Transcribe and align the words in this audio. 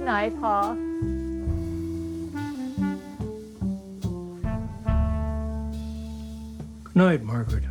Good 0.00 0.06
night, 0.06 0.40
Paul. 0.40 0.74
Good 6.84 6.96
night, 6.96 7.22
Margaret. 7.22 7.64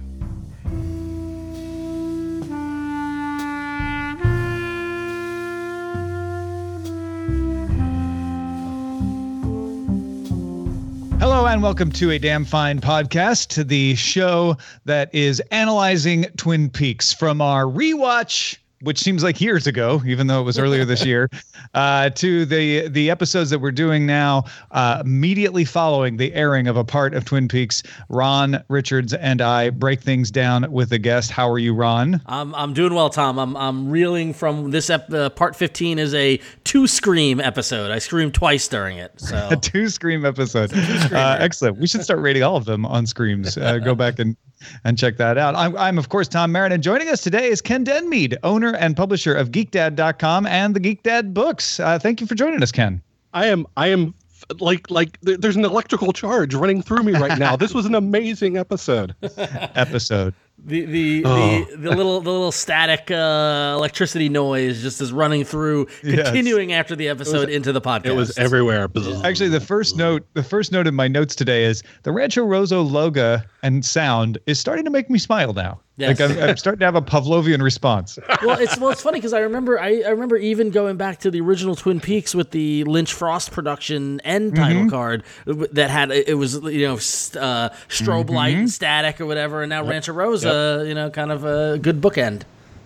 Hello 11.19 11.47
and 11.47 11.63
welcome 11.63 11.91
to 11.93 12.11
a 12.11 12.19
damn 12.19 12.45
fine 12.45 12.79
podcast, 12.79 13.67
the 13.67 13.95
show 13.95 14.55
that 14.85 15.15
is 15.15 15.39
analyzing 15.49 16.25
Twin 16.37 16.69
Peaks 16.69 17.11
from 17.11 17.41
our 17.41 17.63
rewatch 17.63 18.57
which 18.81 18.99
seems 18.99 19.23
like 19.23 19.41
years 19.41 19.67
ago, 19.67 20.01
even 20.05 20.27
though 20.27 20.39
it 20.39 20.43
was 20.43 20.57
earlier 20.57 20.85
this 20.85 21.05
year, 21.05 21.29
uh, 21.73 22.09
to 22.11 22.45
the 22.45 22.87
the 22.87 23.09
episodes 23.09 23.49
that 23.49 23.59
we're 23.59 23.71
doing 23.71 24.05
now, 24.05 24.43
uh, 24.71 25.01
immediately 25.05 25.65
following 25.65 26.17
the 26.17 26.33
airing 26.33 26.67
of 26.67 26.77
a 26.77 26.83
part 26.83 27.13
of 27.13 27.25
Twin 27.25 27.47
Peaks. 27.47 27.83
Ron 28.09 28.63
Richards 28.69 29.13
and 29.13 29.41
I 29.41 29.69
break 29.69 30.01
things 30.01 30.31
down 30.31 30.71
with 30.71 30.91
a 30.91 30.97
guest. 30.97 31.31
How 31.31 31.49
are 31.49 31.59
you, 31.59 31.73
Ron? 31.73 32.21
I'm 32.25 32.55
I'm 32.55 32.73
doing 32.73 32.93
well, 32.93 33.09
Tom. 33.09 33.37
I'm 33.37 33.55
I'm 33.57 33.89
reeling 33.89 34.33
from 34.33 34.71
this 34.71 34.89
ep- 34.89 35.11
uh, 35.11 35.29
part 35.29 35.55
15 35.55 35.99
is 35.99 36.13
a 36.13 36.39
two 36.63 36.87
scream 36.87 37.39
episode. 37.39 37.91
I 37.91 37.99
screamed 37.99 38.33
twice 38.33 38.67
during 38.67 38.97
it. 38.97 39.11
So 39.17 39.47
a 39.51 39.55
two 39.55 39.89
scream 39.89 40.25
episode. 40.25 40.73
Uh, 40.73 41.37
excellent. 41.39 41.77
We 41.77 41.87
should 41.87 42.03
start 42.03 42.19
rating 42.19 42.43
all 42.43 42.55
of 42.55 42.65
them 42.65 42.85
on 42.85 43.05
screams. 43.05 43.57
Uh, 43.57 43.79
go 43.79 43.95
back 43.95 44.19
and 44.19 44.35
and 44.83 44.97
check 44.97 45.17
that 45.17 45.37
out. 45.37 45.55
I'm, 45.55 45.75
I'm, 45.77 45.97
of 45.97 46.09
course, 46.09 46.27
Tom 46.27 46.51
Merritt, 46.51 46.71
and 46.71 46.83
joining 46.83 47.09
us 47.09 47.21
today 47.21 47.47
is 47.47 47.61
Ken 47.61 47.85
Denmead, 47.85 48.37
owner 48.43 48.75
and 48.75 48.95
publisher 48.95 49.33
of 49.33 49.51
GeekDad.com 49.51 50.45
and 50.45 50.75
the 50.75 50.79
Geek 50.79 51.03
Dad 51.03 51.33
books. 51.33 51.79
Uh, 51.79 51.99
thank 51.99 52.21
you 52.21 52.27
for 52.27 52.35
joining 52.35 52.61
us, 52.63 52.71
Ken. 52.71 53.01
I 53.33 53.47
am, 53.47 53.67
I 53.77 53.87
am 53.87 54.13
like, 54.59 54.89
like 54.89 55.19
there's 55.21 55.55
an 55.55 55.65
electrical 55.65 56.13
charge 56.13 56.53
running 56.55 56.81
through 56.81 57.03
me 57.03 57.13
right 57.13 57.37
now. 57.37 57.55
this 57.55 57.73
was 57.73 57.85
an 57.85 57.95
amazing 57.95 58.57
episode. 58.57 59.15
episode 59.37 60.33
the 60.65 60.85
the, 60.85 61.23
oh. 61.25 61.65
the 61.65 61.77
the 61.77 61.89
little 61.89 62.21
the 62.21 62.29
little 62.29 62.51
static 62.51 63.09
uh, 63.11 63.73
electricity 63.75 64.29
noise 64.29 64.81
just 64.81 65.01
is 65.01 65.11
running 65.11 65.43
through, 65.43 65.85
continuing 66.01 66.69
yes. 66.69 66.79
after 66.79 66.95
the 66.95 67.07
episode 67.07 67.47
was, 67.47 67.55
into 67.55 67.71
the 67.71 67.81
podcast. 67.81 68.05
It 68.05 68.15
was 68.15 68.37
everywhere. 68.37 68.89
Actually, 69.23 69.49
the 69.49 69.59
first 69.59 69.97
note 69.97 70.25
the 70.33 70.43
first 70.43 70.71
note 70.71 70.87
in 70.87 70.95
my 70.95 71.07
notes 71.07 71.35
today 71.35 71.63
is 71.63 71.83
the 72.03 72.11
Rancho 72.11 72.43
Rosa 72.43 72.79
logo 72.79 73.39
and 73.63 73.83
sound 73.83 74.37
is 74.45 74.59
starting 74.59 74.85
to 74.85 74.91
make 74.91 75.09
me 75.09 75.19
smile 75.19 75.53
now. 75.53 75.79
Yes. 75.99 76.17
Like 76.17 76.31
I'm, 76.31 76.49
I'm, 76.49 76.55
starting 76.55 76.79
to 76.79 76.85
have 76.85 76.95
a 76.95 77.01
Pavlovian 77.01 77.61
response. 77.61 78.17
Well, 78.41 78.57
it's 78.57 78.77
well, 78.77 78.89
it's 78.89 79.01
funny 79.01 79.17
because 79.17 79.33
I 79.33 79.39
remember 79.39 79.77
I, 79.77 80.01
I 80.01 80.09
remember 80.09 80.37
even 80.37 80.69
going 80.69 80.95
back 80.95 81.19
to 81.19 81.31
the 81.31 81.41
original 81.41 81.75
Twin 81.75 81.99
Peaks 81.99 82.33
with 82.33 82.51
the 82.51 82.85
Lynch 82.85 83.11
Frost 83.11 83.51
production 83.51 84.21
end 84.21 84.55
title 84.55 84.83
mm-hmm. 84.83 84.89
card 84.89 85.23
that 85.45 85.89
had 85.89 86.11
it 86.11 86.37
was 86.37 86.55
you 86.63 86.87
know 86.87 86.93
uh, 86.93 87.69
strobe 87.89 88.25
mm-hmm. 88.27 88.33
light 88.33 88.55
and 88.55 88.71
static 88.71 89.19
or 89.19 89.25
whatever, 89.25 89.61
and 89.61 89.69
now 89.69 89.81
yep. 89.81 89.91
Rancho 89.91 90.13
Rosa, 90.13 90.77
yep. 90.79 90.87
you 90.87 90.93
know, 90.93 91.09
kind 91.09 91.33
of 91.33 91.43
a 91.43 91.77
good 91.79 91.99
bookend. 91.99 92.43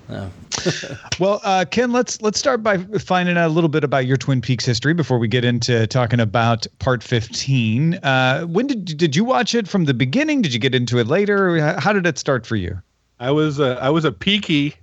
Oh. 0.10 0.32
well, 1.20 1.40
uh, 1.44 1.66
Ken, 1.70 1.92
let's 1.92 2.20
let's 2.22 2.40
start 2.40 2.64
by 2.64 2.78
finding 2.78 3.38
out 3.38 3.48
a 3.48 3.54
little 3.54 3.70
bit 3.70 3.84
about 3.84 4.08
your 4.08 4.18
Twin 4.18 4.42
Peaks 4.42 4.66
history 4.66 4.94
before 4.96 5.20
we 5.20 5.28
get 5.28 5.46
into 5.46 5.86
talking 5.86 6.20
about 6.20 6.66
Part 6.80 7.04
15. 7.04 7.96
Uh, 7.96 8.42
when 8.46 8.66
did 8.66 8.98
did 8.98 9.16
you 9.16 9.24
watch 9.24 9.54
it 9.54 9.68
from 9.68 9.86
the 9.86 9.94
beginning? 9.94 10.42
Did 10.42 10.54
you 10.54 10.60
get 10.60 10.74
into 10.74 10.98
it 10.98 11.06
later? 11.06 11.78
How 11.80 11.94
did 11.94 12.08
it 12.08 12.18
start 12.18 12.48
for 12.48 12.56
you? 12.56 12.82
I 13.24 13.32
was 13.32 13.58
a, 13.58 13.82
I 13.82 13.90
was 13.90 14.04
a 14.04 14.12
peaky 14.12 14.76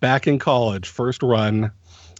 back 0.00 0.26
in 0.26 0.38
college, 0.38 0.90
first 0.90 1.22
run. 1.22 1.72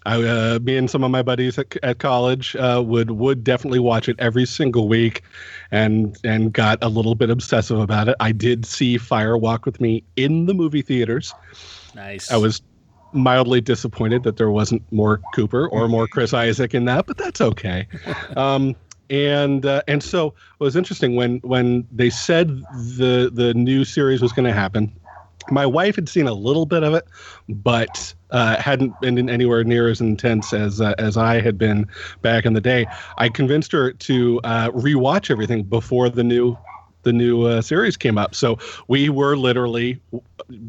I, 0.07 0.15
uh, 0.23 0.59
me 0.63 0.79
and 0.79 0.91
some 0.91 1.05
of 1.05 1.11
my 1.11 1.21
buddies 1.21 1.59
at, 1.59 1.77
at 1.83 1.99
college 1.99 2.57
uh, 2.57 2.83
would 2.83 3.11
would 3.11 3.45
definitely 3.45 3.79
watch 3.79 4.09
it 4.09 4.17
every 4.19 4.47
single 4.47 4.89
week, 4.89 5.23
and 5.71 6.17
and 6.25 6.55
got 6.55 6.83
a 6.83 6.89
little 6.89 7.15
bit 7.15 7.29
obsessive 7.29 7.79
about 7.79 8.09
it. 8.09 8.17
I 8.19 8.33
did 8.33 8.65
see 8.65 8.97
Fire 8.97 9.37
Walk 9.37 9.67
with 9.67 9.79
Me 9.79 10.03
in 10.17 10.47
the 10.47 10.55
movie 10.55 10.81
theaters. 10.81 11.35
Nice. 11.95 12.31
I 12.31 12.39
was 12.39 12.63
mildly 13.13 13.61
disappointed 13.61 14.23
that 14.23 14.39
there 14.39 14.51
wasn't 14.51 14.91
more 14.91 15.21
Cooper 15.35 15.69
or 15.69 15.87
more 15.87 16.09
Chris 16.09 16.33
Isaak 16.33 16.75
in 16.75 16.87
that, 16.87 17.05
but 17.07 17.19
that's 17.19 17.43
okay. 17.43 17.87
Um, 18.39 18.75
and 19.11 19.67
uh, 19.67 19.83
and 19.87 20.03
so 20.03 20.29
it 20.29 20.65
was 20.65 20.77
interesting 20.77 21.15
when 21.15 21.39
when 21.41 21.87
they 21.93 22.09
said 22.09 22.49
the 22.73 23.31
the 23.31 23.53
new 23.53 23.85
series 23.85 24.23
was 24.23 24.33
going 24.33 24.47
to 24.47 24.55
happen 24.55 24.95
my 25.51 25.67
wife 25.67 25.97
had 25.97 26.09
seen 26.09 26.27
a 26.27 26.35
little 26.35 26.67
bit 26.67 26.83
of 26.83 26.95
it, 26.95 27.07
but 27.49 28.15
uh, 28.31 28.57
hadn't 28.61 28.99
been 29.01 29.29
anywhere 29.29 29.65
near 29.65 29.89
as 29.89 30.01
intense 30.01 30.53
as 30.53 30.81
uh, 30.81 30.95
as 30.99 31.17
I 31.17 31.41
had 31.41 31.59
been 31.59 31.87
back 32.23 32.45
in 32.45 32.53
the 32.53 32.61
day. 32.61 32.87
I 33.17 33.29
convinced 33.29 33.73
her 33.73 33.93
to 33.93 34.41
uh, 34.45 34.71
rewatch 34.71 35.31
everything 35.31 35.65
before 35.65 36.09
the 36.09 36.25
new 36.25 36.57
the 37.03 37.13
new 37.13 37.45
uh, 37.45 37.63
series 37.63 37.97
came 37.97 38.19
up. 38.19 38.35
So 38.35 38.59
we 38.89 39.09
were 39.09 39.37
literally 39.37 40.01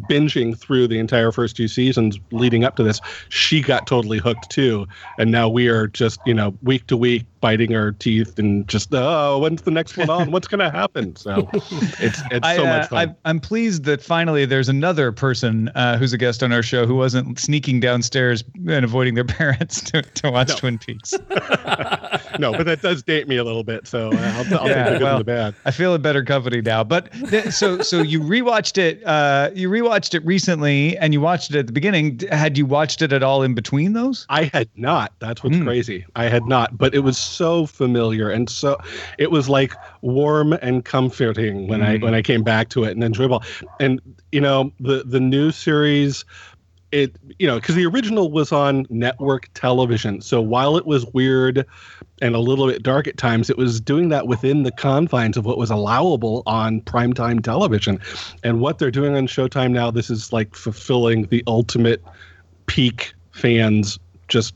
binging 0.09 0.57
through 0.57 0.87
the 0.87 0.99
entire 0.99 1.31
first 1.31 1.55
two 1.55 1.67
seasons 1.67 2.19
leading 2.31 2.63
up 2.63 2.75
to 2.77 2.83
this. 2.83 3.01
She 3.29 3.61
got 3.61 3.87
totally 3.87 4.19
hooked 4.19 4.49
too, 4.49 4.87
and 5.17 5.31
now 5.31 5.49
we 5.49 5.67
are 5.67 5.87
just 5.87 6.19
you 6.25 6.33
know 6.33 6.55
week 6.63 6.87
to 6.87 6.97
week 6.97 7.25
biting 7.41 7.75
our 7.75 7.91
teeth 7.91 8.37
and 8.39 8.67
just 8.67 8.89
oh 8.93 9.39
when's 9.39 9.61
the 9.61 9.71
next 9.71 9.97
one 9.97 10.09
on? 10.09 10.31
What's 10.31 10.47
going 10.47 10.59
to 10.59 10.69
happen? 10.69 11.15
So 11.15 11.49
it's 11.53 12.21
it's 12.31 12.45
I, 12.45 12.55
so 12.55 12.65
much 12.65 12.83
uh, 12.83 12.87
fun. 12.87 13.15
I, 13.25 13.29
am 13.29 13.39
pleased 13.39 13.85
that 13.85 14.01
finally 14.01 14.45
there's 14.45 14.69
another 14.69 15.11
person 15.11 15.69
uh, 15.75 15.97
who's 15.97 16.13
a 16.13 16.17
guest 16.17 16.43
on 16.43 16.51
our 16.51 16.63
show 16.63 16.85
who 16.85 16.95
wasn't 16.95 17.39
sneaking 17.39 17.79
downstairs 17.79 18.43
and 18.67 18.85
avoiding 18.85 19.15
their 19.15 19.23
parents 19.39 19.81
to, 19.91 20.01
to 20.01 20.31
watch 20.31 20.49
no. 20.49 20.55
twin 20.55 20.77
peaks. 20.77 21.13
No 22.37 22.53
but 22.53 22.65
that 22.67 22.81
does 22.81 23.03
date 23.03 23.27
me 23.27 23.35
a 23.35 23.43
little 23.43 23.63
bit 23.63 23.85
so 23.85 24.11
i'll, 24.13 24.59
I'll 24.59 24.67
yeah, 24.67 24.83
take 24.83 24.93
the 24.93 24.99
good 24.99 25.01
well, 25.01 25.15
and 25.15 25.19
the 25.19 25.23
bad. 25.25 25.55
I 25.65 25.71
feel 25.71 25.93
in 25.93 26.01
better 26.01 26.23
company 26.23 26.61
now 26.61 26.83
but 26.83 27.11
th- 27.29 27.47
so 27.47 27.81
so 27.81 28.01
you 28.01 28.21
rewatched 28.21 28.77
it 28.77 29.03
uh, 29.05 29.49
you 29.53 29.69
rewatched 29.69 30.13
it 30.13 30.25
recently 30.25 30.97
and 30.97 31.13
you 31.13 31.19
watched 31.19 31.51
it 31.51 31.57
at 31.57 31.67
the 31.67 31.73
beginning. 31.73 32.19
Had 32.31 32.57
you 32.57 32.65
watched 32.65 33.01
it 33.01 33.11
at 33.11 33.23
all 33.23 33.43
in 33.43 33.55
between 33.55 33.93
those? 33.93 34.25
I 34.29 34.43
had 34.53 34.69
not. 34.75 35.13
That's 35.19 35.43
what's 35.43 35.57
mm. 35.57 35.65
crazy. 35.65 36.05
I 36.15 36.25
had 36.25 36.45
not 36.45 36.77
but 36.77 36.95
it 36.95 36.99
was 36.99 37.17
so 37.29 37.65
familiar 37.65 38.29
and 38.29 38.49
so 38.49 38.77
it 39.17 39.31
was 39.31 39.49
like 39.49 39.73
warm 40.01 40.53
and 40.53 40.85
comforting 40.85 41.67
when 41.67 41.81
mm. 41.81 41.85
I 41.85 41.97
when 41.97 42.13
I 42.13 42.21
came 42.21 42.43
back 42.43 42.69
to 42.69 42.83
it 42.83 42.91
and 42.91 43.03
enjoyable. 43.03 43.43
And 43.79 44.01
you 44.31 44.41
know 44.41 44.71
the 44.79 45.03
the 45.05 45.19
new 45.19 45.51
series 45.51 46.25
it 46.91 47.15
you 47.37 47.45
know 47.45 47.59
because 47.59 47.75
the 47.75 47.85
original 47.85 48.31
was 48.31 48.51
on 48.51 48.85
network 48.89 49.47
television 49.53 50.21
so 50.21 50.41
while 50.41 50.75
it 50.75 50.85
was 50.85 51.05
weird 51.07 51.65
and 52.21 52.35
a 52.35 52.39
little 52.39 52.67
bit 52.67 52.81
dark 52.81 53.07
at 53.07 53.17
times 53.17 53.49
it 53.49 53.57
was 53.57 53.79
doing 53.79 54.09
that 54.09 54.27
within 54.27 54.63
the 54.63 54.71
confines 54.71 55.37
of 55.37 55.45
what 55.45 55.57
was 55.57 55.69
allowable 55.69 56.41
on 56.45 56.81
primetime 56.81 57.43
television 57.43 57.99
and 58.43 58.59
what 58.59 58.79
they're 58.79 58.91
doing 58.91 59.15
on 59.15 59.27
showtime 59.27 59.71
now 59.71 59.91
this 59.91 60.09
is 60.09 60.33
like 60.33 60.55
fulfilling 60.55 61.23
the 61.27 61.43
ultimate 61.47 62.03
peak 62.65 63.13
fans 63.31 63.99
just 64.29 64.53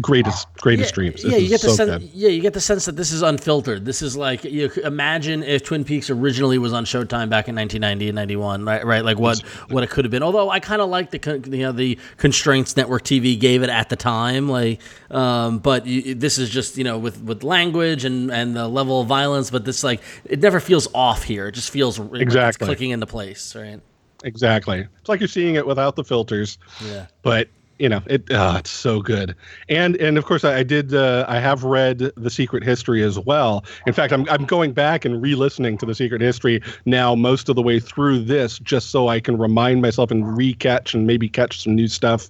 greatest 0.00 0.52
greatest 0.54 0.94
dreams. 0.94 1.22
This 1.22 1.32
yeah, 1.32 1.38
you 1.38 1.48
get 1.48 1.60
the 1.60 1.68
so 1.68 1.74
sense. 1.74 2.04
Good. 2.04 2.14
Yeah, 2.14 2.28
you 2.28 2.40
get 2.40 2.54
the 2.54 2.60
sense 2.60 2.86
that 2.86 2.96
this 2.96 3.12
is 3.12 3.22
unfiltered. 3.22 3.84
This 3.84 4.02
is 4.02 4.16
like 4.16 4.44
you 4.44 4.70
imagine 4.84 5.42
if 5.42 5.64
Twin 5.64 5.84
Peaks 5.84 6.10
originally 6.10 6.58
was 6.58 6.72
on 6.72 6.84
Showtime 6.84 7.28
back 7.28 7.48
in 7.48 7.54
1990 7.54 8.08
and 8.08 8.16
91, 8.16 8.64
right? 8.64 8.84
Right, 8.84 9.04
like 9.04 9.18
what 9.18 9.40
what 9.68 9.84
it 9.84 9.90
could 9.90 10.04
have 10.04 10.10
been. 10.10 10.22
Although 10.22 10.50
I 10.50 10.60
kind 10.60 10.80
of 10.80 10.88
like 10.88 11.10
the 11.10 11.42
you 11.50 11.58
know 11.58 11.72
the 11.72 11.98
constraints 12.16 12.76
network 12.76 13.02
TV 13.02 13.38
gave 13.38 13.62
it 13.62 13.70
at 13.70 13.88
the 13.88 13.96
time, 13.96 14.48
like. 14.48 14.80
Um, 15.10 15.58
but 15.58 15.86
you, 15.86 16.14
this 16.14 16.36
is 16.38 16.50
just 16.50 16.76
you 16.76 16.84
know 16.84 16.98
with 16.98 17.20
with 17.22 17.42
language 17.42 18.04
and 18.04 18.30
and 18.30 18.56
the 18.56 18.68
level 18.68 19.00
of 19.00 19.06
violence, 19.06 19.50
but 19.50 19.64
this 19.64 19.84
like 19.84 20.00
it 20.24 20.40
never 20.40 20.60
feels 20.60 20.88
off 20.94 21.22
here. 21.22 21.48
It 21.48 21.52
just 21.52 21.70
feels 21.70 21.98
exactly 21.98 22.66
like 22.66 22.76
clicking 22.76 22.90
into 22.90 23.06
place, 23.06 23.54
right? 23.54 23.80
Exactly. 24.24 24.86
It's 24.98 25.08
like 25.08 25.20
you're 25.20 25.28
seeing 25.28 25.54
it 25.54 25.66
without 25.66 25.94
the 25.96 26.04
filters. 26.04 26.58
Yeah. 26.84 27.06
But 27.22 27.48
you 27.78 27.88
know 27.88 28.02
it 28.06 28.24
oh, 28.30 28.56
it's 28.56 28.70
so 28.70 29.00
good. 29.00 29.34
And 29.68 29.96
and 29.96 30.18
of 30.18 30.24
course 30.24 30.44
i, 30.44 30.58
I 30.58 30.62
did 30.62 30.94
uh, 30.94 31.24
i 31.28 31.38
have 31.38 31.64
read 31.64 32.10
the 32.16 32.30
secret 32.30 32.62
history 32.62 33.02
as 33.02 33.18
well. 33.18 33.64
In 33.86 33.92
fact 33.92 34.12
I'm, 34.12 34.28
I'm 34.28 34.44
going 34.44 34.72
back 34.72 35.04
and 35.04 35.20
re-listening 35.20 35.78
to 35.78 35.86
the 35.86 35.94
secret 35.94 36.20
history 36.20 36.62
now 36.84 37.14
most 37.14 37.48
of 37.48 37.56
the 37.56 37.62
way 37.62 37.80
through 37.80 38.24
this 38.24 38.58
just 38.58 38.90
so 38.90 39.08
i 39.08 39.20
can 39.20 39.38
remind 39.38 39.82
myself 39.82 40.10
and 40.10 40.24
recatch 40.24 40.94
and 40.94 41.06
maybe 41.06 41.28
catch 41.28 41.62
some 41.62 41.74
new 41.74 41.88
stuff. 41.88 42.28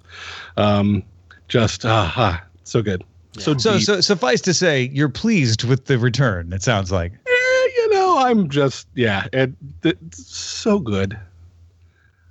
Um 0.57 1.03
just 1.49 1.85
ah, 1.85 2.43
so 2.65 2.83
good. 2.83 3.05
Yeah. 3.35 3.43
so, 3.43 3.57
so 3.59 3.79
so 3.79 4.01
suffice 4.01 4.41
to 4.43 4.55
say 4.55 4.91
you're 4.93 5.09
pleased 5.09 5.65
with 5.65 5.85
the 5.87 5.99
return 5.99 6.53
it 6.53 6.63
sounds 6.63 6.91
like. 6.91 7.13
Eh, 7.13 7.69
you 7.77 7.91
know 7.91 8.19
i'm 8.19 8.49
just 8.49 8.89
yeah 8.95 9.27
it, 9.33 9.53
it's 9.85 10.27
so 10.27 10.79
good 10.79 11.19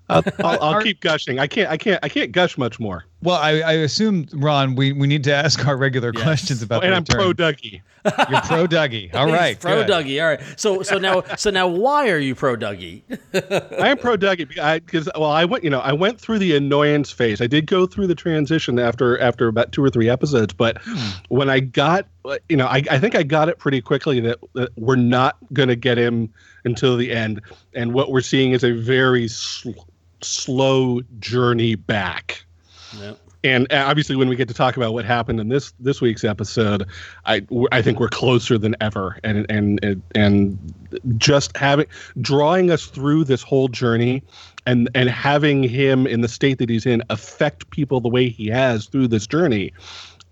Uh, 0.10 0.22
I'll, 0.40 0.46
I'll, 0.46 0.64
I'll 0.76 0.82
keep 0.82 1.02
gushing. 1.02 1.40
I 1.40 1.48
can't. 1.48 1.70
I 1.70 1.78
can't. 1.78 2.00
I 2.04 2.10
can't 2.10 2.32
gush 2.32 2.58
much 2.58 2.80
more. 2.80 3.06
Well, 3.26 3.38
I, 3.38 3.62
I 3.62 3.72
assume 3.72 4.28
Ron, 4.34 4.76
we, 4.76 4.92
we 4.92 5.08
need 5.08 5.24
to 5.24 5.34
ask 5.34 5.66
our 5.66 5.76
regular 5.76 6.12
Yes. 6.14 6.24
questions 6.24 6.62
about. 6.62 6.84
and 6.84 6.94
the 6.94 6.98
I'm 6.98 7.06
pro 7.06 7.34
Dougie. 7.34 7.82
You're 8.30 8.42
pro 8.42 8.68
Dougie. 8.68 9.12
All 9.16 9.26
right. 9.26 9.60
Pro 9.60 9.84
good. 9.84 9.88
Dougie. 9.88 10.22
All 10.22 10.28
right. 10.28 10.60
So 10.60 10.84
so 10.84 11.00
now 11.00 11.24
so 11.36 11.50
now 11.50 11.68
why 11.68 12.10
are 12.10 12.20
you 12.20 12.36
pro 12.36 12.56
Dougie? 12.56 13.02
I 13.80 13.90
am 13.90 13.98
pro 13.98 14.16
Dougie 14.16 14.48
because 14.86 15.10
well, 15.16 15.32
I 15.32 15.44
went 15.44 15.64
you 15.64 15.72
know 15.72 15.80
I 15.80 15.92
went 15.92 16.22
through 16.22 16.38
the 16.38 16.56
annoyance 16.56 17.12
phase. 17.12 17.42
I 17.42 17.48
did 17.48 17.66
go 17.66 17.88
through 17.88 18.06
the 18.06 18.16
transition 18.16 18.78
after 18.78 19.20
after 19.20 19.48
about 19.48 19.72
two 19.72 19.84
or 19.84 19.90
three 19.90 20.08
episodes, 20.08 20.54
but 20.54 20.78
hmm. 20.84 21.10
when 21.30 21.50
I 21.50 21.62
got 21.62 22.08
you 22.48 22.58
know 22.58 22.68
I, 22.68 22.84
I 22.92 23.00
think 23.00 23.16
I 23.16 23.24
got 23.24 23.50
it 23.50 23.58
pretty 23.58 23.82
quickly 23.82 24.20
that, 24.20 24.38
that 24.54 24.70
we're 24.78 24.98
not 24.98 25.38
going 25.52 25.70
to 25.70 25.76
get 25.76 25.98
him 25.98 26.32
until 26.64 26.96
the 26.96 27.12
end, 27.12 27.42
and 27.74 27.94
what 27.94 28.12
we're 28.12 28.22
seeing 28.22 28.52
is 28.52 28.64
a 28.64 28.72
very 28.72 29.28
sl- 29.28 29.72
slow 30.26 31.02
journey 31.20 31.76
back. 31.76 32.46
Yep. 33.00 33.20
And 33.46 33.72
uh, 33.72 33.86
obviously, 33.88 34.16
when 34.16 34.28
we 34.28 34.36
get 34.36 34.48
to 34.48 34.56
talk 34.56 34.76
about 34.76 34.94
what 34.94 35.06
happened 35.06 35.40
in 35.40 35.50
this 35.50 35.72
this 35.80 36.02
week's 36.02 36.24
episode, 36.24 36.88
I 37.26 37.46
I 37.72 37.84
think 37.84 38.00
we're 38.00 38.10
closer 38.10 38.58
than 38.58 38.76
ever, 38.82 39.20
and 39.24 39.46
and 39.50 39.80
and 39.84 40.02
and 40.16 40.74
just 41.18 41.56
having 41.56 41.86
drawing 42.20 42.72
us 42.72 42.88
through 42.88 43.26
this 43.26 43.44
whole 43.44 43.68
journey, 43.68 44.24
and 44.66 44.90
and 44.96 45.10
having 45.10 45.62
him 45.62 46.08
in 46.08 46.22
the 46.22 46.28
state 46.28 46.58
that 46.58 46.70
he's 46.70 46.88
in 46.88 47.04
affect 47.12 47.70
people 47.70 48.02
the 48.02 48.10
way 48.10 48.30
he 48.30 48.48
has 48.48 48.88
through 48.88 49.10
this 49.10 49.28
journey, 49.28 49.72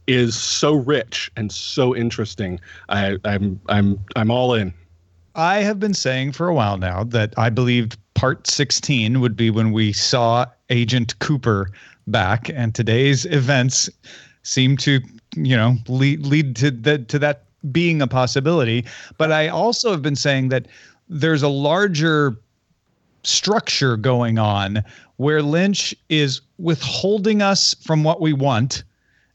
is 0.07 0.36
so 0.36 0.74
rich 0.74 1.31
and 1.36 1.51
so 1.51 1.96
interesting. 1.96 2.60
I, 2.89 3.18
I'm 3.25 3.60
I'm 3.69 4.04
I'm 4.16 4.31
all 4.31 4.56
in. 4.56 4.74
I 5.36 5.60
have 5.60 5.80
been 5.80 5.94
saying 5.94 6.31
for 6.31 6.48
a 6.48 6.54
while 6.54 6.78
now 6.78 7.04
that 7.06 7.34
I 7.38 7.50
believed 7.50 7.98
part 8.24 8.48
16 8.48 9.20
would 9.20 9.36
be 9.36 9.50
when 9.50 9.74
we 9.74 9.92
saw 9.92 10.46
Agent 10.70 11.20
Cooper 11.20 11.70
back, 12.08 12.48
and 12.48 12.74
today's 12.74 13.25
events 13.25 13.90
seem 14.44 14.78
to, 14.78 15.02
you 15.36 15.58
know, 15.58 15.75
lead 15.90 16.25
lead 16.25 16.56
to 16.56 16.72
that 16.72 17.10
to 17.10 17.20
that 17.20 17.44
being 17.74 18.02
a 18.02 18.08
possibility. 18.08 18.86
But 19.18 19.34
I 19.34 19.50
also 19.50 19.92
have 19.92 20.02
been 20.02 20.16
saying 20.16 20.48
that 20.50 20.70
there's 21.10 21.44
a 21.44 21.50
larger 21.50 22.38
structure 23.25 23.98
going 23.98 24.40
on 24.40 24.86
where 25.18 25.42
Lynch 25.42 25.94
is 26.08 26.40
withholding 26.58 27.42
us 27.42 27.75
from 27.84 28.06
what 28.06 28.22
we 28.22 28.31
want 28.31 28.86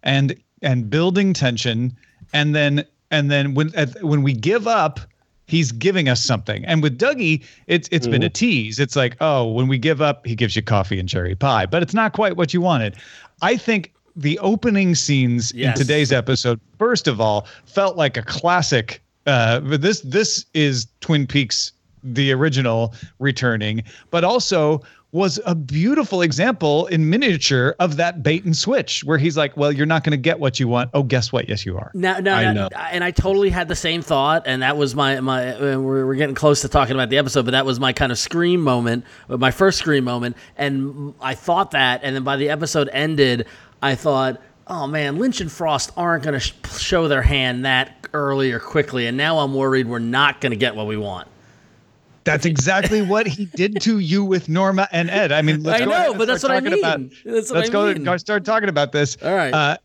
and 0.02 0.34
and 0.62 0.88
building 0.88 1.34
tension 1.34 1.94
and 2.32 2.54
then 2.54 2.86
and 3.10 3.30
then 3.30 3.52
when 3.52 3.68
when 4.00 4.22
we 4.22 4.32
give 4.32 4.66
up 4.66 4.98
he's 5.48 5.72
giving 5.72 6.08
us 6.08 6.22
something. 6.24 6.64
And 6.64 6.82
with 6.82 6.96
Dougie 6.98 7.42
it's 7.66 7.88
it's 7.90 8.06
been 8.06 8.22
a 8.22 8.28
tease. 8.30 8.78
It's 8.78 8.94
like 8.94 9.16
oh 9.20 9.50
when 9.50 9.66
we 9.66 9.78
give 9.78 10.00
up 10.00 10.24
he 10.24 10.36
gives 10.36 10.54
you 10.54 10.62
coffee 10.62 11.00
and 11.00 11.08
cherry 11.08 11.34
pie 11.34 11.66
but 11.66 11.82
it's 11.82 11.94
not 11.94 12.12
quite 12.12 12.36
what 12.36 12.54
you 12.54 12.60
wanted. 12.60 12.94
I 13.42 13.56
think 13.56 13.92
the 14.14 14.38
opening 14.38 14.94
scenes 14.94 15.52
Yes. 15.54 15.78
in 15.78 15.86
today's 15.86 16.12
episode 16.12 16.60
first 16.78 17.08
of 17.08 17.20
all 17.20 17.46
felt 17.64 17.96
like 17.96 18.16
a 18.16 18.22
classic 18.22 19.02
uh 19.26 19.58
but 19.60 19.80
this 19.82 20.00
this 20.02 20.44
is 20.54 20.86
twin 21.00 21.26
peaks 21.26 21.72
the 22.04 22.30
original 22.32 22.94
returning, 23.18 23.82
but 24.12 24.22
also 24.22 24.80
was 25.10 25.40
a 25.46 25.54
beautiful 25.54 26.20
example 26.20 26.86
in 26.88 27.08
miniature 27.08 27.74
of 27.78 27.96
that 27.96 28.22
bait 28.22 28.44
and 28.44 28.54
switch 28.54 29.02
where 29.04 29.16
he's 29.16 29.38
like, 29.38 29.56
Well, 29.56 29.72
you're 29.72 29.86
not 29.86 30.04
going 30.04 30.10
to 30.10 30.18
get 30.18 30.38
what 30.38 30.60
you 30.60 30.68
want. 30.68 30.90
Oh, 30.92 31.02
guess 31.02 31.32
what? 31.32 31.48
Yes, 31.48 31.64
you 31.64 31.78
are. 31.78 31.90
Now, 31.94 32.18
now, 32.18 32.36
I 32.36 32.44
now- 32.44 32.52
know. 32.52 32.68
and 32.76 33.02
I 33.02 33.10
totally 33.10 33.48
had 33.48 33.68
the 33.68 33.74
same 33.76 34.02
thought, 34.02 34.42
and 34.46 34.60
that 34.62 34.76
was 34.76 34.94
my 34.94 35.18
my. 35.20 35.58
We're, 35.58 36.06
we're 36.06 36.14
getting 36.14 36.34
close 36.34 36.60
to 36.60 36.68
talking 36.68 36.94
about 36.94 37.08
the 37.08 37.16
episode, 37.18 37.46
but 37.46 37.52
that 37.52 37.64
was 37.64 37.80
my 37.80 37.92
kind 37.94 38.12
of 38.12 38.18
scream 38.18 38.60
moment, 38.60 39.04
uh, 39.30 39.38
my 39.38 39.50
first 39.50 39.78
scream 39.78 40.04
moment, 40.04 40.36
and 40.58 41.14
I 41.22 41.34
thought 41.34 41.70
that, 41.70 42.00
and 42.02 42.14
then 42.14 42.22
by 42.24 42.36
the 42.36 42.50
episode 42.50 42.90
ended, 42.92 43.46
I 43.82 43.94
thought, 43.94 44.42
oh 44.66 44.86
man, 44.86 45.18
Lynch 45.18 45.40
and 45.40 45.50
Frost 45.50 45.90
aren't 45.96 46.24
going 46.24 46.34
to 46.34 46.40
sh- 46.40 46.52
show 46.78 47.08
their 47.08 47.22
hand 47.22 47.64
that 47.64 48.06
early 48.12 48.52
or 48.52 48.60
quickly, 48.60 49.06
and 49.06 49.16
now 49.16 49.38
I'm 49.38 49.54
worried 49.54 49.88
we're 49.88 50.00
not 50.00 50.42
going 50.42 50.50
to 50.50 50.56
get 50.56 50.76
what 50.76 50.86
we 50.86 50.98
want. 50.98 51.28
That's 52.28 52.44
exactly 52.44 53.00
what 53.00 53.26
he 53.26 53.46
did 53.46 53.80
to 53.82 53.98
you 54.00 54.22
with 54.22 54.48
Norma 54.50 54.86
and 54.92 55.08
Ed. 55.08 55.32
I 55.32 55.40
mean, 55.40 55.62
let's 55.62 55.80
I 55.80 55.84
go 55.84 55.90
know, 55.90 55.96
ahead 55.96 56.08
and 56.10 56.18
but 56.18 56.24
that's 56.26 56.40
start 56.40 56.62
what 56.62 56.72
I 56.72 56.76
talking 56.76 56.84
about- 56.84 57.00
That's 57.24 57.50
what 57.50 57.56
let's 57.58 57.70
I 57.70 57.72
go 57.72 57.92
mean. 57.94 58.04
go 58.04 58.16
start 58.18 58.44
talking 58.44 58.68
about 58.68 58.92
this. 58.92 59.16
All 59.22 59.34
right. 59.34 59.54
Uh, 59.54 59.76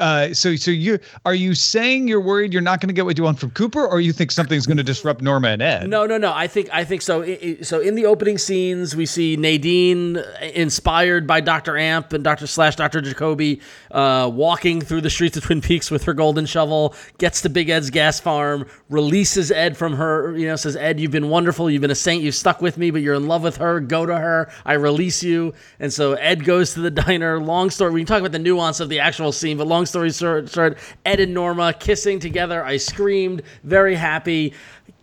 uh, 0.00 0.34
so, 0.34 0.56
so 0.56 0.70
you 0.70 0.98
are 1.24 1.34
you 1.34 1.54
saying 1.54 2.08
you're 2.08 2.20
worried 2.20 2.52
you're 2.52 2.62
not 2.62 2.80
going 2.80 2.88
to 2.88 2.94
get 2.94 3.04
what 3.04 3.18
you 3.18 3.24
want 3.24 3.38
from 3.38 3.50
Cooper, 3.50 3.86
or 3.86 4.00
you 4.00 4.12
think 4.12 4.30
something's 4.30 4.66
going 4.66 4.78
to 4.78 4.82
disrupt 4.82 5.20
Norma 5.20 5.48
and 5.48 5.62
Ed? 5.62 5.88
No, 5.88 6.06
no, 6.06 6.16
no. 6.16 6.32
I 6.32 6.46
think 6.46 6.68
I 6.72 6.84
think 6.84 7.02
so. 7.02 7.22
So 7.62 7.80
in 7.80 7.94
the 7.94 8.06
opening 8.06 8.38
scenes, 8.38 8.96
we 8.96 9.06
see 9.06 9.36
Nadine, 9.36 10.16
uh, 10.16 10.22
inspired 10.54 11.26
by 11.26 11.40
Doctor 11.40 11.76
Amp 11.76 12.12
and 12.12 12.24
Doctor 12.24 12.46
Slash 12.46 12.76
Doctor 12.76 13.00
Jacoby, 13.00 13.60
uh, 13.90 14.30
walking 14.32 14.80
through 14.80 15.02
the 15.02 15.10
streets 15.10 15.36
of 15.36 15.44
Twin 15.44 15.60
Peaks 15.60 15.90
with 15.90 16.04
her 16.04 16.14
golden 16.14 16.46
shovel. 16.46 16.94
Gets 17.18 17.42
to 17.42 17.50
Big 17.50 17.68
Ed's 17.68 17.90
gas 17.90 18.18
farm, 18.18 18.66
releases 18.88 19.50
Ed 19.50 19.76
from 19.76 19.94
her. 19.94 20.36
You 20.36 20.46
know, 20.46 20.56
says 20.56 20.76
Ed, 20.76 20.98
you've 20.98 21.10
been 21.10 21.28
wonderful. 21.28 21.70
You've 21.70 21.82
been 21.82 21.90
a 21.90 21.94
saint. 21.94 22.22
You've 22.22 22.34
stuck 22.34 22.62
with 22.62 22.78
me, 22.78 22.90
but 22.90 23.02
you're 23.02 23.14
in 23.14 23.28
love 23.28 23.42
with 23.42 23.58
her. 23.58 23.80
Go 23.80 24.06
to 24.06 24.16
her. 24.16 24.50
I 24.64 24.74
release 24.74 25.22
you. 25.22 25.52
And 25.78 25.92
so 25.92 26.14
Ed 26.14 26.44
goes 26.44 26.74
to 26.74 26.80
the 26.80 26.90
diner. 27.02 27.38
Long 27.38 27.68
story. 27.70 27.92
We 27.92 28.00
can 28.00 28.06
talk 28.06 28.20
about 28.20 28.32
the 28.32 28.38
nuance 28.38 28.80
of 28.80 28.88
the 28.88 29.00
actual 29.00 29.32
scene, 29.32 29.58
but 29.58 29.66
long 29.66 29.86
story 29.90 30.10
short, 30.12 30.48
short 30.48 30.78
Ed 31.04 31.20
and 31.20 31.34
Norma 31.34 31.72
kissing 31.72 32.18
together. 32.18 32.64
I 32.64 32.78
screamed, 32.78 33.42
very 33.62 33.94
happy 33.94 34.54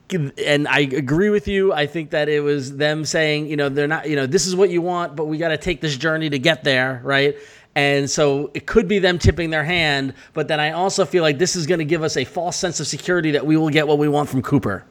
and 0.09 0.67
I 0.67 0.79
agree 0.79 1.29
with 1.29 1.47
you. 1.47 1.73
I 1.73 1.85
think 1.85 2.11
that 2.11 2.29
it 2.29 2.39
was 2.39 2.77
them 2.77 3.03
saying, 3.03 3.47
you 3.47 3.57
know, 3.57 3.69
they're 3.69 3.87
not, 3.87 4.09
you 4.09 4.15
know, 4.15 4.25
this 4.25 4.47
is 4.47 4.55
what 4.55 4.69
you 4.69 4.81
want, 4.81 5.15
but 5.15 5.25
we 5.25 5.37
got 5.37 5.49
to 5.49 5.57
take 5.57 5.81
this 5.81 5.97
journey 5.97 6.29
to 6.29 6.39
get 6.39 6.63
there, 6.63 7.01
right? 7.03 7.35
And 7.75 8.09
so 8.09 8.49
it 8.53 8.65
could 8.65 8.87
be 8.87 8.99
them 8.99 9.19
tipping 9.19 9.49
their 9.49 9.63
hand, 9.63 10.13
but 10.33 10.47
then 10.47 10.59
I 10.59 10.71
also 10.71 11.05
feel 11.05 11.23
like 11.23 11.37
this 11.37 11.55
is 11.55 11.67
going 11.67 11.79
to 11.79 11.85
give 11.85 12.03
us 12.03 12.17
a 12.17 12.23
false 12.23 12.55
sense 12.55 12.79
of 12.79 12.87
security 12.87 13.31
that 13.31 13.45
we 13.45 13.57
will 13.57 13.69
get 13.69 13.87
what 13.87 13.97
we 13.97 14.07
want 14.07 14.29
from 14.29 14.41
Cooper. 14.41 14.85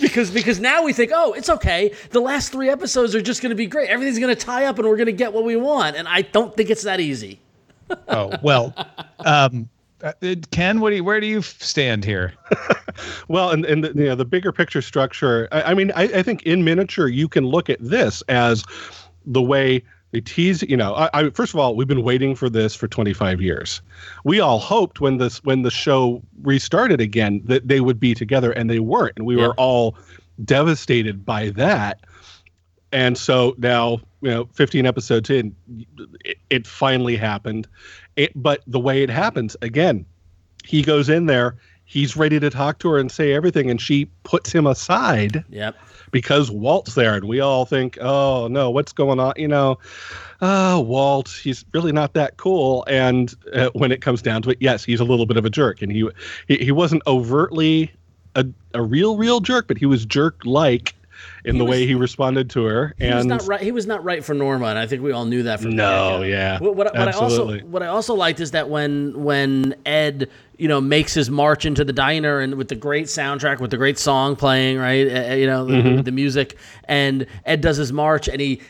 Because 0.00 0.30
because 0.30 0.60
now 0.60 0.82
we 0.82 0.92
think, 0.92 1.10
oh, 1.14 1.32
it's 1.32 1.48
okay. 1.48 1.94
The 2.10 2.20
last 2.20 2.52
three 2.52 2.68
episodes 2.68 3.14
are 3.14 3.22
just 3.22 3.40
going 3.40 3.50
to 3.50 3.56
be 3.56 3.66
great. 3.66 3.88
Everything's 3.88 4.18
going 4.18 4.34
to 4.34 4.40
tie 4.40 4.66
up, 4.66 4.78
and 4.78 4.86
we're 4.86 4.96
going 4.96 5.06
to 5.06 5.12
get 5.12 5.32
what 5.32 5.44
we 5.44 5.56
want. 5.56 5.96
And 5.96 6.06
I 6.06 6.20
don't 6.20 6.54
think 6.54 6.68
it's 6.68 6.82
that 6.82 7.00
easy. 7.00 7.40
Oh 8.08 8.36
well, 8.42 8.74
um, 9.24 9.68
uh, 10.02 10.12
Ken, 10.50 10.80
what 10.80 10.90
do 10.90 10.96
you, 10.96 11.04
where 11.04 11.20
do 11.20 11.26
you 11.26 11.42
stand 11.42 12.04
here? 12.04 12.34
Well, 13.28 13.50
and 13.50 13.66
and 13.66 13.84
the, 13.84 13.88
you 13.88 14.06
know 14.08 14.14
the 14.14 14.24
bigger 14.24 14.52
picture 14.52 14.80
structure. 14.80 15.48
I, 15.52 15.62
I 15.62 15.74
mean, 15.74 15.92
I, 15.94 16.04
I 16.04 16.22
think 16.22 16.44
in 16.44 16.64
miniature 16.64 17.08
you 17.08 17.28
can 17.28 17.44
look 17.44 17.68
at 17.68 17.76
this 17.80 18.22
as 18.28 18.64
the 19.26 19.42
way 19.42 19.82
they 20.12 20.20
tease. 20.22 20.62
You 20.62 20.78
know, 20.78 20.94
I, 20.94 21.10
I 21.12 21.30
first 21.30 21.52
of 21.52 21.60
all, 21.60 21.76
we've 21.76 21.86
been 21.88 22.02
waiting 22.04 22.34
for 22.34 22.48
this 22.48 22.74
for 22.74 22.88
25 22.88 23.42
years. 23.42 23.82
We 24.24 24.40
all 24.40 24.58
hoped 24.58 25.00
when 25.02 25.18
this 25.18 25.44
when 25.44 25.60
the 25.62 25.70
show 25.70 26.22
restarted 26.40 27.00
again 27.02 27.42
that 27.44 27.68
they 27.68 27.80
would 27.82 28.00
be 28.00 28.14
together, 28.14 28.52
and 28.52 28.70
they 28.70 28.78
weren't, 28.78 29.12
and 29.16 29.26
we 29.26 29.36
Yeah. 29.36 29.48
were 29.48 29.54
all 29.54 29.98
devastated 30.44 31.24
by 31.26 31.50
that. 31.50 32.00
And 32.92 33.18
so 33.18 33.54
now, 33.58 34.00
you 34.26 34.32
know, 34.32 34.48
15 34.54 34.86
episodes 34.86 35.30
in, 35.30 35.54
it, 36.24 36.38
it 36.50 36.66
finally 36.66 37.16
happened. 37.16 37.68
It, 38.16 38.32
but 38.34 38.60
the 38.66 38.80
way 38.80 39.04
it 39.04 39.10
happens, 39.10 39.56
again, 39.62 40.04
he 40.64 40.82
goes 40.82 41.08
in 41.08 41.26
there, 41.26 41.54
he's 41.84 42.16
ready 42.16 42.40
to 42.40 42.50
talk 42.50 42.80
to 42.80 42.88
her 42.88 42.98
and 42.98 43.10
say 43.12 43.32
everything, 43.32 43.70
and 43.70 43.80
she 43.80 44.06
puts 44.24 44.50
him 44.50 44.66
aside 44.66 45.44
Yep. 45.48 45.76
because 46.10 46.50
Walt's 46.50 46.96
there, 46.96 47.14
and 47.14 47.26
we 47.26 47.38
all 47.38 47.66
think, 47.66 47.98
oh 48.00 48.48
no, 48.48 48.68
what's 48.70 48.92
going 48.92 49.20
on? 49.20 49.34
You 49.36 49.46
know, 49.46 49.78
oh 50.40 50.80
Walt, 50.80 51.28
he's 51.28 51.64
really 51.72 51.92
not 51.92 52.14
that 52.14 52.36
cool. 52.36 52.84
And 52.88 53.32
uh, 53.52 53.70
when 53.74 53.92
it 53.92 54.00
comes 54.00 54.22
down 54.22 54.42
to 54.42 54.50
it, 54.50 54.58
yes, 54.60 54.82
he's 54.84 54.98
a 54.98 55.04
little 55.04 55.26
bit 55.26 55.36
of 55.36 55.44
a 55.44 55.50
jerk, 55.50 55.82
and 55.82 55.92
he 55.92 56.08
he, 56.48 56.56
he 56.56 56.72
wasn't 56.72 57.02
overtly 57.06 57.92
a, 58.34 58.44
a 58.74 58.82
real 58.82 59.16
real 59.16 59.38
jerk, 59.38 59.68
but 59.68 59.78
he 59.78 59.86
was 59.86 60.04
jerk 60.04 60.44
like 60.44 60.96
in 61.44 61.54
He 61.54 61.58
the 61.58 61.64
was- 61.64 61.70
way 61.70 61.86
he 61.86 61.94
responded 61.94 62.50
to 62.50 62.64
her. 62.64 62.94
He 62.98 63.06
was 63.06 63.20
and 63.20 63.28
not 63.28 63.46
right. 63.46 63.60
He 63.60 63.72
was 63.72 63.86
not 63.86 64.02
right 64.04 64.24
for 64.24 64.34
Norma, 64.34 64.66
and 64.66 64.78
I 64.78 64.86
think 64.86 65.02
we 65.02 65.12
all 65.12 65.24
knew 65.24 65.42
that 65.44 65.60
from 65.60 65.70
the 65.72 65.76
No, 65.76 66.10
get-go. 66.20 66.22
yeah, 66.24 66.58
What, 66.58 66.76
what, 66.76 66.94
what 66.94 67.08
I 67.08 67.12
also 67.12 67.58
what 67.60 67.82
I 67.82 67.86
also 67.86 68.14
liked 68.14 68.40
is 68.40 68.50
that 68.52 68.68
when 68.68 69.22
when 69.24 69.74
Ed 69.84 70.28
you 70.58 70.68
know 70.68 70.80
makes 70.80 71.12
his 71.12 71.28
march 71.30 71.66
into 71.66 71.84
the 71.84 71.92
diner 71.92 72.40
and 72.40 72.54
with 72.54 72.68
the 72.68 72.74
great 72.74 73.06
soundtrack 73.06 73.60
with 73.60 73.70
the 73.70 73.76
great 73.76 73.98
song 73.98 74.34
playing 74.36 74.78
right 74.78 75.06
uh, 75.30 75.34
you 75.34 75.46
know 75.46 75.66
the, 75.66 75.74
Mm-hmm. 75.74 76.00
the 76.02 76.12
music 76.12 76.56
and 76.88 77.26
Ed 77.44 77.60
does 77.60 77.76
his 77.76 77.92
march 77.92 78.26
and 78.26 78.40
he 78.40 78.62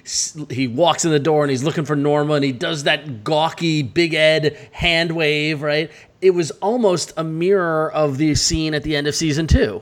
he 0.51 0.67
walks 0.67 1.05
in 1.05 1.13
the 1.13 1.21
door 1.21 1.45
and 1.45 1.51
he's 1.53 1.63
looking 1.63 1.85
for 1.85 1.95
Norma 1.95 2.35
and 2.35 2.45
he 2.45 2.51
does 2.51 2.83
that 2.85 3.23
gawky 3.23 3.83
Big 3.85 4.15
Ed 4.15 4.57
hand 4.73 5.13
wave 5.13 5.63
right. 5.63 5.89
It 6.21 6.31
was 6.31 6.51
almost 6.61 7.13
a 7.17 7.23
mirror 7.23 7.93
of 7.93 8.19
the 8.19 8.35
scene 8.35 8.75
at 8.75 8.83
the 8.83 8.97
end 8.97 9.07
of 9.07 9.15
season 9.15 9.47
two 9.47 9.81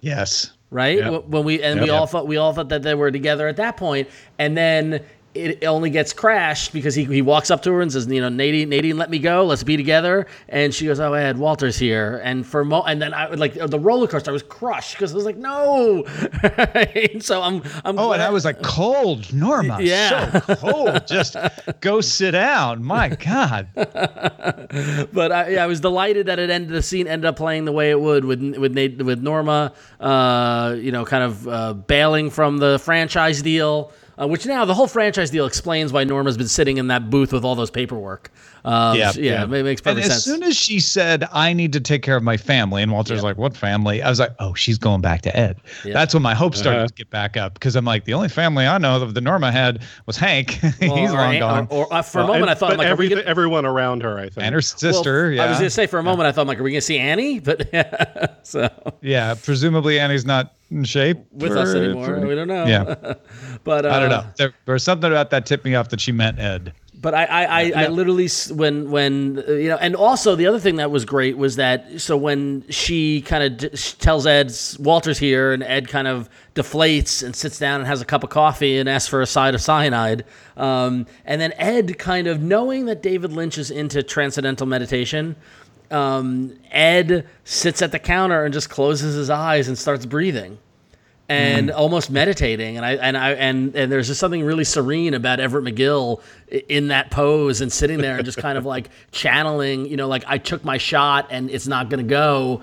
Yes. 0.00 0.52
Right? 0.70 0.98
Yep. 0.98 1.26
When 1.26 1.44
we 1.44 1.62
and 1.62 1.80
we 1.80 1.86
Yep. 1.86 1.94
all 2.00 2.06
thought 2.06 2.26
we 2.26 2.36
all 2.36 2.52
thought 2.52 2.68
that 2.70 2.82
they 2.82 2.94
were 2.94 3.10
together 3.10 3.48
at 3.48 3.56
that 3.56 3.76
point, 3.76 4.08
and 4.38 4.56
then 4.56 5.00
it 5.32 5.64
only 5.64 5.90
gets 5.90 6.12
crashed 6.12 6.72
because 6.72 6.94
he, 6.94 7.04
he 7.04 7.22
walks 7.22 7.52
up 7.52 7.62
to 7.62 7.72
her 7.72 7.80
and 7.80 7.92
says, 7.92 8.08
you 8.08 8.20
know, 8.20 8.28
Nadine, 8.28 8.68
Nadine, 8.68 8.98
let 8.98 9.10
me 9.10 9.20
go. 9.20 9.44
Let's 9.44 9.62
be 9.62 9.76
together. 9.76 10.26
And 10.48 10.74
she 10.74 10.86
goes, 10.86 10.98
oh, 10.98 11.12
Ed, 11.12 11.38
Walter's 11.38 11.78
here. 11.78 12.20
And 12.24 12.44
for 12.44 12.64
mo- 12.64 12.82
and 12.82 13.00
then 13.00 13.14
I 13.14 13.28
like 13.28 13.54
the 13.54 13.78
roller 13.78 14.08
coaster, 14.08 14.30
I 14.30 14.32
was 14.32 14.42
crushed 14.42 14.94
because 14.94 15.12
I 15.12 15.16
was 15.16 15.24
like, 15.24 15.36
no. 15.36 16.04
so 17.20 17.42
I'm, 17.42 17.62
I'm. 17.84 17.96
Oh, 17.98 18.08
glad- 18.08 18.14
and 18.14 18.22
I 18.22 18.30
was 18.30 18.44
like, 18.44 18.60
cold, 18.62 19.32
Norma. 19.32 19.78
Yeah. 19.80 20.40
So 20.40 20.56
cold. 20.56 21.06
Just 21.06 21.36
go 21.80 22.00
sit 22.00 22.32
down. 22.32 22.82
My 22.84 23.10
God. 23.10 23.68
but 23.74 25.30
I, 25.30 25.56
I 25.58 25.66
was 25.66 25.80
delighted 25.80 26.26
that 26.26 26.40
it 26.40 26.50
ended. 26.50 26.70
The 26.72 26.82
scene 26.82 27.06
ended 27.06 27.26
up 27.26 27.36
playing 27.36 27.66
the 27.66 27.72
way 27.72 27.90
it 27.90 28.00
would 28.00 28.24
with 28.24 28.40
with 28.56 28.72
Nate, 28.72 29.00
with 29.02 29.22
Norma, 29.22 29.72
uh, 30.00 30.74
you 30.76 30.90
know, 30.90 31.04
kind 31.04 31.22
of 31.22 31.46
uh, 31.46 31.72
bailing 31.74 32.30
from 32.30 32.58
the 32.58 32.80
franchise 32.80 33.42
deal. 33.42 33.92
Uh, 34.20 34.26
which 34.28 34.44
now 34.44 34.64
the 34.66 34.74
whole 34.74 34.86
franchise 34.86 35.30
deal 35.30 35.46
explains 35.46 35.92
why 35.92 36.04
Norma's 36.04 36.36
been 36.36 36.46
sitting 36.48 36.76
in 36.76 36.88
that 36.88 37.08
booth 37.08 37.32
with 37.32 37.42
all 37.44 37.54
those 37.54 37.70
paperwork. 37.70 38.30
Um, 38.66 38.94
Yeah, 38.98 39.12
yeah, 39.16 39.22
yeah. 39.22 39.58
it 39.58 39.62
makes 39.64 39.80
And 39.80 39.96
perfect 39.96 39.98
as 40.06 40.12
sense. 40.12 40.16
As 40.18 40.24
soon 40.24 40.42
as 40.42 40.56
she 40.56 40.78
said, 40.78 41.26
I 41.32 41.54
need 41.54 41.72
to 41.72 41.80
take 41.80 42.02
care 42.02 42.16
of 42.16 42.22
my 42.22 42.36
family, 42.36 42.82
and 42.82 42.92
Walter's 42.92 43.16
Yep. 43.16 43.24
like, 43.24 43.38
What 43.38 43.56
family? 43.56 44.02
I 44.02 44.10
was 44.10 44.20
like, 44.20 44.32
Oh, 44.38 44.52
she's 44.52 44.76
going 44.76 45.00
back 45.00 45.22
to 45.22 45.34
Ed. 45.34 45.56
Yep. 45.84 45.94
That's 45.94 46.12
when 46.12 46.22
my 46.22 46.34
hopes 46.34 46.58
started 46.58 46.80
Uh-huh. 46.80 46.86
to 46.88 46.94
get 46.94 47.08
back 47.08 47.38
up 47.38 47.54
because 47.54 47.76
I'm 47.76 47.86
like, 47.86 48.04
The 48.04 48.12
only 48.12 48.28
family 48.28 48.66
I 48.66 48.76
know 48.76 48.98
that 48.98 49.14
the 49.14 49.20
Norma 49.22 49.50
had 49.50 49.82
was 50.04 50.18
Hank. 50.18 50.58
Well, 50.82 50.96
He's 50.96 51.12
long 51.12 51.36
or- 51.36 51.38
gone. 51.38 51.66
Or, 51.70 51.86
or, 51.86 51.94
uh, 51.94 52.02
for 52.02 52.18
a 52.20 52.26
moment, 52.26 52.42
and- 52.42 52.50
I 52.50 52.54
thought, 52.54 52.70
but 52.70 52.78
like, 52.80 52.88
are 52.88 52.96
we 52.96 53.08
gonna, 53.08 53.22
everyone 53.22 53.64
around 53.64 54.02
her, 54.02 54.18
I 54.18 54.24
think. 54.28 54.38
and 54.44 54.52
her 54.52 54.56
well, 54.58 54.62
sister. 54.62 55.32
yeah. 55.32 55.44
I 55.44 55.48
was 55.48 55.56
gonna 55.58 55.70
say 55.70 55.86
for 55.86 55.98
a 55.98 56.02
moment, 56.02 56.26
I 56.26 56.32
thought, 56.32 56.46
like, 56.46 56.58
are 56.58 56.62
we 56.62 56.72
gonna 56.72 56.80
see 56.82 56.98
Annie? 56.98 57.38
But 57.38 58.40
so 58.42 58.68
yeah. 59.00 59.34
Presumably 59.42 59.98
Annie's 59.98 60.26
not 60.26 60.52
in 60.70 60.84
shape. 60.84 61.18
with 61.32 61.52
for- 61.52 61.58
us 61.58 61.74
anymore, 61.74 62.04
for- 62.06 62.26
we 62.26 62.34
don't 62.34 62.48
know. 62.48 62.66
Yeah. 62.66 63.14
but 63.64 63.86
uh, 63.86 63.90
I 63.90 64.00
don't 64.00 64.10
know. 64.10 64.24
There, 64.36 64.52
there 64.64 64.72
was 64.72 64.82
something 64.82 65.10
about 65.10 65.30
that 65.30 65.46
tipped 65.46 65.64
me 65.64 65.74
off 65.74 65.88
that 65.90 66.00
she 66.00 66.12
meant 66.12 66.38
Ed. 66.38 66.72
But 67.00 67.14
I, 67.14 67.24
I, 67.24 67.44
I, 67.44 67.72
I 67.76 67.86
literally 67.88 68.28
when 68.52 68.90
when 68.90 69.42
uh, 69.48 69.52
you 69.52 69.70
know, 69.70 69.78
and 69.78 69.96
also 69.96 70.36
the 70.36 70.46
other 70.46 70.58
thing 70.58 70.76
that 70.76 70.90
was 70.90 71.06
great 71.06 71.38
was 71.38 71.56
that 71.56 71.98
so 72.00 72.14
when 72.14 72.62
she 72.68 73.22
kind 73.22 73.42
of 73.42 73.56
d- 73.56 73.78
tells 73.98 74.26
Ed 74.26 74.52
Walter's 74.78 75.18
here, 75.18 75.52
and 75.52 75.62
Ed 75.62 75.88
kind 75.88 76.06
of 76.06 76.28
deflates 76.54 77.22
and 77.22 77.34
sits 77.34 77.58
down 77.58 77.80
and 77.80 77.86
has 77.86 78.02
a 78.02 78.04
cup 78.04 78.22
of 78.22 78.28
coffee 78.28 78.78
and 78.78 78.86
asks 78.86 79.08
for 79.08 79.22
a 79.22 79.26
side 79.26 79.54
of 79.54 79.62
cyanide, 79.62 80.26
um, 80.58 81.06
and 81.24 81.40
then 81.40 81.54
Ed 81.56 81.98
kind 81.98 82.26
of 82.26 82.42
knowing 82.42 82.84
that 82.84 83.02
David 83.02 83.32
Lynch 83.32 83.56
is 83.56 83.70
into 83.70 84.02
transcendental 84.02 84.66
meditation. 84.66 85.36
Um, 85.90 86.56
Ed 86.70 87.26
sits 87.44 87.80
at 87.80 87.92
the 87.92 87.98
counter 87.98 88.44
and 88.44 88.52
just 88.52 88.68
closes 88.68 89.14
his 89.14 89.30
eyes 89.30 89.68
and 89.68 89.76
starts 89.76 90.06
breathing 90.06 90.58
and 91.30 91.68
mm. 91.68 91.76
almost 91.76 92.10
meditating 92.10 92.76
and 92.76 92.84
I 92.84 92.96
and 92.96 93.16
I 93.16 93.30
and 93.34 93.74
and 93.76 93.92
there's 93.92 94.08
just 94.08 94.18
something 94.18 94.42
really 94.42 94.64
serene 94.64 95.14
about 95.14 95.38
Everett 95.38 95.64
McGill 95.64 96.20
in 96.68 96.88
that 96.88 97.12
pose 97.12 97.60
and 97.60 97.72
sitting 97.72 97.98
there 97.98 98.16
and 98.16 98.24
just 98.24 98.38
kind 98.38 98.58
of 98.58 98.66
like 98.66 98.90
channeling, 99.12 99.86
you 99.86 99.96
know, 99.96 100.08
like 100.08 100.24
I 100.26 100.38
took 100.38 100.64
my 100.64 100.76
shot 100.76 101.28
and 101.30 101.48
it's 101.48 101.68
not 101.68 101.88
going 101.88 102.04
to 102.04 102.10
go. 102.10 102.62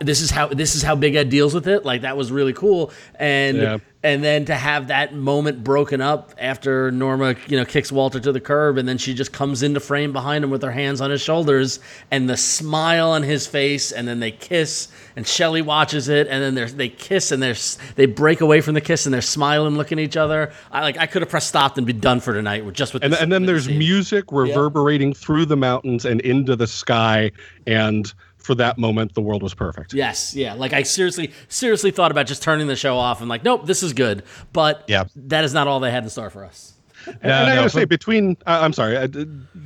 This 0.00 0.20
is 0.20 0.30
how 0.30 0.48
this 0.48 0.74
is 0.74 0.82
how 0.82 0.94
Big 0.94 1.14
Ed 1.14 1.28
deals 1.30 1.54
with 1.54 1.66
it. 1.68 1.84
Like 1.84 2.02
that 2.02 2.16
was 2.16 2.30
really 2.32 2.52
cool. 2.52 2.92
And 3.16 3.56
Yeah. 3.58 3.78
and 4.02 4.22
then 4.22 4.44
to 4.44 4.54
have 4.54 4.88
that 4.88 5.14
moment 5.14 5.64
broken 5.64 6.00
up 6.00 6.32
after 6.38 6.90
Norma, 6.92 7.34
you 7.48 7.56
know, 7.56 7.64
kicks 7.64 7.90
Walter 7.90 8.20
to 8.20 8.30
the 8.32 8.40
curb, 8.40 8.78
and 8.78 8.88
then 8.88 8.96
she 8.96 9.12
just 9.12 9.32
comes 9.32 9.62
into 9.62 9.80
frame 9.80 10.12
behind 10.12 10.44
him 10.44 10.50
with 10.50 10.62
her 10.62 10.70
hands 10.70 11.00
on 11.00 11.10
his 11.10 11.20
shoulders, 11.20 11.80
and 12.10 12.28
the 12.30 12.36
smile 12.36 13.10
on 13.10 13.22
his 13.24 13.46
face, 13.46 13.90
and 13.90 14.06
then 14.06 14.20
they 14.20 14.30
kiss, 14.30 14.88
and 15.16 15.26
Shelley 15.26 15.62
watches 15.62 16.08
it, 16.08 16.28
and 16.28 16.42
then 16.42 16.54
they're, 16.54 16.68
they 16.68 16.88
kiss, 16.88 17.32
and 17.32 17.42
they're 17.42 17.56
they 17.96 18.06
break 18.06 18.40
away 18.40 18.60
from 18.60 18.74
the 18.74 18.80
kiss, 18.80 19.04
and 19.04 19.12
they're 19.12 19.20
smiling, 19.20 19.76
looking 19.76 19.98
at 19.98 20.04
each 20.04 20.16
other. 20.16 20.52
I 20.70 20.82
like 20.82 20.96
I 20.96 21.06
could 21.06 21.22
have 21.22 21.28
pressed 21.28 21.48
stopped 21.48 21.76
and 21.78 21.86
be 21.86 21.92
done 21.92 22.20
for 22.20 22.32
tonight 22.32 22.64
with 22.64 22.74
just 22.74 22.94
with 22.94 23.02
and, 23.02 23.14
and 23.14 23.32
then 23.32 23.46
there's 23.46 23.66
scene. 23.66 23.78
music 23.78 24.30
reverberating 24.30 25.12
through 25.12 25.46
the 25.46 25.56
mountains 25.56 26.04
and 26.04 26.20
into 26.20 26.54
the 26.54 26.66
sky 26.66 27.32
and 27.66 28.12
for 28.48 28.54
that 28.54 28.78
moment 28.78 29.12
the 29.12 29.20
world 29.20 29.42
was 29.42 29.52
perfect 29.52 29.92
Yes, 29.92 30.34
yeah. 30.34 30.54
Like 30.54 30.72
I 30.72 30.82
seriously, 30.82 31.32
seriously 31.48 31.90
thought 31.90 32.10
about 32.10 32.26
just 32.26 32.42
turning 32.42 32.66
the 32.66 32.76
show 32.76 32.96
off 32.96 33.20
and 33.20 33.28
like, 33.28 33.44
nope, 33.44 33.66
this 33.66 33.82
is 33.82 33.92
good. 33.92 34.22
But 34.54 34.84
Yeah. 34.88 35.04
that 35.16 35.44
is 35.44 35.52
not 35.52 35.66
all 35.68 35.80
they 35.80 35.90
had 35.90 36.02
in 36.02 36.08
store 36.08 36.30
for 36.30 36.46
us. 36.46 36.72
and, 37.06 37.18
Yeah, 37.22 37.40
and 37.42 37.50
i 37.50 37.54
no, 37.54 37.60
gotta 37.60 37.68
say 37.70 37.84
between 37.84 38.38
uh, 38.46 38.60
i'm 38.62 38.72
sorry 38.72 38.96
uh, 38.96 39.06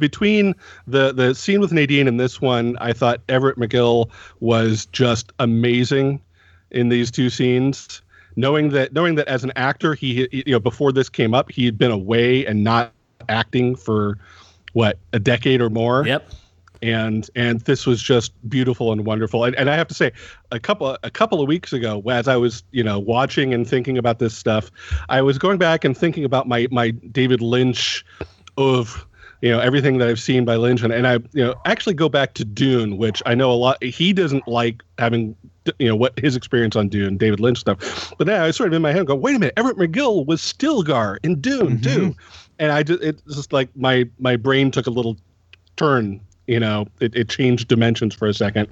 between 0.01 0.55
the 0.89 1.13
the 1.13 1.33
scene 1.33 1.61
with 1.61 1.71
nadine 1.73 2.09
and 2.09 2.19
this 2.19 2.41
one 2.41 2.77
i 2.81 2.93
thought 2.93 3.21
everett 3.29 3.57
mcgill 3.57 4.11
was 4.41 4.87
just 4.87 5.33
amazing 5.39 6.21
in 6.73 6.89
these 6.89 7.11
two 7.13 7.31
scenes 7.31 8.03
knowing 8.35 8.71
that 8.71 8.93
knowing 8.93 9.15
that 9.15 9.29
as 9.29 9.45
an 9.45 9.53
actor 9.55 9.95
he 9.95 10.27
he- 10.33 10.43
you 10.47 10.53
know 10.53 10.59
before 10.61 10.91
this 10.93 11.09
came 11.09 11.35
up 11.35 11.51
he 11.53 11.65
had 11.65 11.79
been 11.79 11.93
away 11.93 12.45
and 12.47 12.65
not 12.65 12.93
acting 13.29 13.77
for 13.77 14.19
what 14.73 14.99
a 15.13 15.19
decade 15.21 15.61
or 15.61 15.71
more 15.71 16.05
Yep. 16.07 16.29
And 16.83 17.31
and 17.37 17.61
this 17.61 17.87
was 17.87 18.03
just 18.03 18.33
beautiful 18.49 18.93
and 18.93 19.07
wonderful. 19.07 19.45
And, 19.45 19.55
and 19.57 19.71
i 19.71 19.77
have 19.77 19.89
to 19.89 19.95
say 19.95 20.13
a 20.51 20.59
couple 20.59 20.99
a 21.03 21.11
couple 21.11 21.41
of 21.41 21.49
weeks 21.49 21.73
ago 21.73 22.03
as 22.11 22.29
i 22.29 22.37
was 22.37 22.63
you 22.73 22.83
know 22.83 22.99
watching 22.99 23.55
and 23.55 23.67
thinking 23.67 23.97
about 23.97 24.19
this 24.19 24.37
stuff 24.37 24.71
i 25.09 25.23
was 25.23 25.39
going 25.39 25.59
back 25.59 25.85
and 25.85 25.97
thinking 25.97 26.25
about 26.25 26.49
my 26.49 26.67
my 26.71 26.91
david 26.91 27.41
lynch 27.41 28.05
of 28.57 29.07
you 29.41 29.51
know 29.51 29.61
everything 29.61 29.99
that 29.99 30.09
i've 30.09 30.21
seen 30.21 30.45
by 30.45 30.57
lynch. 30.57 30.83
And, 30.83 30.93
and 30.93 31.07
i 31.07 31.15
you 31.33 31.45
know 31.45 31.55
actually 31.65 31.95
go 31.95 32.09
back 32.09 32.35
to 32.35 32.45
dune 32.45 32.99
which 32.99 33.23
i 33.27 33.35
know 33.35 33.51
a 33.51 33.55
lot 33.55 33.83
he 33.83 34.13
doesn't 34.13 34.47
like 34.49 34.83
having 34.99 35.37
you 35.79 35.89
know 35.89 35.97
what 35.97 36.19
his 36.19 36.35
experience 36.35 36.75
on 36.75 36.89
dune 36.89 37.17
david 37.17 37.39
lynch 37.39 37.59
stuff. 37.59 38.13
But 38.19 38.27
now 38.27 38.45
i 38.45 38.51
sort 38.51 38.69
of 38.69 38.75
in 38.75 38.83
my 38.83 38.93
head 38.93 39.07
go 39.07 39.15
wait 39.15 39.37
a 39.37 39.39
minute 39.39 39.55
everett 39.57 39.77
mcgill 39.77 40.27
was 40.27 40.41
stilgar 40.43 41.19
in 41.23 41.41
dune 41.41 41.79
mm-hmm. 41.79 41.83
too. 41.83 42.17
And 42.59 42.73
i 42.73 42.83
just 42.83 43.03
it's 43.03 43.23
just 43.35 43.53
like 43.53 43.69
my 43.77 44.09
my 44.19 44.37
brain 44.37 44.71
took 44.73 44.89
a 44.89 44.91
little 44.91 45.17
turn 45.77 46.21
you 46.47 46.61
know 46.61 46.87
it, 47.01 47.15
it 47.15 47.29
changed 47.29 47.69
dimensions 47.69 48.15
for 48.15 48.29
a 48.29 48.35
second 48.35 48.69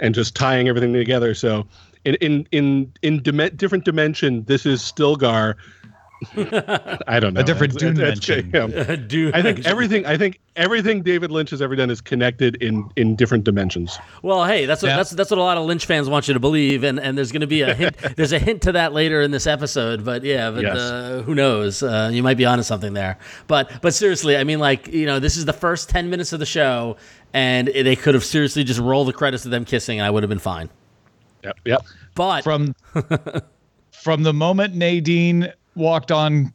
and 0.00 0.14
just 0.14 0.34
tying 0.34 0.68
everything 0.68 0.92
together. 0.92 1.34
So 1.34 1.66
in 2.04 2.14
in 2.16 2.46
in 2.52 2.92
in 3.02 3.22
dim- 3.22 3.56
different 3.56 3.84
dimension 3.84 4.44
this 4.44 4.66
is 4.66 4.80
stilgar 4.80 5.54
i 7.06 7.18
don't 7.20 7.34
know 7.34 7.40
A 7.40 7.44
different 7.44 7.74
It's- 7.76 7.98
it's- 7.98 8.18
dimension. 8.20 8.50
yeah. 8.72 8.96
Dude, 9.08 9.34
i 9.34 9.42
think 9.42 9.66
everything 9.66 10.06
i 10.06 10.16
think 10.16 10.40
everything 10.56 11.02
david 11.02 11.30
lynch 11.30 11.50
has 11.50 11.60
ever 11.60 11.76
done 11.76 11.90
is 11.90 12.00
connected 12.00 12.56
in 12.62 12.88
in 12.96 13.16
different 13.16 13.44
dimensions 13.44 13.98
Well, 14.22 14.44
hey, 14.44 14.64
that's 14.66 14.82
what 14.82 14.88
Yeah. 14.88 14.96
that's 14.96 15.10
that's 15.10 15.30
what 15.30 15.38
a 15.38 15.42
lot 15.42 15.58
of 15.58 15.66
Lynch 15.66 15.84
fans 15.86 16.08
want 16.08 16.26
you 16.28 16.34
to 16.34 16.40
believe, 16.40 16.84
and, 16.84 16.98
and 16.98 17.16
there's 17.18 17.32
going 17.32 17.42
to 17.42 17.46
be 17.46 17.62
a 17.62 17.74
hint. 17.74 17.96
there's 18.16 18.32
a 18.32 18.38
hint 18.38 18.62
to 18.62 18.72
that 18.72 18.92
later 18.92 19.20
in 19.22 19.30
this 19.30 19.46
episode, 19.46 20.04
but 20.04 20.22
yeah, 20.24 20.50
but 20.50 20.62
Yes. 20.62 20.76
uh, 20.78 21.22
who 21.26 21.34
knows? 21.34 21.82
Uh, 21.82 22.10
you 22.12 22.22
might 22.22 22.36
be 22.36 22.44
onto 22.46 22.62
something 22.62 22.92
there. 22.94 23.18
But 23.46 23.70
but 23.82 23.92
seriously, 23.94 24.36
I 24.36 24.44
mean, 24.44 24.58
like 24.58 24.88
you 24.88 25.06
know, 25.06 25.18
this 25.18 25.36
is 25.36 25.44
the 25.44 25.52
first 25.52 25.88
ten 25.90 26.08
minutes 26.10 26.32
of 26.32 26.40
the 26.40 26.46
show, 26.46 26.96
and 27.34 27.68
they 27.68 27.94
could 27.96 28.14
have 28.14 28.24
seriously 28.24 28.64
just 28.64 28.80
rolled 28.80 29.08
the 29.08 29.12
credits 29.12 29.44
of 29.44 29.50
them 29.50 29.64
kissing, 29.64 29.98
and 29.98 30.06
I 30.06 30.10
would 30.10 30.22
have 30.22 30.30
been 30.30 30.38
fine. 30.38 30.70
yep 31.44 31.58
yep 31.64 31.82
But 32.14 32.42
From 32.42 32.74
from 33.90 34.22
the 34.22 34.32
moment 34.32 34.74
Nadine 34.74 35.52
walked 35.76 36.10
on 36.10 36.52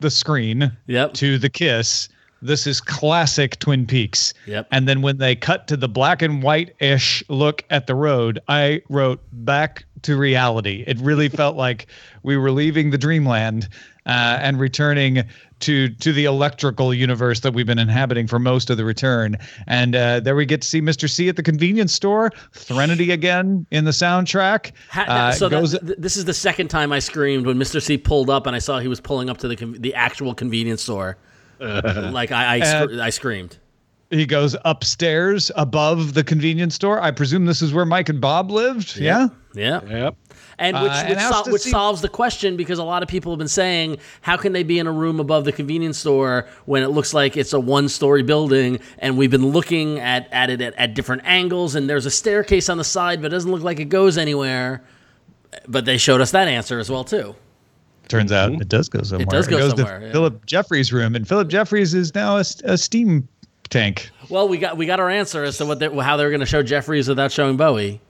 the 0.00 0.10
screen 0.10 0.70
Yep. 0.86 1.14
to 1.14 1.38
the 1.38 1.48
kiss, 1.48 2.08
this 2.40 2.66
is 2.66 2.80
classic 2.80 3.58
Twin 3.58 3.86
Peaks. 3.86 4.32
Yep. 4.46 4.68
And 4.70 4.88
then 4.88 5.02
when 5.02 5.18
they 5.18 5.34
cut 5.34 5.66
to 5.68 5.76
the 5.76 5.88
black 5.88 6.22
and 6.22 6.42
white 6.42 6.74
ish 6.80 7.22
look 7.28 7.64
at 7.70 7.86
the 7.88 7.94
road, 7.96 8.38
I 8.46 8.80
wrote 8.88 9.20
back 9.32 9.84
to 10.02 10.16
reality. 10.16 10.84
It 10.86 10.98
really 10.98 11.28
felt 11.28 11.56
like 11.66 11.86
we 12.22 12.36
were 12.36 12.52
leaving 12.52 12.90
the 12.90 12.98
dreamland 12.98 13.68
uh, 14.08 14.38
and 14.40 14.58
returning 14.58 15.22
to 15.60 15.88
to 15.88 16.12
the 16.12 16.24
electrical 16.24 16.94
universe 16.94 17.40
that 17.40 17.52
we've 17.52 17.66
been 17.66 17.78
inhabiting 17.78 18.26
for 18.26 18.38
most 18.38 18.70
of 18.70 18.76
the 18.76 18.84
return. 18.84 19.36
And 19.66 19.94
uh, 19.96 20.20
there 20.20 20.34
we 20.36 20.46
get 20.46 20.62
to 20.62 20.68
see 20.68 20.80
Mr. 20.80 21.08
C 21.10 21.28
at 21.28 21.36
the 21.36 21.42
convenience 21.42 21.92
store, 21.92 22.30
Threnody 22.54 23.10
again 23.12 23.66
in 23.70 23.84
the 23.84 23.90
soundtrack. 23.90 24.72
Ha- 24.90 25.04
Uh, 25.08 25.32
so 25.32 25.48
goes- 25.48 25.78
th- 25.78 25.96
this 25.98 26.16
is 26.16 26.24
the 26.24 26.34
second 26.34 26.68
time 26.68 26.92
I 26.92 26.98
screamed 27.00 27.46
when 27.46 27.56
Mr. 27.58 27.82
C 27.82 27.98
pulled 27.98 28.30
up 28.30 28.46
and 28.46 28.54
I 28.56 28.60
saw 28.60 28.78
he 28.78 28.88
was 28.88 29.00
pulling 29.00 29.28
up 29.30 29.38
to 29.38 29.48
the 29.48 29.56
the 29.78 29.94
actual 29.94 30.34
convenience 30.34 30.82
store. 30.82 31.16
like 31.60 32.30
I 32.32 32.58
I, 32.58 32.60
Uh, 32.60 33.02
I 33.02 33.10
screamed. 33.10 33.58
He 34.10 34.24
goes 34.24 34.56
upstairs 34.64 35.50
above 35.54 36.14
the 36.14 36.24
convenience 36.24 36.74
store. 36.74 37.00
I 37.02 37.10
presume 37.10 37.44
this 37.44 37.60
is 37.60 37.74
where 37.74 37.84
Mike 37.84 38.08
and 38.08 38.20
Bob 38.22 38.50
lived. 38.50 38.96
Yeah. 38.96 39.28
Yeah. 39.54 39.80
yep 39.86 40.16
And 40.58 40.76
which, 40.80 40.90
Uh, 40.92 41.04
which, 41.08 41.18
asked 41.18 41.44
sol- 41.44 41.52
which 41.52 41.62
see- 41.62 41.70
solves 41.70 42.00
the 42.00 42.08
question 42.08 42.56
because 42.56 42.78
a 42.78 42.84
lot 42.84 43.02
of 43.02 43.08
people 43.08 43.32
have 43.32 43.38
been 43.38 43.48
saying, 43.48 43.98
how 44.22 44.36
can 44.38 44.52
they 44.54 44.62
be 44.62 44.78
in 44.78 44.86
a 44.86 44.92
room 44.92 45.20
above 45.20 45.44
the 45.44 45.52
convenience 45.52 45.98
store 45.98 46.46
when 46.64 46.82
it 46.82 46.88
looks 46.88 47.12
like 47.12 47.36
it's 47.36 47.52
a 47.52 47.60
one 47.60 47.88
story 47.88 48.22
building? 48.22 48.78
And 48.98 49.18
we've 49.18 49.30
been 49.30 49.48
looking 49.50 49.98
at, 49.98 50.26
at 50.32 50.48
it 50.48 50.60
at, 50.62 50.74
at 50.76 50.94
different 50.94 51.22
angles, 51.26 51.74
and 51.74 51.88
there's 51.90 52.06
a 52.06 52.10
staircase 52.10 52.68
on 52.70 52.78
the 52.78 52.84
side, 52.84 53.20
but 53.20 53.26
it 53.26 53.36
doesn't 53.36 53.50
look 53.50 53.62
like 53.62 53.78
it 53.78 53.90
goes 53.90 54.16
anywhere. 54.16 54.82
But 55.66 55.84
they 55.84 55.98
showed 55.98 56.20
us 56.22 56.30
that 56.30 56.48
answer 56.48 56.78
as 56.78 56.88
well, 56.90 57.04
too. 57.04 57.34
Turns 58.08 58.32
out 58.32 58.52
it 58.52 58.68
does 58.68 58.88
go 58.88 59.02
somewhere. 59.02 59.24
It 59.24 59.30
does 59.30 59.46
go 59.48 59.58
goes 59.58 59.70
somewhere, 59.72 60.00
to 60.00 60.06
yeah. 60.06 60.12
Philip 60.12 60.46
Jeffries' 60.46 60.92
room, 60.94 61.14
and 61.14 61.28
Philip 61.28 61.48
Jeffries 61.48 61.92
is 61.92 62.14
now 62.14 62.36
a 62.38 62.44
steam 62.78 63.28
tank. 63.70 64.10
Well, 64.28 64.48
we 64.48 64.58
got 64.58 64.76
we 64.76 64.86
got 64.86 65.00
our 65.00 65.10
answer 65.10 65.44
as 65.44 65.58
to 65.58 65.66
what 65.66 65.78
they, 65.78 65.88
how 65.88 66.16
they're 66.16 66.30
going 66.30 66.40
to 66.40 66.46
show 66.46 66.62
Jeffries 66.62 67.08
without 67.08 67.32
showing 67.32 67.56
Bowie. 67.56 68.00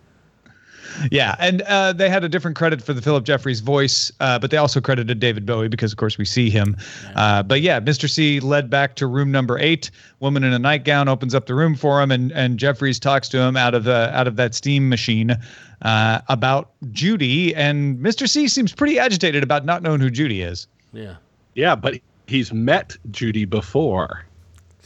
yeah, 1.13 1.37
and 1.39 1.63
uh, 1.63 1.93
they 1.93 2.09
had 2.09 2.25
a 2.25 2.29
different 2.29 2.57
credit 2.57 2.83
for 2.83 2.93
the 2.93 3.03
Philip 3.03 3.25
Jeffries 3.25 3.61
voice, 3.61 4.11
uh, 4.21 4.39
but 4.39 4.51
they 4.51 4.57
also 4.57 4.81
credited 4.81 5.21
David 5.21 5.47
Bowie 5.47 5.69
because, 5.69 5.93
of 5.93 5.99
course, 5.99 6.19
we 6.19 6.25
see 6.25 6.51
him. 6.51 6.77
Uh, 7.15 7.43
but 7.43 7.61
yeah, 7.61 7.79
Mr. 7.79 8.11
C 8.11 8.41
led 8.41 8.69
back 8.69 8.97
to 8.97 9.07
room 9.07 9.31
number 9.31 9.59
eight. 9.59 9.91
Woman 10.21 10.43
in 10.43 10.53
a 10.53 10.59
nightgown 10.59 11.09
opens 11.09 11.35
up 11.35 11.47
the 11.47 11.55
room 11.55 11.77
for 11.77 12.03
him, 12.03 12.11
and 12.11 12.33
and 12.33 12.59
Jeffries 12.59 12.99
talks 12.99 13.29
to 13.29 13.39
him 13.39 13.57
out 13.57 13.75
of 13.75 13.85
the 13.85 14.11
out 14.17 14.27
of 14.27 14.37
that 14.37 14.55
steam 14.55 14.89
machine 14.89 15.37
uh, 15.83 16.21
about 16.29 16.71
Judy, 16.91 17.55
and 17.55 17.99
Mr. 17.99 18.29
C 18.29 18.49
seems 18.49 18.73
pretty 18.73 18.99
agitated 18.99 19.43
about 19.43 19.65
not 19.65 19.83
knowing 19.83 20.01
who 20.01 20.11
Judy 20.11 20.43
is. 20.43 20.67
Yeah. 20.93 21.17
Yeah, 21.55 21.75
but 21.75 22.01
he's 22.27 22.53
met 22.53 22.97
Judy 23.11 23.45
before. 23.45 24.25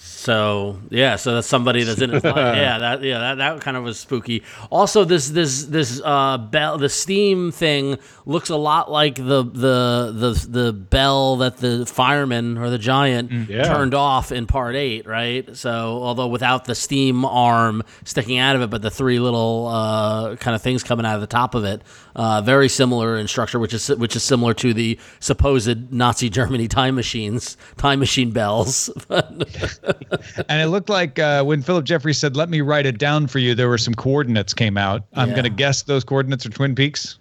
So 0.05 0.79
yeah, 0.91 1.17
so 1.17 1.35
that's 1.35 1.47
somebody 1.49 1.85
that's 1.85 2.01
in 2.01 2.11
his 2.11 2.23
life. 2.25 2.37
Yeah, 2.37 2.79
that 2.79 3.03
yeah, 3.03 3.19
that, 3.19 3.35
that 3.39 3.61
kind 3.61 3.77
of 3.77 3.85
was 3.85 3.99
spooky. 3.99 4.43
Also, 4.71 5.05
this 5.05 5.31
this 5.31 5.65
this 5.67 6.01
uh 6.05 6.39
bell, 6.39 6.77
the 6.79 6.89
steam 6.89 7.51
thing 7.53 7.99
looks 8.27 8.49
a 8.51 8.57
lot 8.57 8.91
like 8.91 9.15
the 9.17 9.43
the 9.45 10.13
the 10.15 10.47
the 10.49 10.73
bell 10.73 11.37
that 11.37 11.57
the 11.59 11.87
fireman 11.87 12.59
or 12.59 12.69
the 12.71 12.79
giant 12.79 13.31
Yeah. 13.49 13.63
turned 13.65 13.95
off 13.95 14.31
in 14.33 14.47
part 14.47 14.75
eight, 14.77 15.07
right? 15.07 15.57
So 15.57 15.71
although 15.71 16.29
without 16.29 16.65
the 16.67 16.75
steam 16.75 17.25
arm 17.25 17.83
sticking 18.05 18.39
out 18.39 18.55
of 18.57 18.63
it, 18.63 18.71
but 18.71 18.83
the 18.83 18.91
three 18.91 19.19
little 19.21 19.67
uh, 19.69 20.37
kind 20.37 20.55
of 20.55 20.63
things 20.63 20.83
coming 20.85 21.07
out 21.07 21.15
of 21.17 21.21
the 21.21 21.27
top 21.27 21.55
of 21.57 21.65
it, 21.65 21.83
uh, 22.15 22.43
very 22.43 22.69
similar 22.69 23.17
in 23.17 23.27
structure, 23.29 23.59
which 23.59 23.73
is 23.75 23.89
which 23.89 24.15
is 24.17 24.23
similar 24.23 24.55
to 24.55 24.75
the 24.75 24.99
supposed 25.21 25.93
Nazi 25.93 26.29
Germany 26.31 26.69
time 26.69 26.95
machines, 26.95 27.57
time 27.77 27.99
machine 27.99 28.31
bells. 28.31 28.91
And 30.49 30.61
it 30.61 30.67
looked 30.69 30.89
like 30.89 31.19
uh, 31.19 31.45
when 31.45 31.63
Philip 31.63 31.85
Jeffries 31.85 32.19
said, 32.19 32.37
"Let 32.37 32.49
me 32.49 32.61
write 32.61 32.87
it 32.87 32.99
down 32.99 33.27
for 33.27 33.39
you," 33.39 33.55
there 33.55 33.69
were 33.69 33.79
some 33.79 33.95
coordinates 33.95 34.55
came 34.55 34.77
out. 34.77 35.03
I'm 35.15 35.29
Yeah. 35.29 35.35
going 35.35 35.45
to 35.45 35.51
guess 35.51 35.83
those 35.83 36.05
coordinates 36.05 36.47
are 36.47 36.51
Twin 36.51 36.75
Peaks. 36.75 37.19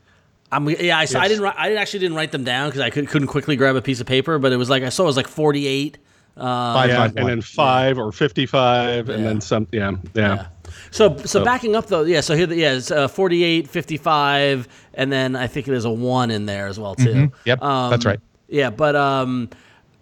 I'm 0.52 0.68
yeah. 0.70 0.98
I, 0.98 1.06
saw, 1.06 1.20
I 1.20 1.28
didn't. 1.28 1.46
I 1.46 1.76
actually 1.76 2.00
didn't 2.00 2.16
write 2.18 2.32
them 2.32 2.44
down 2.44 2.70
because 2.70 2.82
I 2.82 2.90
could, 2.90 3.08
couldn't 3.08 3.28
quickly 3.30 3.56
grab 3.56 3.76
a 3.76 3.82
piece 3.82 4.00
of 4.02 4.08
paper. 4.08 4.38
But 4.40 4.52
it 4.52 4.58
was 4.58 4.70
like 4.70 4.84
I 4.84 4.90
saw 4.90 5.04
it 5.04 5.08
was 5.08 5.18
like 5.18 5.28
48. 5.28 5.98
Uh, 6.38 6.74
Five, 6.74 6.90
yeah, 6.90 6.96
five, 6.98 7.10
and 7.18 7.24
one. 7.24 7.30
then 7.30 7.42
five 7.42 7.98
or 8.00 8.12
fifty-five, 8.12 9.10
and 9.10 9.26
then 9.26 9.42
some. 9.42 9.68
Yeah, 9.72 9.92
yeah. 10.14 10.36
yeah. 10.36 10.48
So 10.92 11.16
so 11.18 11.44
backing 11.44 11.76
up 11.76 11.88
though, 11.88 12.04
yeah. 12.04 12.22
So 12.22 12.36
here, 12.36 12.48
the, 12.48 12.56
yeah, 12.56 12.74
it's 12.74 12.92
uh, 12.92 13.08
48, 13.08 13.70
55, 13.70 14.68
and 14.94 15.12
then 15.12 15.36
I 15.36 15.48
think 15.48 15.66
there's 15.66 15.86
a 15.86 15.92
one 15.92 16.32
in 16.32 16.46
there 16.46 16.68
as 16.68 16.80
well 16.80 16.96
too. 16.96 17.06
Mm-hmm. 17.06 17.36
Yep, 17.46 17.62
Um, 17.62 17.90
that's 17.92 18.06
right. 18.06 18.20
Yeah, 18.48 18.70
but 18.70 18.96
um, 18.96 19.50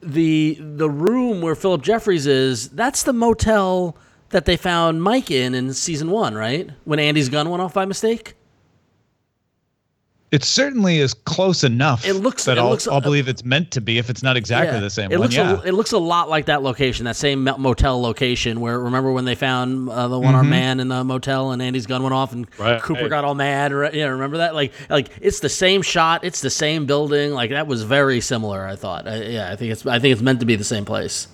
the 0.01 0.57
the 0.59 0.89
room 0.89 1.41
where 1.41 1.55
Philip 1.55 1.81
Jeffries 1.81 2.25
is, 2.27 2.69
that's 2.69 3.03
the 3.03 3.13
motel 3.13 3.97
that 4.29 4.45
they 4.45 4.57
found 4.57 5.03
Mike 5.03 5.31
in 5.31 5.53
in 5.55 5.73
season 5.73 6.09
one, 6.11 6.35
right? 6.35 6.69
When 6.85 6.99
Andy's 6.99 7.29
gun 7.29 7.49
went 7.49 7.61
off 7.61 7.73
by 7.73 7.85
mistake. 7.85 8.35
It 10.31 10.43
certainly 10.43 10.99
is 10.99 11.15
close 11.15 11.63
enough. 11.63 12.05
It 12.05 12.13
looks- 12.13 12.45
that 12.45 12.57
it 12.57 12.61
I'll, 12.61 12.69
looks- 12.69 12.87
I'll 12.87 13.01
believe 13.01 13.27
it's 13.27 13.43
meant 13.43 13.71
to 13.71 13.81
be 13.81 13.97
if 13.97 14.11
it's 14.11 14.21
not 14.21 14.37
exactly 14.37 14.75
Yeah. 14.75 14.81
the 14.81 14.89
same 14.91 15.11
It 15.11 15.15
one. 15.17 15.21
looks 15.23 15.35
yeah. 15.35 15.53
a, 15.59 15.61
it 15.63 15.73
looks 15.73 15.91
a 15.91 15.97
lot 15.97 16.29
like 16.29 16.45
that 16.45 16.61
location, 16.61 17.05
that 17.05 17.15
same 17.15 17.43
motel 17.43 17.99
location 17.99 18.61
where 18.61 18.79
remember 18.79 19.11
when 19.11 19.25
they 19.25 19.33
found 19.33 19.89
uh, 19.89 20.07
the 20.07 20.19
one 20.19 20.35
armed 20.35 20.49
man 20.51 20.79
in 20.79 20.87
the 20.87 21.03
motel 21.03 21.51
and 21.51 21.61
Andy's 21.63 21.87
gun 21.87 22.03
went 22.03 22.13
off 22.13 22.31
and 22.31 22.45
Right. 22.59 22.79
Cooper 22.81 23.09
got 23.09 23.23
all 23.25 23.33
mad. 23.33 23.73
Right? 23.73 23.93
Yeah, 23.93 24.05
remember 24.05 24.37
that? 24.37 24.53
Like 24.53 24.71
like 24.89 25.09
it's 25.19 25.39
the 25.39 25.49
same 25.49 25.81
shot, 25.81 26.23
it's 26.23 26.41
the 26.41 26.49
same 26.51 26.85
building. 26.85 27.31
Like 27.33 27.49
that 27.49 27.65
was 27.65 27.81
very 27.81 28.21
similar. 28.21 28.67
I 28.67 28.75
thought. 28.75 29.07
I, 29.07 29.23
yeah, 29.23 29.51
I 29.51 29.55
think 29.55 29.71
it's 29.71 29.83
I 29.85 29.97
think 29.97 30.11
it's 30.13 30.21
meant 30.21 30.41
to 30.41 30.45
be 30.45 30.55
the 30.55 30.63
same 30.63 30.85
place. 30.85 31.27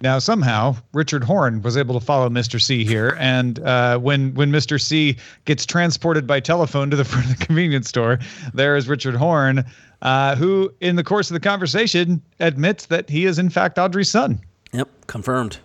Now 0.00 0.18
somehow 0.18 0.76
Richard 0.92 1.24
Horn 1.24 1.62
was 1.62 1.76
able 1.76 1.98
to 1.98 2.04
follow 2.04 2.28
Mr. 2.28 2.60
C 2.60 2.84
here, 2.84 3.16
and 3.18 3.58
uh, 3.60 3.98
when 3.98 4.34
when 4.34 4.52
Mr. 4.52 4.80
C 4.80 5.16
gets 5.46 5.64
transported 5.64 6.26
by 6.26 6.40
telephone 6.40 6.90
to 6.90 6.96
the 6.96 7.04
front 7.06 7.30
of 7.30 7.38
the 7.38 7.44
convenience 7.44 7.88
store, 7.88 8.18
there 8.52 8.76
is 8.76 8.88
Richard 8.88 9.14
Horn, 9.14 9.64
uh, 10.02 10.36
who 10.36 10.72
in 10.80 10.96
the 10.96 11.04
course 11.04 11.30
of 11.30 11.34
the 11.34 11.40
conversation 11.40 12.20
admits 12.40 12.86
that 12.86 13.08
he 13.08 13.24
is 13.24 13.38
in 13.38 13.48
fact 13.48 13.78
Audrey's 13.78 14.10
son. 14.10 14.40
Yep, 14.72 14.88
confirmed. 15.06 15.58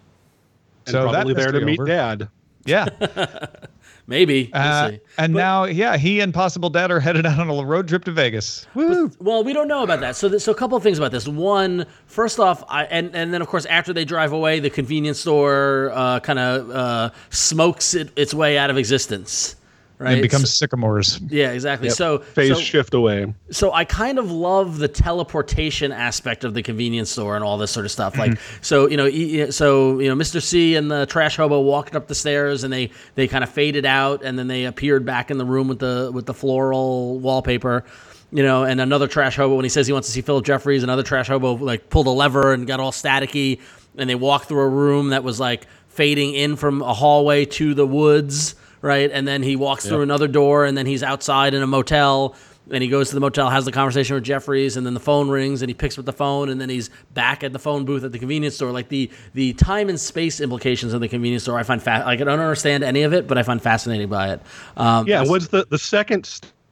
And 0.85 0.93
So 0.93 1.03
that 1.05 1.11
probably 1.11 1.33
there 1.33 1.51
to 1.51 1.59
mystery 1.59 1.85
meet. 1.85 1.85
Dad. 1.87 2.29
Yeah. 2.65 2.87
Maybe. 4.11 4.49
We'll 4.53 4.61
Uh, 4.61 4.91
and 5.17 5.33
now, 5.33 5.63
yeah, 5.63 5.95
he 5.95 6.19
and 6.19 6.33
possible 6.33 6.69
dad 6.69 6.91
are 6.91 6.99
headed 6.99 7.25
out 7.25 7.39
on 7.39 7.49
a 7.49 7.65
road 7.65 7.87
trip 7.87 8.03
to 8.03 8.11
Vegas. 8.11 8.67
Woo! 8.75 9.09
Well, 9.19 9.41
we 9.45 9.53
don't 9.53 9.69
know 9.69 9.83
about 9.83 10.01
that. 10.01 10.17
So, 10.17 10.27
th- 10.27 10.41
so 10.41 10.51
a 10.51 10.55
couple 10.55 10.75
of 10.75 10.83
things 10.83 10.97
about 10.97 11.11
this. 11.11 11.29
One, 11.29 11.85
first 12.07 12.37
off, 12.37 12.61
I, 12.67 12.83
and 12.85 13.15
and 13.15 13.33
then 13.33 13.41
of 13.41 13.47
course 13.47 13.65
after 13.67 13.93
they 13.93 14.03
drive 14.03 14.33
away, 14.33 14.59
the 14.59 14.69
convenience 14.69 15.21
store 15.21 15.91
uh, 15.93 16.19
kind 16.19 16.39
of 16.39 16.69
uh, 16.69 17.09
smokes 17.29 17.93
it, 17.93 18.09
its 18.17 18.33
way 18.33 18.57
out 18.57 18.69
of 18.69 18.77
existence. 18.77 19.55
Right. 20.01 20.17
It 20.17 20.21
becomes 20.23 20.49
So- 20.49 20.65
sycamores. 20.65 21.19
yeah, 21.29 21.51
exactly. 21.51 21.91
So 21.91 22.19
Phase 22.19 22.55
so, 22.55 22.59
shift 22.59 22.95
away. 22.95 23.31
so 23.51 23.71
I 23.71 23.85
kind 23.85 24.17
of 24.17 24.31
love 24.31 24.79
the 24.79 24.87
teleportation 24.87 25.91
aspect 25.91 26.43
of 26.43 26.55
the 26.55 26.63
convenience 26.63 27.11
store 27.11 27.35
and 27.35 27.43
all 27.43 27.59
this 27.59 27.69
sort 27.69 27.85
of 27.85 27.91
stuff. 27.91 28.17
Like, 28.17 28.31
mm-hmm. 28.31 28.57
so 28.61 28.87
you 28.87 28.97
know, 28.97 29.49
so 29.51 29.99
you 29.99 30.09
know, 30.09 30.15
Mr. 30.15 30.41
C 30.41 30.75
and 30.75 30.89
the 30.89 31.05
trash 31.05 31.37
hobo 31.37 31.59
walked 31.59 31.95
up 31.95 32.07
the 32.07 32.15
stairs, 32.15 32.63
and 32.63 32.73
they 32.73 32.89
they 33.13 33.27
kind 33.27 33.43
of 33.43 33.49
faded 33.51 33.85
out, 33.85 34.23
and 34.23 34.39
then 34.39 34.47
they 34.47 34.65
appeared 34.65 35.05
back 35.05 35.29
in 35.29 35.37
the 35.37 35.45
room 35.45 35.67
with 35.67 35.79
the 35.79 36.09
with 36.11 36.25
the 36.25 36.33
floral 36.33 37.19
wallpaper. 37.19 37.85
You 38.33 38.43
know, 38.43 38.63
and 38.63 38.79
another 38.81 39.07
trash 39.07 39.35
hobo 39.35 39.55
when 39.55 39.65
he 39.65 39.69
says 39.69 39.87
he 39.87 39.93
wants 39.93 40.07
to 40.07 40.13
see 40.13 40.21
Philip 40.21 40.45
Jeffries, 40.45 40.83
another 40.83 41.03
trash 41.03 41.27
hobo 41.27 41.53
like 41.57 41.89
pulled 41.89 42.07
a 42.07 42.11
lever 42.11 42.53
and 42.53 42.65
got 42.65 42.79
all 42.79 42.91
staticky, 42.91 43.59
and 43.97 44.09
they 44.09 44.15
walked 44.15 44.47
through 44.47 44.61
a 44.61 44.69
room 44.69 45.09
that 45.09 45.23
was 45.23 45.39
like 45.39 45.67
fading 45.89 46.33
in 46.33 46.55
from 46.55 46.81
a 46.81 46.93
hallway 46.93 47.43
to 47.45 47.73
the 47.73 47.85
woods, 47.85 48.55
right? 48.81 49.09
And 49.11 49.27
then 49.27 49.43
he 49.43 49.55
walks 49.55 49.87
through 49.87 50.01
another 50.01 50.27
door, 50.27 50.65
and 50.65 50.77
then 50.77 50.85
he's 50.85 51.03
outside 51.03 51.53
in 51.53 51.61
a 51.61 51.67
motel 51.67 52.35
and 52.69 52.81
he 52.83 52.87
goes 52.87 53.09
to 53.09 53.15
the 53.15 53.19
motel, 53.19 53.49
has 53.49 53.65
the 53.65 53.71
conversation 53.71 54.13
with 54.13 54.23
Jeffries, 54.23 54.77
and 54.77 54.85
then 54.85 54.93
the 54.93 54.99
phone 54.99 55.29
rings, 55.29 55.61
and 55.63 55.67
he 55.69 55.73
picks 55.73 55.97
up 55.97 56.05
the 56.05 56.13
phone, 56.13 56.47
and 56.47 56.61
then 56.61 56.69
he's 56.69 56.89
back 57.15 57.43
at 57.43 57.51
the 57.51 57.59
phone 57.59 57.83
booth 57.85 58.03
at 58.03 58.11
the 58.11 58.19
convenience 58.19 58.55
store. 58.55 58.71
Like 58.71 58.87
the 58.87 59.09
the 59.33 59.51
time 59.53 59.89
and 59.89 59.99
space 59.99 60.39
implications 60.39 60.93
of 60.93 61.01
the 61.01 61.09
convenience 61.09 61.43
store, 61.43 61.57
I 61.57 61.63
find 61.63 61.81
fa- 61.81 62.03
like 62.05 62.21
I 62.21 62.23
don't 62.23 62.39
understand 62.39 62.83
any 62.83 63.01
of 63.01 63.13
it, 63.13 63.27
but 63.27 63.37
I 63.37 63.43
find 63.43 63.61
fascinating 63.61 64.07
by 64.09 64.33
it. 64.33 64.41
Um, 64.77 65.07
Yeah, 65.07 65.23
was 65.23 65.49
the 65.49 65.65
the 65.69 65.79
second 65.79 66.25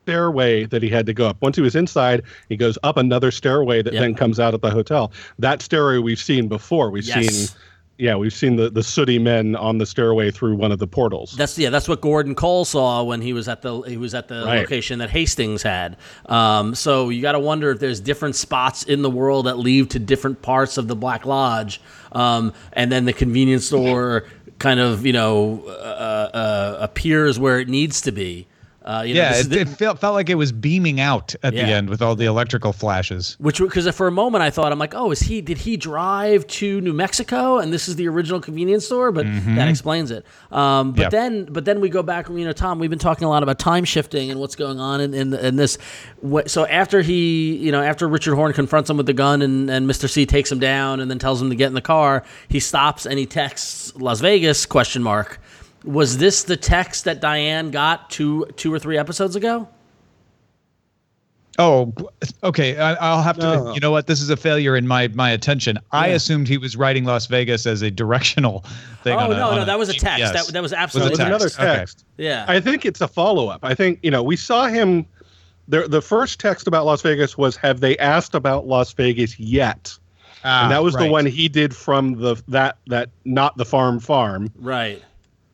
stairway 0.06 0.65
that 0.65 0.82
he 0.84 0.89
had 0.89 1.06
to 1.08 1.13
go 1.13 1.28
up. 1.28 1.38
Once 1.41 1.56
he 1.56 1.62
was 1.62 1.76
inside, 1.76 2.22
he 2.50 2.56
goes 2.56 2.78
up 2.84 2.95
another 2.98 3.32
stairway 3.32 3.82
that 3.82 3.93
Yep. 3.93 4.02
then 4.02 4.15
comes 4.15 4.39
out 4.39 4.54
at 4.54 4.62
the 4.62 4.69
hotel. 4.69 5.12
That 5.39 5.62
stairway 5.62 5.98
we've 5.98 6.19
seen 6.19 6.48
before. 6.48 6.91
We've 6.91 7.04
Yes. 7.04 7.28
seen 7.36 7.58
yeah, 7.99 8.15
we've 8.15 8.33
seen 8.33 8.55
the 8.55 8.69
the 8.69 8.81
sooty 8.81 9.19
men 9.19 9.55
on 9.57 9.77
the 9.77 9.85
stairway 9.85 10.31
through 10.31 10.55
one 10.55 10.71
of 10.71 10.79
the 10.79 10.88
portals. 10.88 11.33
That's 11.35 11.59
yeah. 11.59 11.69
That's 11.69 11.88
what 11.89 11.99
Gordon 11.99 12.33
Cole 12.33 12.63
saw 12.63 13.03
when 13.03 13.21
he 13.21 13.33
was 13.33 13.49
at 13.49 13.62
the 13.62 13.81
he 13.81 13.97
was 13.97 14.15
at 14.15 14.29
the 14.29 14.45
Right. 14.45 14.59
location 14.59 14.99
that 14.99 15.09
Hastings 15.09 15.62
had. 15.62 15.97
Um, 16.27 16.75
so 16.75 17.09
you 17.09 17.21
got 17.21 17.33
to 17.33 17.39
wonder 17.39 17.71
if 17.71 17.79
there's 17.79 17.99
different 17.99 18.35
spots 18.38 18.83
in 18.83 19.01
the 19.01 19.09
world 19.09 19.45
that 19.47 19.59
lead 19.59 19.89
to 19.91 19.99
different 19.99 20.41
parts 20.41 20.77
of 20.77 20.88
the 20.88 20.95
Black 20.95 21.25
Lodge, 21.25 21.81
um, 22.13 22.53
and 22.71 22.89
then 22.89 23.03
the 23.03 23.13
convenience 23.13 23.65
store 23.65 24.25
kind 24.59 24.79
of 24.79 25.05
you 25.05 25.13
know 25.13 25.63
uh, 25.67 25.71
uh, 26.33 26.77
appears 26.79 27.38
where 27.38 27.59
it 27.59 27.67
needs 27.67 27.99
to 28.01 28.13
be. 28.13 28.47
Uh, 28.83 29.03
you 29.05 29.13
know, 29.13 29.19
Yeah, 29.21 29.35
it, 29.35 29.43
the- 29.49 29.59
it 29.59 29.67
felt, 29.67 29.99
felt 29.99 30.13
like 30.15 30.29
it 30.29 30.35
was 30.35 30.51
beaming 30.53 30.99
out 31.01 31.35
at 31.43 31.53
Yeah. 31.53 31.65
the 31.65 31.71
end 31.73 31.89
with 31.89 32.01
all 32.01 32.15
the 32.15 32.25
electrical 32.25 32.71
flashes. 32.71 33.35
Which 33.39 33.59
because 33.59 33.87
for 33.93 34.07
a 34.07 34.11
moment 34.11 34.41
I 34.41 34.49
thought 34.49 34.71
I'm 34.71 34.79
like, 34.79 34.93
oh, 34.95 35.11
is 35.11 35.19
he? 35.19 35.41
Did 35.41 35.57
he 35.57 35.75
drive 35.75 36.47
to 36.47 36.79
New 36.79 36.93
Mexico 36.93 37.57
and 37.59 37.73
this 37.73 37.89
is 37.89 37.97
the 37.97 38.07
original 38.07 38.39
convenience 38.39 38.85
store? 38.85 39.11
But 39.11 39.25
that 39.55 39.67
explains 39.67 40.11
it. 40.11 40.25
Um, 40.51 40.93
but 40.93 41.01
Yep. 41.03 41.11
then, 41.11 41.45
but 41.45 41.65
then 41.65 41.81
we 41.81 41.89
go 41.89 42.01
back. 42.01 42.29
You 42.29 42.45
know, 42.45 42.53
Tom, 42.53 42.79
we've 42.79 42.89
been 42.89 42.99
talking 42.99 43.25
a 43.25 43.29
lot 43.29 43.43
about 43.43 43.59
time 43.59 43.83
shifting 43.83 44.31
and 44.31 44.39
what's 44.39 44.55
going 44.55 44.79
on 44.79 45.01
in 45.01 45.13
in, 45.13 45.33
in 45.33 45.55
this. 45.57 45.77
What, 46.21 46.49
so 46.49 46.65
after 46.65 47.01
he, 47.01 47.57
you 47.57 47.71
know, 47.71 47.81
after 47.83 48.07
Richard 48.07 48.35
Horn 48.35 48.53
confronts 48.53 48.89
him 48.89 48.95
with 48.97 49.05
the 49.07 49.13
gun 49.13 49.41
and 49.41 49.69
and 49.69 49.89
Mr. 49.89 50.09
C 50.09 50.25
takes 50.25 50.49
him 50.51 50.59
down 50.59 50.99
and 51.01 51.11
then 51.11 51.19
tells 51.19 51.41
him 51.41 51.49
to 51.49 51.55
get 51.55 51.67
in 51.67 51.73
the 51.73 51.81
car, 51.81 52.23
he 52.47 52.59
stops 52.61 53.05
and 53.05 53.19
he 53.19 53.25
texts 53.25 53.93
Las 53.97 54.21
Vegas 54.21 54.65
question 54.65 55.03
mark. 55.03 55.39
Was 55.89 56.19
this 56.19 56.43
the 56.43 56.56
text 56.56 57.06
that 57.06 57.19
Diane 57.19 57.71
got 57.71 58.12
two 58.12 58.45
two 58.58 58.71
or 58.71 58.78
three 58.78 58.95
episodes 58.95 59.36
ago? 59.36 59.67
Oh, 61.58 61.91
okay. 62.43 62.78
I, 62.78 62.93
I'll 62.93 63.23
have 63.23 63.39
to. 63.39 63.41
No. 63.41 63.73
You 63.73 63.80
know 63.80 63.89
what? 63.89 64.06
This 64.06 64.21
is 64.21 64.30
a 64.30 64.38
failure 64.38 64.75
in 64.75 64.88
my 64.88 65.08
my 65.10 65.32
attention. 65.32 65.80
I 65.91 66.10
assumed 66.10 66.47
he 66.47 66.60
was 66.60 66.78
writing 66.78 67.06
Las 67.06 67.25
Vegas 67.25 67.65
as 67.65 67.82
a 67.82 67.89
directional 67.89 68.63
thing. 69.04 69.15
Oh 69.15 69.17
on 69.17 69.32
a- 69.32 69.36
no, 69.36 69.49
on 69.49 69.56
no, 69.56 69.62
a 69.63 69.65
that 69.65 69.80
was 69.80 69.89
a 69.89 69.93
text. 69.93 70.25
GPS. 70.25 70.34
That, 70.34 70.54
that 70.54 70.62
was 70.62 70.71
Was 70.71 70.71
it 70.73 70.78
absolutely 70.78 71.08
It 71.08 71.12
was 71.12 71.19
another 71.21 71.49
text? 71.49 72.06
Okay. 72.19 72.25
Yeah. 72.28 72.45
I 72.47 72.60
think 72.60 72.86
it's 72.86 73.02
a 73.02 73.08
follow 73.08 73.47
up. 73.47 73.62
I 73.63 73.73
think 73.73 73.97
you 74.04 74.12
know 74.12 74.21
we 74.21 74.36
saw 74.36 74.67
him. 74.67 75.08
The 75.67 75.88
the 75.88 76.04
first 76.04 76.39
text 76.39 76.67
about 76.67 76.86
Las 76.86 77.02
Vegas 77.02 77.36
was 77.36 77.56
have 77.58 77.80
they 77.80 77.97
asked 77.97 78.36
about 78.36 78.67
Las 78.67 78.93
Vegas 78.93 79.39
yet? 79.39 79.97
Ah, 80.43 80.63
and 80.63 80.71
that 80.71 80.84
was 80.84 80.93
right. 80.93 81.06
the 81.06 81.12
one 81.12 81.25
he 81.25 81.49
did 81.49 81.75
from 81.75 82.13
the 82.19 82.39
that 82.47 82.78
that 82.86 83.10
not 83.25 83.58
the 83.58 83.65
farm 83.65 83.99
farm. 83.99 84.52
Right. 84.60 85.04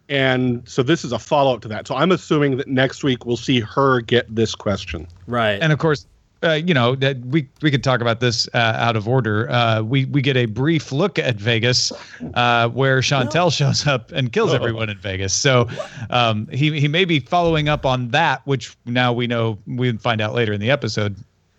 And 0.10 0.68
so 0.68 0.84
this 0.84 1.04
is 1.04 1.12
a 1.12 1.20
follow 1.20 1.56
up 1.56 1.62
to 1.62 1.68
that. 1.70 1.88
So 1.88 1.96
I'm 1.96 2.12
assuming 2.12 2.58
that 2.58 2.68
next 2.68 3.04
week 3.04 3.26
we'll 3.26 3.38
see 3.38 3.60
her 3.60 4.02
get 4.02 4.34
this 4.34 4.54
question. 4.54 5.08
Right. 5.28 5.58
And 5.62 5.74
of 5.74 5.80
course, 5.80 6.06
uh, 6.44 6.52
you 6.52 6.76
know, 6.76 6.94
that 6.96 7.18
we 7.22 7.48
we 7.64 7.72
could 7.72 7.84
talk 7.84 8.02
about 8.02 8.20
this 8.20 8.48
uh, 8.54 8.58
out 8.58 8.96
of 8.96 9.08
order. 9.08 9.50
Uh, 9.50 9.82
we 9.82 10.06
we 10.06 10.22
get 10.22 10.38
a 10.38 10.46
brief 10.46 10.92
look 10.92 11.18
at 11.18 11.38
Vegas, 11.38 11.92
uh, 12.36 12.70
where 12.70 13.02
Chantal 13.02 13.50
shows 13.50 13.88
up 13.88 14.12
and 14.12 14.32
kills 14.32 14.52
Oh. 14.52 14.56
everyone 14.56 14.90
in 14.90 14.98
Vegas. 15.00 15.34
So 15.34 15.68
um, 16.12 16.48
he 16.52 16.80
he 16.80 16.88
may 16.88 17.06
be 17.06 17.20
following 17.20 17.68
up 17.68 17.84
on 17.84 18.10
that, 18.10 18.46
which 18.46 18.76
now 18.86 19.12
we 19.12 19.26
know 19.26 19.58
we 19.66 19.92
find 19.98 20.22
out 20.22 20.36
later 20.36 20.54
in 20.54 20.60
the 20.60 20.70
episode 20.70 21.16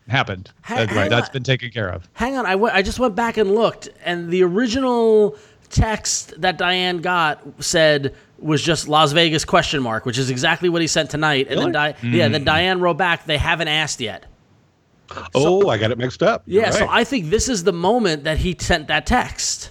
happened. 0.08 0.52
Ha- 0.62 0.76
That- 0.76 0.88
hang 0.90 1.10
that's 1.10 1.28
on. 1.30 1.32
been 1.32 1.42
taken 1.42 1.70
care 1.70 1.88
of. 1.88 2.08
Hang 2.12 2.36
on, 2.36 2.46
I 2.46 2.54
went- 2.54 2.76
I 2.76 2.82
just 2.82 3.00
went 3.00 3.16
back 3.16 3.38
and 3.38 3.56
looked, 3.56 3.88
and 4.04 4.30
the 4.30 4.44
original 4.44 5.36
text 5.68 6.40
that 6.40 6.58
Diane 6.58 6.98
got 6.98 7.42
said 7.58 8.14
was 8.38 8.62
just 8.62 8.88
Las 8.88 9.12
Vegas 9.12 9.44
question 9.44 9.82
mark, 9.82 10.04
which 10.06 10.18
is 10.18 10.28
exactly 10.30 10.68
what 10.68 10.82
he 10.82 10.86
sent 10.88 11.10
tonight. 11.10 11.46
And 11.50 11.58
then 11.60 11.72
Di- 11.72 11.94
yeah, 12.02 12.28
Mm. 12.28 12.32
then 12.32 12.44
Diane 12.44 12.80
wrote 12.80 12.98
back, 12.98 13.24
they 13.26 13.38
haven't 13.38 13.68
asked 13.68 14.00
yet. 14.00 14.26
oh, 15.34 15.68
I 15.68 15.78
got 15.78 15.90
it 15.90 15.98
mixed 15.98 16.22
up. 16.22 16.42
Yeah, 16.46 16.62
You're 16.64 16.72
so 16.72 16.80
right. 16.86 17.00
I 17.00 17.04
think 17.04 17.30
this 17.30 17.48
is 17.48 17.64
the 17.64 17.72
moment 17.72 18.24
that 18.24 18.38
he 18.38 18.56
sent 18.58 18.88
that 18.88 19.06
text. 19.06 19.70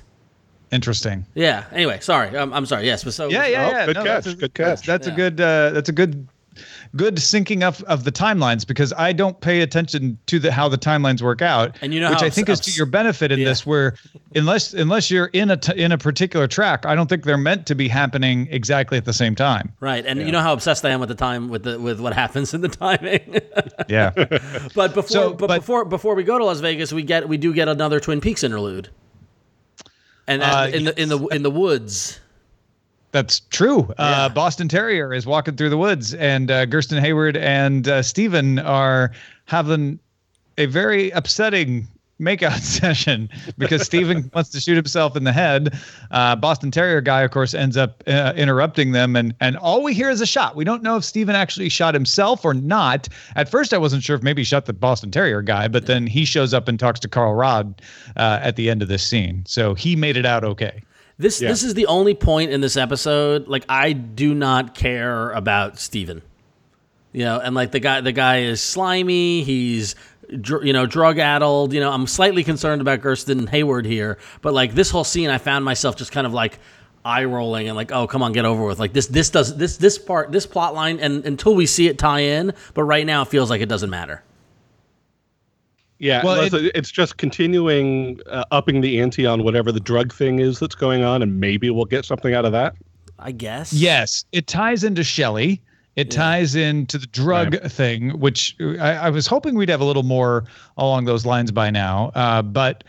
Interesting. 0.71 1.25
Yeah. 1.35 1.65
Anyway, 1.71 1.99
sorry. 2.01 2.35
I'm, 2.37 2.51
I'm 2.53 2.65
sorry. 2.65 2.85
Yes, 2.85 3.03
but 3.03 3.13
so 3.13 3.29
Yeah, 3.29 3.45
yeah, 3.45 3.65
Oh, 3.67 3.69
yeah. 3.71 3.85
good 3.85 3.95
No, 3.97 4.03
catch, 4.03 4.23
That's 4.23 4.27
a, 4.27 4.35
good 4.39 4.53
that's- 4.53 4.79
catch. 4.81 4.87
That's, 4.87 5.07
Yeah. 5.07 5.13
a 5.13 5.15
good. 5.15 5.41
Uh, 5.41 5.69
that's 5.71 5.89
a 5.89 5.91
good. 5.91 6.27
Good 6.95 7.15
syncing 7.17 7.61
up 7.61 7.81
of 7.83 8.05
the 8.05 8.11
timelines 8.11 8.65
because 8.65 8.93
I 8.93 9.11
don't 9.11 9.39
pay 9.41 9.61
attention 9.61 10.17
to 10.27 10.39
the 10.39 10.51
how 10.51 10.69
the 10.69 10.77
timelines 10.77 11.21
work 11.21 11.41
out, 11.41 11.75
And 11.81 11.93
you 11.93 11.99
know 11.99 12.09
which 12.09 12.21
how 12.21 12.25
I 12.27 12.29
think 12.29 12.47
is 12.47 12.59
to 12.61 12.71
your 12.71 12.85
benefit 12.85 13.31
in 13.33 13.39
Yeah. 13.39 13.45
this. 13.49 13.65
Where 13.65 13.95
unless 14.33 14.73
unless 14.73 15.11
you're 15.11 15.25
in 15.33 15.51
a 15.51 15.57
t- 15.57 15.73
in 15.75 15.91
a 15.91 15.97
particular 15.97 16.47
track, 16.47 16.85
I 16.85 16.95
don't 16.95 17.07
think 17.07 17.25
they're 17.25 17.37
meant 17.37 17.65
to 17.67 17.75
be 17.75 17.87
happening 17.89 18.47
exactly 18.49 18.97
at 18.97 19.03
the 19.03 19.11
same 19.13 19.35
time. 19.35 19.73
Right, 19.81 20.05
and 20.05 20.19
you 20.21 20.31
know 20.31 20.39
how 20.41 20.53
obsessed 20.53 20.85
I 20.85 20.91
am 20.91 20.99
with 21.01 21.09
the 21.09 21.15
time 21.15 21.49
with 21.49 21.63
the 21.63 21.79
with 21.79 21.99
what 21.99 22.13
happens 22.13 22.53
in 22.53 22.61
the 22.61 22.69
timing. 22.69 23.41
Yeah, 23.89 24.11
but 24.73 24.93
before 24.93 25.03
So, 25.03 25.33
but, 25.33 25.47
but- 25.47 25.59
before 25.59 25.83
before 25.85 26.15
we 26.15 26.23
go 26.23 26.37
to 26.37 26.45
Las 26.45 26.59
Vegas, 26.61 26.93
we 26.93 27.03
get 27.03 27.27
we 27.27 27.35
do 27.37 27.53
get 27.53 27.67
another 27.67 27.99
Twin 27.99 28.21
Peaks 28.21 28.43
interlude. 28.43 28.89
And 30.27 30.41
Uh, 30.41 30.69
in 30.73 30.85
the 30.85 31.01
in 31.01 31.09
the 31.09 31.19
in 31.27 31.43
the 31.43 31.51
woods. 31.51 32.19
That's 33.15 33.39
true. 33.39 33.93
Yeah. 33.97 34.25
Uh, 34.25 34.29
Boston 34.29 34.67
Terrier 34.67 35.13
is 35.13 35.25
walking 35.25 35.55
through 35.55 35.69
the 35.69 35.77
woods, 35.77 36.13
and 36.15 36.51
uh, 36.51 36.65
Gersten 36.65 37.01
Hayward 37.01 37.37
and 37.37 37.87
uh, 37.87 38.01
Steven 38.01 38.59
are 38.59 39.13
having 39.45 39.99
a 40.57 40.65
very 40.65 41.11
upsetting 41.11 41.87
makeout 42.19 42.59
session 42.81 43.29
because 43.57 43.83
Steven 43.83 44.29
wants 44.35 44.49
to 44.49 44.59
shoot 44.59 44.75
himself 44.75 45.15
in 45.15 45.23
the 45.23 45.31
head. 45.31 45.79
Uh, 46.11 46.35
Boston 46.35 46.71
Terrier 46.71 46.99
guy, 46.99 47.21
of 47.21 47.31
course, 47.31 47.53
ends 47.53 47.77
up 47.77 48.03
uh, 48.05 48.33
interrupting 48.35 48.91
them, 48.91 49.15
and 49.15 49.33
and 49.39 49.55
all 49.55 49.81
we 49.81 49.93
hear 49.93 50.09
is 50.09 50.19
a 50.19 50.25
shot. 50.25 50.57
We 50.57 50.65
don't 50.65 50.83
know 50.83 50.97
if 50.97 51.05
Steven 51.05 51.37
actually 51.37 51.69
shot 51.69 51.93
himself 51.93 52.43
or 52.43 52.53
not. 52.53 53.07
At 53.37 53.47
first, 53.47 53.73
I 53.73 53.77
wasn't 53.77 54.03
sure 54.03 54.17
if 54.17 54.23
maybe 54.23 54.41
he 54.41 54.45
shot 54.45 54.65
the 54.65 54.73
Boston 54.73 55.09
Terrier 55.09 55.41
guy, 55.41 55.69
but 55.69 55.85
then 55.85 56.05
he 56.05 56.25
shows 56.25 56.53
up 56.53 56.67
and 56.67 56.77
talks 56.77 56.99
to 56.99 57.07
Carl 57.07 57.33
Rodd 57.33 57.81
uh, 58.17 58.39
at 58.41 58.57
the 58.57 58.69
end 58.69 58.81
of 58.81 58.89
this 58.89 59.03
scene, 59.07 59.45
so 59.47 59.73
he 59.73 59.95
made 59.95 60.17
it 60.17 60.25
out 60.25 60.43
okay. 60.43 60.81
This 61.17 61.41
Yeah. 61.41 61.49
this 61.49 61.63
is 61.63 61.73
the 61.73 61.85
only 61.87 62.13
point 62.13 62.51
in 62.51 62.61
this 62.61 62.75
episode. 62.77 63.47
Like 63.47 63.65
I 63.69 63.93
do 63.93 64.33
not 64.33 64.75
care 64.75 65.31
about 65.31 65.79
Steven. 65.79 66.21
You 67.13 67.23
know, 67.23 67.39
and 67.39 67.55
like 67.55 67.71
the 67.71 67.79
guy 67.79 68.01
the 68.01 68.11
guy 68.11 68.39
is 68.41 68.61
slimy. 68.61 69.43
He's 69.43 69.95
dr- 70.41 70.65
you 70.65 70.73
know 70.73 70.85
drug 70.85 71.17
addled. 71.17 71.71
You 71.71 71.79
know, 71.79 71.91
I'm 71.91 72.07
slightly 72.07 72.43
concerned 72.43 72.81
about 72.81 73.01
Gersten 73.01 73.47
Hayward 73.47 73.85
here, 73.85 74.17
but 74.41 74.53
like 74.53 74.75
this 74.75 74.89
whole 74.89 75.05
scene, 75.05 75.29
I 75.29 75.37
found 75.37 75.63
myself 75.63 75.95
just 75.95 76.11
kind 76.11 76.27
of 76.27 76.33
like 76.33 76.59
eye 77.05 77.23
rolling 77.23 77.67
and 77.69 77.77
like, 77.77 77.93
oh 77.93 78.07
come 78.07 78.21
on, 78.21 78.33
get 78.33 78.43
over 78.43 78.65
with. 78.65 78.79
Like 78.79 78.91
this 78.91 79.07
this 79.07 79.29
does 79.29 79.55
this 79.55 79.77
this 79.77 79.97
part 79.97 80.33
this 80.33 80.45
plot 80.45 80.73
line, 80.73 80.99
and 80.99 81.25
until 81.25 81.55
we 81.55 81.65
see 81.65 81.87
it 81.87 81.97
tie 81.97 82.19
in, 82.19 82.51
but 82.73 82.83
right 82.83 83.05
now 83.05 83.21
it 83.21 83.29
feels 83.29 83.49
like 83.49 83.61
it 83.61 83.69
doesn't 83.69 83.89
matter. 83.89 84.21
Yeah, 85.97 86.23
Well, 86.25 86.49
well, 86.51 86.69
it's 86.75 86.91
just 86.91 87.17
continuing 87.17 88.19
uh, 88.29 88.43
upping 88.51 88.81
the 88.81 88.99
ante 88.99 89.25
on 89.25 89.43
whatever 89.43 89.71
the 89.71 89.79
drug 89.79 90.13
thing 90.13 90.39
is 90.39 90.59
that's 90.59 90.75
going 90.75 91.03
on, 91.03 91.21
and 91.21 91.39
maybe 91.39 91.69
we'll 91.69 91.85
get 91.85 92.03
something 92.05 92.33
out 92.33 92.43
of 92.43 92.51
that. 92.51 92.75
I 93.17 93.31
guess. 93.31 93.71
Yes, 93.71 94.25
it 94.33 94.47
ties 94.47 94.83
into 94.83 95.03
Shelley. 95.03 95.61
It 95.95 96.11
ties 96.11 96.55
into 96.55 96.97
the 96.97 97.07
drug 97.07 97.61
thing, 97.71 98.19
which 98.19 98.57
I, 98.59 98.91
I 98.95 99.09
was 99.09 99.25
hoping 99.25 99.55
we'd 99.55 99.69
have 99.69 99.79
a 99.79 99.85
little 99.85 100.03
more 100.03 100.43
along 100.75 101.05
those 101.05 101.25
lines 101.25 101.51
by 101.53 101.69
now. 101.69 102.11
Uh, 102.15 102.41
but 102.41 102.83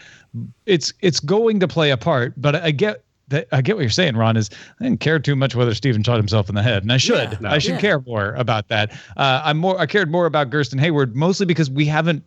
it's 0.66 0.92
it's 1.00 1.20
going 1.20 1.60
to 1.60 1.68
play 1.68 1.92
a 1.92 1.96
part. 1.96 2.34
But 2.36 2.56
I 2.56 2.72
get 2.72 3.04
that 3.28 3.46
I 3.52 3.62
get 3.62 3.76
what 3.76 3.82
you're 3.82 3.90
saying, 3.90 4.16
Ron. 4.16 4.36
Is 4.36 4.50
I 4.80 4.84
didn't 4.84 4.98
care 4.98 5.20
too 5.20 5.36
much 5.36 5.54
whether 5.54 5.72
Steven 5.72 6.02
shot 6.02 6.16
himself 6.16 6.48
in 6.48 6.56
the 6.56 6.62
head, 6.64 6.82
and 6.82 6.92
I 6.92 6.96
should. 6.96 7.30
Yeah. 7.30 7.38
No. 7.42 7.50
I 7.50 7.58
should 7.58 7.74
Yeah. 7.74 7.80
care 7.80 8.00
more 8.00 8.34
about 8.34 8.66
that. 8.68 8.90
Uh, 9.16 9.40
I'm 9.44 9.58
more. 9.58 9.78
I 9.78 9.86
cared 9.86 10.10
more 10.10 10.26
about 10.26 10.50
Gersten 10.50 10.80
Hayward, 10.80 11.14
mostly 11.14 11.46
because 11.46 11.70
we 11.70 11.86
haven't 11.86 12.24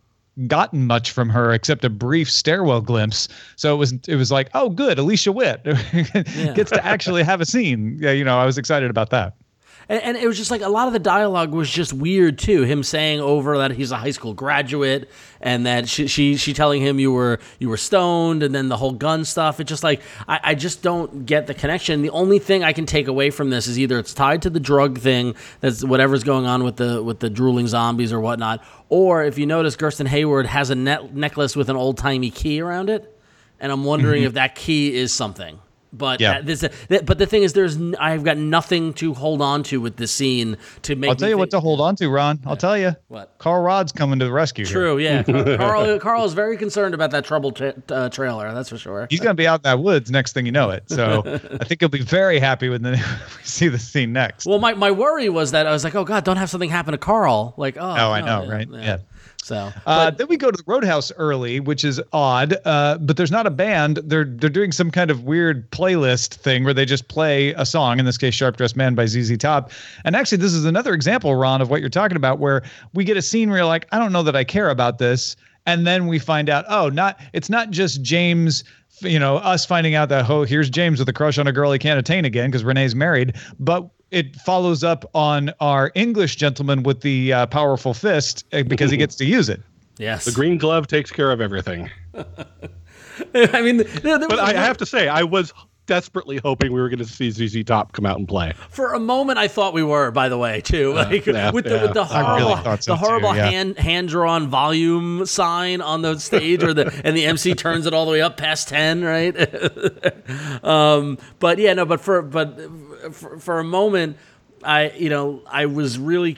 gotten 0.48 0.86
much 0.86 1.12
from 1.12 1.30
her 1.30 1.54
except 1.54 1.84
a 1.84 1.90
brief 1.90 2.30
stairwell 2.30 2.82
glimpse. 2.82 3.28
So 3.56 3.74
it 3.74 3.78
was 3.78 3.94
it 4.08 4.16
was 4.16 4.32
like, 4.32 4.50
oh, 4.54 4.70
good, 4.70 5.00
Alicia 5.00 5.32
Witt 5.32 5.64
gets 6.56 6.72
to 6.72 6.86
actually 6.86 7.24
have 7.24 7.42
a 7.42 7.46
scene. 7.46 7.98
Yeah, 8.00 8.12
you 8.12 8.24
know, 8.24 8.38
I 8.38 8.46
was 8.46 8.58
excited 8.58 8.90
about 8.90 9.10
that. 9.12 9.36
And, 9.90 10.04
and 10.04 10.18
it 10.18 10.28
was 10.28 10.38
just 10.38 10.52
like 10.52 10.62
a 10.62 10.70
lot 10.70 10.86
of 10.86 10.94
the 10.94 11.00
dialogue 11.00 11.52
was 11.52 11.70
just 11.70 11.92
weird 11.92 12.38
too. 12.38 12.62
Him 12.62 12.84
saying 12.84 13.20
over 13.20 13.58
that 13.58 13.72
he's 13.72 13.92
a 13.92 13.98
high 13.98 14.12
school 14.12 14.36
graduate, 14.36 15.10
and 15.42 15.66
that 15.66 15.90
she 15.90 16.06
she, 16.08 16.38
she 16.38 16.54
telling 16.54 16.82
him 16.82 17.00
you 17.00 17.12
were 17.12 17.40
you 17.58 17.70
were 17.70 17.78
stoned, 17.78 18.44
and 18.44 18.54
then 18.54 18.70
the 18.70 18.78
whole 18.78 18.92
gun 18.92 19.26
stuff. 19.26 19.60
It's 19.60 19.68
just 19.68 19.84
like 19.84 20.02
I, 20.28 20.40
I 20.44 20.56
just 20.56 20.84
don't 20.84 21.26
get 21.26 21.48
the 21.48 21.56
connection. 21.56 22.04
The 22.04 22.12
only 22.12 22.38
thing 22.38 22.64
I 22.64 22.72
can 22.72 22.86
take 22.86 23.08
away 23.08 23.32
from 23.32 23.50
this 23.50 23.66
is 23.66 23.80
either 23.80 23.98
it's 23.98 24.14
tied 24.14 24.44
to 24.44 24.52
the 24.52 24.60
drug 24.60 25.00
thing, 25.00 25.36
that's 25.60 25.84
whatever's 25.84 26.24
going 26.24 26.46
on 26.46 26.64
with 26.64 26.76
the 26.76 27.02
with 27.02 27.20
the 27.20 27.30
drooling 27.30 27.68
zombies 27.68 28.14
or 28.14 28.20
whatnot, 28.20 28.64
or 28.90 29.24
if 29.24 29.40
you 29.40 29.48
notice, 29.48 29.76
Gersten 29.76 30.06
Hayward 30.06 30.46
has 30.46 30.70
a 30.70 30.76
net, 30.76 31.16
necklace 31.16 31.56
with 31.56 31.70
an 31.70 31.76
old 31.76 31.98
timey 31.98 32.30
key 32.30 32.62
around 32.62 32.92
it, 32.92 33.20
and 33.60 33.72
I'm 33.72 33.84
wondering 33.84 34.20
mm-hmm. 34.20 34.28
if 34.28 34.34
that 34.36 34.54
key 34.54 34.96
is 34.96 35.12
something. 35.12 35.60
But 35.92 36.20
Yeah. 36.22 36.42
this, 36.42 36.64
but 36.88 37.18
the 37.18 37.26
thing 37.26 37.42
is, 37.44 37.54
there's 37.54 37.78
I've 38.00 38.24
got 38.24 38.38
nothing 38.38 38.94
to 38.96 39.14
hold 39.16 39.42
on 39.42 39.64
to 39.64 39.82
with 39.82 39.98
this 39.98 40.12
scene 40.12 40.56
to 40.84 40.96
make. 40.96 41.10
I'll 41.10 41.16
tell 41.16 41.30
you 41.30 41.38
what 41.38 41.50
to 41.52 41.60
hold 41.60 41.82
on 41.82 41.96
to, 41.96 42.10
Ron. 42.10 42.40
I'll 42.46 42.56
tell 42.58 42.78
you. 42.78 42.96
What? 43.08 43.34
Carl 43.40 43.62
Rodd's 43.64 43.92
coming 43.92 44.20
to 44.20 44.26
the 44.26 44.32
rescue. 44.32 44.66
here. 44.66 44.72
True, 44.74 44.98
yeah. 45.00 45.24
Carl, 45.58 45.98
Carl, 46.00 46.26
is 46.26 46.34
very 46.34 46.58
concerned 46.58 46.94
about 46.94 47.10
that 47.12 47.26
trouble 47.26 47.52
tra- 47.52 47.74
uh, 47.90 48.10
trailer. 48.10 48.54
That's 48.54 48.70
for 48.70 48.78
sure. 48.78 49.08
He's 49.10 49.20
going 49.20 49.32
to 49.36 49.42
be 49.42 49.48
out 49.48 49.60
in 49.62 49.64
that 49.64 49.80
woods 49.80 50.12
next 50.12 50.34
thing 50.34 50.46
you 50.46 50.52
know 50.52 50.70
it. 50.70 50.84
So 50.88 51.24
I 51.60 51.64
think 51.66 51.82
he'll 51.82 51.90
be 51.90 52.02
very 52.04 52.40
happy 52.40 52.70
when 52.70 52.84
the, 52.84 52.92
we 53.38 53.44
see 53.44 53.68
the 53.68 53.80
scene 53.80 54.14
next. 54.14 54.46
Well, 54.46 54.60
my, 54.60 54.74
my 54.76 54.92
worry 54.92 55.30
was 55.30 55.52
that 55.52 55.66
I 55.66 55.72
was 55.72 55.84
like, 55.84 55.96
oh 55.96 56.04
god, 56.04 56.24
don't 56.24 56.38
have 56.38 56.50
something 56.52 56.70
happen 56.70 56.92
to 56.92 56.98
Carl. 57.00 57.56
Like, 57.58 57.78
oh, 57.78 57.82
Oh, 57.82 58.12
I 58.12 58.22
no, 58.22 58.44
know, 58.46 58.52
right? 58.52 58.68
Yeah. 58.72 58.98
So, 59.44 59.72
Uh, 59.88 60.12
then 60.12 60.28
we 60.28 60.38
go 60.38 60.52
to 60.52 60.58
the 60.58 60.64
Roadhouse 60.68 61.12
early, 61.18 61.60
which 61.60 61.84
is 61.84 62.00
odd. 62.14 62.56
Uh, 62.66 62.98
but 63.00 63.18
there's 63.18 63.32
not 63.32 63.48
a 63.48 63.50
band. 63.50 64.00
They're 64.04 64.26
they're 64.26 64.50
doing 64.50 64.72
some 64.72 64.92
kind 64.92 65.10
of 65.10 65.24
weird 65.24 65.72
playlist 65.72 66.36
thing 66.36 66.64
where 66.66 66.74
they 66.74 66.86
just 66.86 67.08
play 67.08 67.54
a 67.54 67.66
song. 67.66 68.00
In 68.00 68.06
this 68.06 68.18
case, 68.18 68.34
"Sharp 68.36 68.58
Dressed 68.58 68.76
Man" 68.76 68.96
by 68.96 69.06
ZZ 69.06 69.38
Top. 69.38 69.72
And 70.06 70.16
actually, 70.16 70.38
this 70.38 70.54
is 70.54 70.66
another 70.66 70.94
example, 70.94 71.34
Ron, 71.36 71.62
of 71.62 71.70
what 71.70 71.80
you're 71.80 71.90
talking 71.90 72.18
about, 72.18 72.40
where 72.40 72.62
we 72.94 73.04
get 73.04 73.18
a 73.18 73.22
scene 73.22 73.50
where 73.50 73.60
you're 73.60 73.66
like, 73.66 73.88
I 73.92 73.98
don't 73.98 74.12
know 74.12 74.24
that 74.24 74.36
I 74.36 74.44
care 74.44 74.70
about 74.70 75.00
this, 75.00 75.36
and 75.66 75.88
then 75.88 76.08
we 76.08 76.20
find 76.20 76.50
out, 76.50 76.66
oh, 76.70 76.90
not 76.90 77.20
it's 77.34 77.50
not 77.50 77.72
just 77.72 78.02
James. 78.02 78.64
You 79.02 79.18
know, 79.18 79.38
us 79.38 79.66
finding 79.66 79.96
out 79.96 80.10
that 80.10 80.30
oh, 80.30 80.44
here's 80.44 80.70
James 80.70 81.00
with 81.00 81.08
a 81.08 81.14
crush 81.14 81.38
on 81.38 81.48
a 81.48 81.54
girl 81.54 81.72
he 81.72 81.80
can't 81.80 81.98
attain 81.98 82.26
again 82.26 82.52
because 82.52 82.66
Renee's 82.66 82.94
married, 82.94 83.36
but 83.58 83.90
it 84.12 84.36
follows 84.38 84.84
up 84.84 85.10
on 85.14 85.52
our 85.60 85.92
English 85.96 86.36
gentleman 86.36 86.84
with 86.84 87.02
the 87.02 87.34
uh, 87.34 87.46
powerful 87.48 87.94
fist 87.94 88.46
uh, 88.54 88.64
because 88.64 88.92
he 88.92 88.98
gets 88.98 89.16
to 89.16 89.26
use 89.26 89.50
it. 89.50 89.62
yes, 89.98 90.26
The 90.26 90.32
green 90.32 90.58
glove 90.58 90.88
takes 90.88 91.12
care 91.12 91.32
of 91.32 91.42
everything. 91.42 91.90
I 93.36 93.62
mean, 93.62 93.78
there, 93.78 94.18
there 94.18 94.20
But 94.20 94.32
was 94.32 94.40
I 94.40 94.52
a- 94.54 94.58
have 94.58 94.78
to 94.78 94.86
say, 94.86 95.08
I 95.08 95.24
was 95.24 95.54
desperately 95.86 96.38
hoping 96.38 96.72
we 96.72 96.80
were 96.80 96.88
going 96.88 97.00
to 97.00 97.06
see 97.06 97.32
ZZ 97.32 97.64
Top 97.64 97.94
come 97.94 98.06
out 98.06 98.18
and 98.20 98.28
play. 98.28 98.54
For 98.70 98.94
a 98.94 99.00
moment, 99.00 99.40
I 99.40 99.48
thought 99.48 99.74
we 99.74 99.82
were. 99.82 100.12
By 100.12 100.30
the 100.30 100.38
way, 100.38 100.62
too, 100.62 100.94
like 100.94 101.26
yeah, 101.26 101.50
with 101.52 101.66
the 101.66 101.72
yeah. 101.72 101.82
with 101.82 101.94
the 101.96 102.06
horrible, 102.06 102.56
really 102.64 102.78
so 102.82 102.92
the 102.92 102.96
horrible 102.96 103.32
too, 103.32 103.38
yeah. 103.38 103.50
hand 103.50 103.78
hand 103.80 104.08
drawn 104.08 104.48
volume 104.48 105.26
sign 105.26 105.82
on 105.82 106.04
the 106.04 106.18
stage, 106.20 106.64
or 106.64 106.74
the 106.76 107.02
and 107.04 107.18
the 107.18 107.26
MC 107.26 107.56
turns 107.56 107.88
it 107.88 107.94
all 107.94 108.06
the 108.06 108.12
way 108.12 108.22
up 108.22 108.38
past 108.38 108.68
ten, 108.70 109.04
right? 109.04 109.36
um, 110.64 111.18
but 111.40 111.58
yeah, 111.58 111.74
no, 111.74 111.86
but 111.86 112.00
for 112.02 112.22
but 112.22 112.58
for, 113.12 113.40
for 113.40 113.60
a 113.60 113.64
moment, 113.64 114.18
I 114.64 114.92
you 114.92 115.10
know 115.10 115.42
I 115.48 115.66
was 115.68 115.98
really 115.98 116.38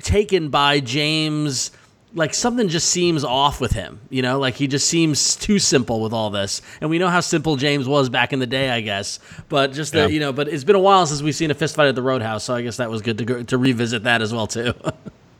taken 0.00 0.48
by 0.50 0.80
James. 0.80 1.70
Like 2.14 2.32
something 2.32 2.68
just 2.68 2.88
seems 2.88 3.22
off 3.22 3.60
with 3.60 3.72
him, 3.72 4.00
you 4.08 4.22
know. 4.22 4.38
Like 4.38 4.54
he 4.54 4.66
just 4.66 4.88
seems 4.88 5.36
too 5.36 5.58
simple 5.58 6.00
with 6.00 6.14
all 6.14 6.30
this, 6.30 6.62
and 6.80 6.88
we 6.88 6.98
know 6.98 7.08
how 7.08 7.20
simple 7.20 7.56
James 7.56 7.86
was 7.86 8.08
back 8.08 8.32
in 8.32 8.38
the 8.38 8.46
day, 8.46 8.70
I 8.70 8.80
guess. 8.80 9.18
But 9.50 9.72
just 9.74 9.92
the, 9.92 9.98
Yeah. 10.00 10.06
you 10.06 10.18
know, 10.20 10.32
but 10.32 10.48
it's 10.48 10.64
been 10.64 10.74
a 10.74 10.80
while 10.80 11.04
since 11.06 11.20
we've 11.20 11.34
seen 11.34 11.50
a 11.50 11.54
fistfight 11.54 11.86
at 11.88 11.94
the 11.94 12.02
Roadhouse, 12.02 12.44
so 12.44 12.54
I 12.54 12.62
guess 12.62 12.78
that 12.78 12.90
was 12.90 13.02
good 13.02 13.18
to 13.18 13.24
go, 13.26 13.42
to 13.42 13.58
revisit 13.58 14.04
that 14.04 14.22
as 14.22 14.32
well 14.32 14.46
too. 14.46 14.72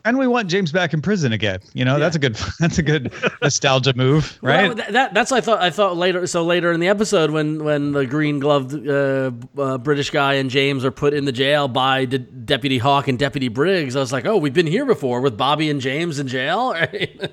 and 0.08 0.18
we 0.18 0.26
want 0.26 0.48
James 0.48 0.72
back 0.72 0.94
in 0.94 1.02
prison 1.02 1.32
again. 1.32 1.60
You 1.74 1.84
know, 1.84 1.98
that's 1.98 2.16
a 2.16 2.18
good 2.18 2.34
that's 2.58 2.78
a 2.78 2.82
good 2.82 3.12
nostalgia 3.42 3.94
move, 3.94 4.38
right? 4.42 4.68
Well, 4.68 4.74
that, 4.76 4.92
that, 4.92 5.14
that's 5.14 5.30
what 5.30 5.38
I 5.38 5.40
thought. 5.40 5.62
I 5.62 5.70
thought 5.70 5.96
later. 5.96 6.26
So 6.26 6.44
later 6.44 6.72
in 6.72 6.80
the 6.80 6.88
episode, 6.88 7.30
when 7.30 7.62
when 7.64 7.92
the 7.92 8.06
green 8.06 8.38
gloved 8.40 8.88
uh, 8.88 9.30
uh, 9.58 9.78
British 9.78 10.10
guy 10.10 10.34
and 10.34 10.50
James 10.50 10.84
are 10.84 10.90
put 10.90 11.14
in 11.14 11.24
the 11.24 11.32
jail 11.32 11.68
by 11.68 12.06
De- 12.06 12.18
Deputy 12.18 12.78
Hawk 12.78 13.08
and 13.08 13.18
Deputy 13.18 13.48
Briggs, 13.48 13.96
I 13.96 14.00
was 14.00 14.12
like, 14.12 14.24
oh, 14.24 14.36
we've 14.38 14.54
been 14.54 14.66
here 14.66 14.86
before 14.86 15.20
with 15.20 15.36
Bobby 15.36 15.70
and 15.70 15.80
James 15.80 16.18
in 16.18 16.26
jail. 16.28 16.74
Right? 16.88 17.30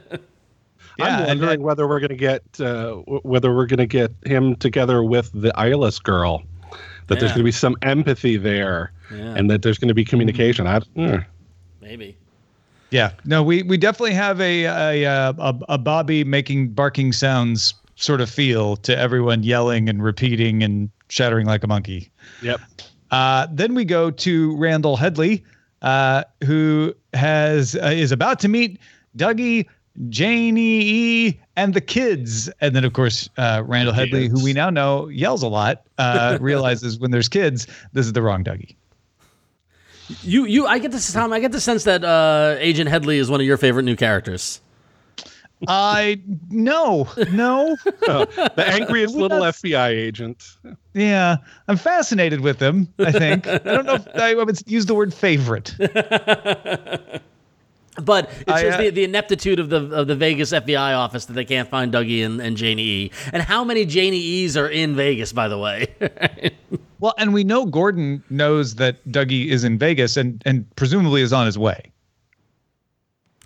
Yeah, 0.98 1.18
I'm 1.18 1.30
and 1.30 1.40
wondering 1.42 1.62
whether 1.62 1.90
we're 1.90 2.00
going 2.00 2.10
to 2.10 2.16
get 2.16 2.42
uh, 2.62 2.94
whether 3.24 3.54
we're 3.54 3.66
going 3.66 3.80
to 3.80 3.86
get 3.86 4.14
him 4.26 4.56
together 4.56 5.04
with 5.04 5.30
the 5.34 5.52
eyeless 5.60 6.00
girl. 6.00 6.44
That 7.08 7.20
there's 7.20 7.32
going 7.34 7.40
to 7.42 7.44
be 7.44 7.52
some 7.52 7.76
empathy 7.82 8.38
there, 8.38 8.94
Yeah. 9.12 9.36
and 9.36 9.50
that 9.52 9.62
there's 9.62 9.78
going 9.78 9.90
to 9.90 9.94
be 9.94 10.06
communication. 10.06 10.68
I, 10.68 10.80
mm. 10.80 11.26
Maybe. 11.82 12.18
Yeah, 12.96 13.12
no, 13.26 13.44
we 13.44 13.62
we 13.62 13.76
definitely 13.76 14.14
have 14.14 14.40
a 14.40 14.64
a 14.64 15.04
a, 15.04 15.60
a 15.68 15.78
Bobby 15.78 16.24
making 16.24 16.70
barking 16.70 17.12
sounds 17.12 17.74
sort 17.96 18.22
of 18.22 18.30
feel 18.30 18.78
to 18.78 18.98
everyone 18.98 19.44
yelling 19.44 19.90
and 19.90 20.02
repeating 20.02 20.64
and 20.64 20.90
shattering 21.10 21.46
like 21.46 21.62
a 21.66 21.68
monkey. 21.68 22.10
Yep. 22.42 22.62
Uh, 23.12 23.48
then 23.52 23.76
we 23.76 23.84
go 23.84 24.12
to 24.12 24.56
Randall 24.56 24.96
Headley, 24.96 25.44
uh, 25.82 26.24
who 26.46 26.96
has 27.14 27.76
uh, 27.76 27.88
is 27.88 28.14
about 28.14 28.40
to 28.40 28.48
meet 28.48 28.80
Dougie, 29.18 29.68
Janie 30.08 30.82
E, 30.82 31.40
and 31.58 31.74
the 31.74 31.82
kids, 31.82 32.50
and 32.62 32.74
then 32.74 32.86
of 32.86 32.94
course 32.94 33.30
uh, 33.36 33.62
Randall 33.66 33.94
Headley, 33.94 34.30
who 34.30 34.42
we 34.42 34.54
now 34.54 34.70
know 34.70 35.10
yells 35.10 35.44
a 35.44 35.50
lot, 35.50 35.84
uh, 35.98 36.38
realizes 36.42 36.98
when 36.98 37.12
there's 37.12 37.28
kids, 37.28 37.68
this 37.92 38.06
is 38.06 38.14
the 38.14 38.22
wrong 38.22 38.42
Dougie. 38.42 38.78
You 40.22 40.46
you. 40.46 40.68
I 40.68 40.80
get 40.80 40.92
this 40.92 41.12
Tom. 41.12 41.34
I 41.34 41.40
get 41.40 41.52
the 41.52 41.62
sense 41.62 41.84
that 41.86 42.04
uh, 42.04 42.56
Agent 42.60 42.90
Headley 42.90 43.18
is 43.18 43.30
one 43.30 43.40
of 43.40 43.46
your 43.46 43.58
favorite 43.58 43.84
new 43.84 43.96
characters. 43.96 44.62
I 45.68 46.22
no 46.50 47.08
no. 47.32 47.76
the 47.86 48.66
angriest 48.68 49.16
little 49.16 49.40
FBI 49.40 49.90
agent. 49.90 50.58
Yeah, 50.94 51.38
I'm 51.68 51.78
fascinated 51.78 52.42
with 52.42 52.60
him. 52.60 52.94
I 53.00 53.12
think 53.12 53.48
I 53.48 53.58
don't 53.60 53.86
know 53.86 53.96
if 53.96 54.08
I 54.16 54.36
would 54.36 54.62
use 54.70 54.86
the 54.86 54.96
word 54.96 55.14
favorite. 55.14 55.76
But 58.02 58.30
it's 58.42 58.52
I, 58.52 58.62
just 58.64 58.80
uh, 58.80 58.82
the, 58.84 58.90
the 58.90 59.04
ineptitude 59.06 59.60
of 59.60 59.70
the 59.70 59.90
of 59.92 60.08
the 60.08 60.16
Vegas 60.16 60.52
FBI 60.52 60.98
office 60.98 61.26
that 61.26 61.34
they 61.34 61.46
can't 61.46 61.70
find 61.70 61.94
Dougie 61.94 62.26
and, 62.26 62.42
and 62.42 62.58
Janie 62.58 62.84
E. 62.84 63.12
And 63.32 63.42
how 63.42 63.64
many 63.64 63.86
Janie 63.86 64.18
E's 64.18 64.58
are 64.58 64.68
in 64.68 64.96
Vegas, 64.96 65.32
by 65.32 65.48
the 65.48 65.58
way? 65.58 65.88
Well, 67.00 67.14
and 67.18 67.34
we 67.34 67.44
know 67.44 67.66
Gordon 67.66 68.24
knows 68.30 68.76
that 68.76 69.06
Dougie 69.10 69.50
is 69.50 69.64
in 69.64 69.78
Vegas 69.78 70.18
and 70.18 70.42
and 70.46 70.66
presumably 70.76 71.22
is 71.22 71.34
on 71.34 71.46
his 71.46 71.58
way 71.58 71.92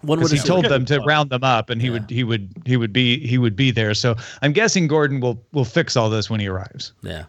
One 0.02 0.20
because 0.20 0.32
would 0.32 0.40
he 0.40 0.48
told 0.48 0.66
them 0.66 0.86
to 0.86 1.00
round 1.02 1.30
them 1.30 1.44
up, 1.44 1.70
and 1.70 1.82
he 1.82 1.90
would 1.90 2.10
he 2.10 2.24
would 2.24 2.50
he 2.66 2.78
would 2.78 2.94
be 2.94 3.26
he 3.26 3.38
would 3.38 3.56
be 3.56 3.72
there. 3.72 3.94
So 3.94 4.16
I'm 4.42 4.54
guessing 4.54 4.88
Gordon 4.88 5.20
will 5.20 5.44
will 5.52 5.66
fix 5.66 5.98
all 5.98 6.10
this 6.10 6.30
when 6.30 6.40
he 6.40 6.48
arrives. 6.48 6.94
Yeah. 7.02 7.26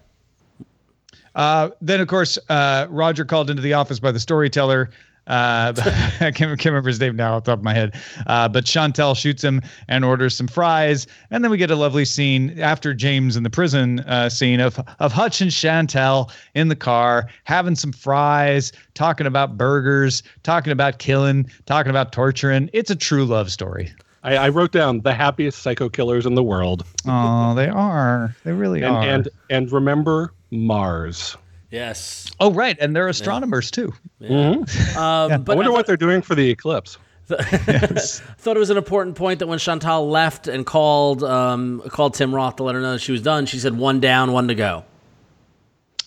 Uh, 1.35 1.71
then, 1.81 2.01
of 2.01 2.09
course, 2.09 2.39
uh, 2.49 2.87
Roger 2.91 3.25
called 3.25 3.51
into 3.51 3.63
the 3.63 3.73
office 3.73 4.01
by 4.01 4.13
the 4.13 4.21
storyteller. 4.21 4.91
Uh, 5.31 5.73
I 6.21 6.31
can't, 6.33 6.35
can't 6.35 6.65
remember 6.67 6.89
his 6.89 6.99
name 7.01 7.17
now 7.17 7.37
off 7.37 7.45
the 7.45 7.53
top 7.53 7.61
of 7.61 7.65
my 7.65 7.73
head. 7.73 7.95
Uh, 8.27 8.49
but 8.49 8.65
Chantal 8.65 9.15
shoots 9.15 9.45
him 9.45 9.63
and 9.89 10.05
orders 10.05 10.35
some 10.37 10.49
fries. 10.49 11.07
And 11.31 11.45
then 11.45 11.51
we 11.51 11.57
get 11.57 11.71
a 11.71 11.77
lovely 11.77 12.05
scene 12.05 12.59
after 12.61 12.93
James 12.93 13.37
in 13.37 13.45
the 13.45 13.51
prison 13.51 14.01
uh, 14.01 14.29
scene 14.29 14.59
of, 14.61 14.79
of 14.99 15.13
Hutch 15.13 15.41
and 15.41 15.51
Chantal 15.53 16.31
in 16.55 16.69
the 16.69 16.77
car 16.77 17.29
having 17.45 17.77
some 17.77 17.93
fries, 17.93 18.73
talking 18.95 19.27
about 19.27 19.57
burgers, 19.57 20.23
talking 20.43 20.73
about 20.73 20.99
killing, 20.99 21.49
talking 21.67 21.91
about 21.91 22.13
torturing. 22.13 22.69
It's 22.73 22.91
a 22.91 22.97
true 22.97 23.25
love 23.25 23.51
story. 23.53 23.93
I, 24.23 24.37
I 24.37 24.49
wrote 24.51 24.73
down 24.73 25.01
the 25.01 25.15
happiest 25.15 25.63
psycho 25.63 25.89
killers 25.89 26.27
in 26.27 26.35
the 26.35 26.43
world, 26.43 26.85
Oh, 27.07 27.55
they 27.55 27.69
are. 27.69 28.35
They 28.45 28.53
really 28.53 28.83
and 28.83 28.97
are. 28.97 29.03
and 29.03 29.29
and 29.49 29.73
remember 29.73 30.35
Mars. 30.51 31.37
Yes. 31.71 32.31
oh, 32.41 32.53
right. 32.53 32.77
And 32.81 32.95
they're 32.97 33.09
astronomers, 33.09 33.71
too. 33.71 33.93
Um, 34.29 34.65
I 34.97 35.37
but 35.39 35.57
wonder 35.57 35.71
I 35.71 35.75
what 35.75 35.87
they're 35.87 35.97
doing 35.97 36.21
for 36.23 36.35
the 36.35 36.51
eclipse. 36.51 36.99
I 37.31 37.37
thought 37.39 38.57
it 38.57 38.59
was 38.59 38.71
an 38.71 38.77
important 38.77 39.15
point 39.17 39.39
that 39.39 39.47
when 39.47 39.59
Chantal 39.61 40.09
left 40.09 40.49
and 40.49 40.67
called 40.67 41.23
um, 41.23 41.81
called 41.89 42.15
Tim 42.15 42.35
Roth 42.35 42.57
to 42.57 42.65
let 42.65 42.75
her 42.75 42.81
know 42.81 42.93
that 42.93 42.99
she 43.01 43.13
was 43.13 43.23
done, 43.23 43.47
she 43.47 43.61
said 43.61 43.79
one 43.79 44.01
down, 44.01 44.33
one 44.33 44.49
to 44.49 44.55
go. 44.57 44.85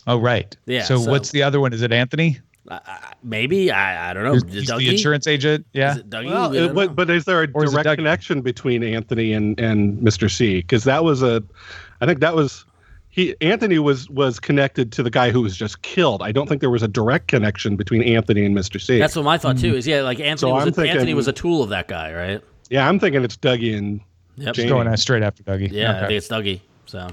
Oh, 0.05 0.17
right. 0.17 0.53
Yeah, 0.65 0.83
So, 0.83 0.97
so- 0.97 1.09
what's 1.09 1.31
the 1.31 1.43
other 1.43 1.61
one? 1.61 1.71
Is 1.71 1.81
it 1.81 1.93
Anthony? 1.93 2.39
Maybe 3.23 3.71
I, 3.71 4.09
I 4.09 4.13
don't 4.13 4.23
know. 4.23 4.33
He's 4.49 4.69
Dougie? 4.69 4.77
the 4.79 4.89
insurance 4.89 5.27
agent. 5.27 5.65
Yeah. 5.73 5.91
Is 5.91 5.97
it 5.97 6.09
Dougie? 6.09 6.25
Well, 6.29 6.49
We 6.49 6.57
it, 6.59 6.73
but, 6.73 6.95
but 6.95 7.09
is 7.09 7.25
there 7.25 7.43
a 7.43 7.47
Or 7.53 7.65
direct 7.65 7.97
connection 7.97 8.41
between 8.41 8.83
Anthony 8.83 9.33
and, 9.33 9.59
and 9.59 9.97
Mr. 9.99 10.31
C? 10.31 10.57
Because 10.61 10.85
that 10.85 11.03
was 11.03 11.23
a, 11.23 11.43
I 12.01 12.05
think 12.05 12.19
that 12.21 12.35
was 12.35 12.65
he. 13.13 13.35
Anthony 13.41 13.77
was 13.79 14.09
was 14.09 14.39
connected 14.39 14.91
to 14.93 15.03
the 15.03 15.09
guy 15.11 15.29
who 15.31 15.41
was 15.41 15.55
just 15.55 15.81
killed. 15.83 16.21
I 16.23 16.31
don't 16.31 16.47
think 16.49 16.61
there 16.61 16.69
was 16.71 16.81
a 16.83 16.87
direct 16.87 17.27
connection 17.27 17.75
between 17.75 18.01
Anthony 18.01 18.43
and 18.45 18.55
Mr. 18.57 18.81
C. 18.81 18.97
That's 18.97 19.15
what 19.15 19.23
my 19.23 19.37
thought 19.37 19.57
too. 19.57 19.75
Is 19.75 19.85
yeah, 19.87 20.01
like 20.01 20.19
Anthony 20.19 20.49
So 20.51 20.55
was 20.55 20.77
I'm 20.77 20.83
a, 20.85 20.89
Anthony 20.89 21.13
was 21.13 21.27
a 21.27 21.33
tool 21.33 21.61
of 21.61 21.69
that 21.69 21.87
guy, 21.87 22.11
right? 22.13 22.41
yeah, 22.69 22.89
I'm 22.89 22.99
thinking 22.99 23.23
it's 23.23 23.37
Dougie 23.37 23.77
and 23.77 24.01
Yep. 24.37 24.55
Jane. 24.55 24.67
Going 24.69 24.87
uh, 24.87 24.95
straight 24.95 25.21
after 25.21 25.43
Dougie. 25.43 25.69
Yeah, 25.71 25.91
I 25.91 25.95
Okay. 25.97 26.07
think 26.07 26.17
it's 26.17 26.27
Dougie. 26.27 26.61
So 26.87 27.07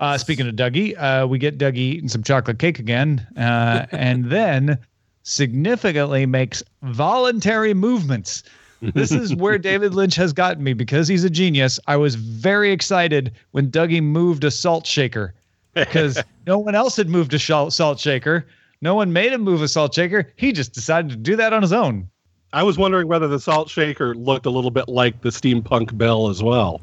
Uh, 0.00 0.18
speaking 0.18 0.48
of 0.48 0.56
Dougie, 0.56 0.96
uh, 1.00 1.24
we 1.28 1.38
get 1.38 1.56
Dougie 1.56 1.76
eating 1.76 2.08
some 2.08 2.24
chocolate 2.24 2.58
cake 2.58 2.80
again, 2.80 3.24
uh, 3.36 3.86
and 3.92 4.24
then 4.24 4.76
significantly 5.22 6.26
makes 6.26 6.62
voluntary 6.82 7.74
movements. 7.74 8.42
This 8.82 9.12
is 9.12 9.34
where 9.34 9.58
David 9.70 9.94
Lynch 9.94 10.16
has 10.16 10.32
gotten 10.32 10.62
me 10.64 10.72
because 10.72 11.06
he's 11.08 11.24
a 11.24 11.30
genius. 11.30 11.78
I 11.86 11.96
was 11.96 12.16
very 12.16 12.72
excited 12.72 13.32
when 13.52 13.70
Dougie 13.70 14.02
moved 14.02 14.44
a 14.44 14.50
salt 14.50 14.86
shaker 14.86 15.34
because 15.74 16.22
no 16.46 16.58
one 16.58 16.74
else 16.74 16.96
had 16.96 17.08
moved 17.08 17.32
a 17.32 17.38
salt 17.38 18.00
shaker. 18.00 18.46
No 18.80 18.96
one 18.96 19.12
made 19.12 19.32
him 19.32 19.42
move 19.42 19.62
a 19.62 19.68
salt 19.68 19.94
shaker. 19.94 20.32
He 20.36 20.52
just 20.52 20.72
decided 20.72 21.10
to 21.12 21.16
do 21.16 21.36
that 21.36 21.52
on 21.52 21.62
his 21.62 21.72
own. 21.72 22.08
I 22.52 22.64
was 22.64 22.76
wondering 22.76 23.08
whether 23.08 23.28
the 23.28 23.40
salt 23.40 23.70
shaker 23.70 24.14
looked 24.14 24.44
a 24.44 24.50
little 24.50 24.70
bit 24.70 24.88
like 24.88 25.22
the 25.22 25.30
steampunk 25.30 25.96
bell 25.96 26.28
as 26.28 26.42
well. 26.42 26.82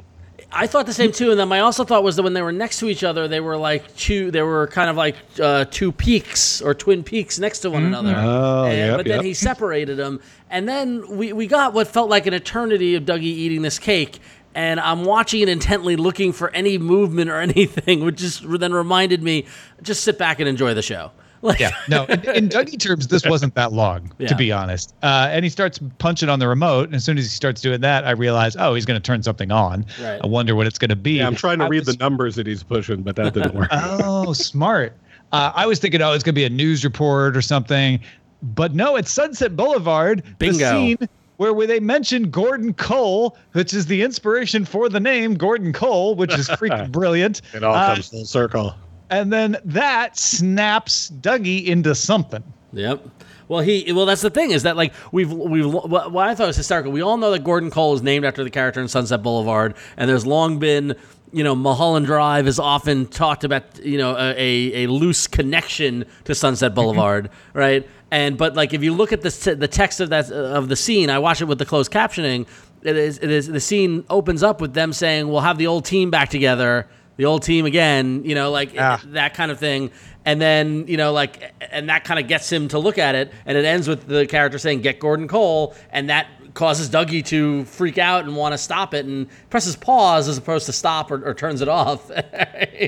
I 0.51 0.65
thought 0.65 0.87
the 0.87 0.93
same 0.93 1.11
too. 1.11 1.29
And 1.31 1.39
then 1.39 1.47
my 1.47 1.59
also 1.59 1.83
thought 1.83 2.03
was 2.03 2.15
that 2.15 2.23
when 2.23 2.33
they 2.33 2.41
were 2.41 2.51
next 2.51 2.79
to 2.79 2.89
each 2.89 3.03
other, 3.03 3.27
they 3.27 3.39
were 3.39 3.55
like 3.57 3.95
two. 3.95 4.31
They 4.31 4.41
were 4.41 4.67
kind 4.67 4.89
of 4.89 4.95
like 4.97 5.15
uh, 5.39 5.65
two 5.69 5.91
peaks 5.91 6.61
or 6.61 6.73
twin 6.73 7.03
peaks 7.03 7.37
next 7.37 7.59
to 7.59 7.69
one 7.69 7.83
another. 7.85 8.15
Oh, 8.17 8.65
And- 8.65 8.77
yep, 8.77 8.97
but 8.97 9.05
then 9.05 9.17
yep. 9.17 9.25
he 9.25 9.33
separated 9.35 9.95
them, 9.97 10.19
and 10.49 10.67
then 10.67 11.17
we 11.17 11.33
we 11.33 11.45
got 11.45 11.73
what 11.73 11.87
felt 11.87 12.09
like 12.09 12.25
an 12.25 12.33
eternity 12.33 12.95
of 12.95 13.03
Dougie 13.03 13.23
eating 13.23 13.61
this 13.61 13.77
cake. 13.79 14.19
And 14.55 14.79
I'm 14.79 15.05
watching 15.05 15.41
it 15.41 15.49
intently, 15.49 15.95
looking 15.95 16.33
for 16.33 16.49
any 16.55 16.79
movement 16.79 17.29
or 17.29 17.39
anything, 17.39 18.03
which 18.03 18.15
just 18.17 18.41
then 18.59 18.73
reminded 18.73 19.21
me, 19.21 19.45
just 19.83 20.03
sit 20.03 20.17
back 20.17 20.39
and 20.39 20.49
enjoy 20.49 20.73
the 20.73 20.81
show. 20.81 21.11
Like, 21.41 21.59
Yeah, 21.59 21.71
no. 21.87 22.05
In, 22.05 22.19
in 22.29 22.49
Dougie 22.49 22.79
terms, 22.79 23.07
this 23.07 23.25
wasn't 23.25 23.55
that 23.55 23.71
long, 23.71 24.11
Yeah. 24.17 24.27
to 24.27 24.35
be 24.35 24.51
honest. 24.51 24.93
Uh, 25.03 25.27
and 25.31 25.43
he 25.45 25.49
starts 25.49 25.79
punching 25.99 26.27
on 26.29 26.39
the 26.39 26.47
remote, 26.47 26.85
and 26.85 26.95
as 26.95 27.03
soon 27.05 27.17
as 27.17 27.23
he 27.25 27.29
starts 27.29 27.61
doing 27.61 27.81
that, 27.81 28.05
I 28.05 28.11
realize, 28.11 28.55
oh, 28.57 28.73
he's 28.75 28.85
going 28.85 28.99
to 28.99 29.05
turn 29.05 29.23
something 29.23 29.51
on. 29.51 29.85
Right. 30.01 30.19
I 30.23 30.27
wonder 30.27 30.55
what 30.55 30.67
it's 30.67 30.77
going 30.79 30.89
to 30.89 30.95
be. 30.95 31.13
Yeah, 31.13 31.27
I'm 31.27 31.35
trying 31.35 31.59
to 31.59 31.65
I 31.65 31.69
read 31.69 31.85
was- 31.85 31.95
the 31.95 32.03
numbers 32.03 32.35
that 32.35 32.45
he's 32.47 32.63
pushing, 32.63 33.01
but 33.03 33.15
that 33.15 33.33
didn't 33.33 33.55
work. 33.55 33.69
Oh, 33.73 34.33
smart. 34.33 34.93
Uh, 35.31 35.51
I 35.55 35.65
was 35.65 35.79
thinking, 35.79 36.01
oh, 36.01 36.11
it's 36.13 36.23
going 36.23 36.33
to 36.33 36.39
be 36.39 36.45
a 36.45 36.49
news 36.49 36.83
report 36.83 37.37
or 37.37 37.41
something, 37.41 37.99
but 38.41 38.73
no, 38.73 38.95
it's 38.95 39.11
Sunset 39.11 39.55
Boulevard. 39.55 40.23
Bingo. 40.39 40.57
The 40.57 40.69
scene 40.71 40.97
where, 41.37 41.53
where 41.53 41.67
they 41.67 41.79
mention 41.79 42.29
Gordon 42.31 42.73
Cole, 42.73 43.37
which 43.53 43.73
is 43.73 43.85
the 43.85 44.01
inspiration 44.01 44.65
for 44.65 44.89
the 44.89 44.99
name 44.99 45.35
Gordon 45.35 45.71
Cole, 45.71 46.15
which 46.15 46.33
is 46.37 46.49
freaking 46.49 46.91
brilliant. 46.91 47.41
it 47.53 47.63
all 47.63 47.75
Uh, 47.75 47.93
comes 47.93 48.09
full 48.09 48.25
circle. 48.25 48.73
And 49.09 49.31
then 49.31 49.57
that 49.65 50.17
snaps 50.17 51.11
Dougie 51.21 51.65
into 51.65 51.95
something. 51.95 52.43
Yep. 52.73 53.05
Well, 53.47 53.61
he 53.61 53.91
well 53.91 54.05
that's 54.05 54.21
the 54.21 54.29
thing 54.29 54.51
is 54.51 54.63
that 54.63 54.77
like 54.77 54.93
we've 55.11 55.31
we've 55.31 55.65
what 55.65 56.15
I 56.15 56.35
thought 56.35 56.47
was 56.47 56.55
hysterical. 56.55 56.91
We 56.91 57.01
all 57.01 57.17
know 57.17 57.31
that 57.31 57.43
Gordon 57.43 57.71
Cole 57.71 57.95
is 57.95 58.03
named 58.03 58.23
after 58.23 58.43
the 58.43 58.51
character 58.51 58.79
in 58.79 58.87
Sunset 58.87 59.23
Boulevard, 59.23 59.75
and 59.97 60.07
there's 60.07 60.25
long 60.25 60.59
been 60.59 60.95
you 61.31 61.43
know 61.43 61.55
Mulholland 61.55 62.05
Drive 62.05 62.47
is 62.47 62.59
often 62.59 63.07
talked 63.07 63.43
about 63.43 63.83
you 63.83 63.97
know 63.97 64.15
a 64.15 64.35
a, 64.37 64.83
a 64.83 64.87
loose 64.87 65.25
connection 65.25 66.05
to 66.25 66.35
Sunset 66.35 66.69
mm-hmm. 66.69 66.75
Boulevard, 66.75 67.31
right? 67.53 67.89
And 68.11 68.37
but 68.37 68.55
like 68.55 68.75
if 68.75 68.83
you 68.83 68.93
look 68.93 69.11
at 69.11 69.21
the 69.21 69.55
the 69.57 69.67
text 69.67 69.99
of 69.99 70.09
that 70.09 70.31
of 70.31 70.69
the 70.69 70.75
scene, 70.75 71.09
I 71.09 71.17
watch 71.17 71.41
it 71.41 71.45
with 71.45 71.57
the 71.57 71.65
closed 71.65 71.91
captioning. 71.91 72.45
It 72.83 72.97
is 72.97 73.17
it 73.17 73.31
is 73.31 73.47
the 73.47 73.59
scene 73.59 74.05
opens 74.11 74.43
up 74.43 74.61
with 74.61 74.75
them 74.75 74.93
saying 74.93 75.27
we'll 75.27 75.41
have 75.41 75.57
the 75.57 75.67
old 75.67 75.85
team 75.85 76.11
back 76.11 76.29
together 76.29 76.87
the 77.19 77.25
old 77.25 77.43
team 77.43 77.65
again, 77.65 78.23
you 78.23 78.33
know, 78.33 78.49
like 78.49 78.73
Ah. 78.79 79.01
that 79.07 79.33
kind 79.33 79.51
of 79.51 79.59
thing. 79.59 79.91
And 80.23 80.39
then, 80.39 80.87
you 80.87 80.95
know, 80.95 81.11
like, 81.11 81.53
and 81.69 81.89
that 81.89 82.05
kind 82.05 82.17
of 82.17 82.29
gets 82.29 82.49
him 82.49 82.69
to 82.69 82.79
look 82.79 82.97
at 82.97 83.13
it. 83.13 83.29
And 83.45 83.57
it 83.57 83.65
ends 83.65 83.89
with 83.89 84.07
the 84.07 84.25
character 84.25 84.57
saying, 84.57 84.79
get 84.83 85.01
Gordon 85.01 85.27
Cole. 85.27 85.75
And 85.91 86.09
that 86.09 86.27
causes 86.53 86.89
Dougie 86.89 87.25
to 87.25 87.65
freak 87.65 87.97
out 87.97 88.23
and 88.23 88.37
want 88.37 88.53
to 88.53 88.57
stop 88.57 88.93
it 88.93 89.05
and 89.05 89.27
presses 89.49 89.75
pause 89.75 90.29
as 90.29 90.37
opposed 90.37 90.65
to 90.67 90.71
stop 90.71 91.11
or, 91.11 91.21
or 91.27 91.33
turns 91.33 91.61
it 91.61 91.67
off. 91.67 92.09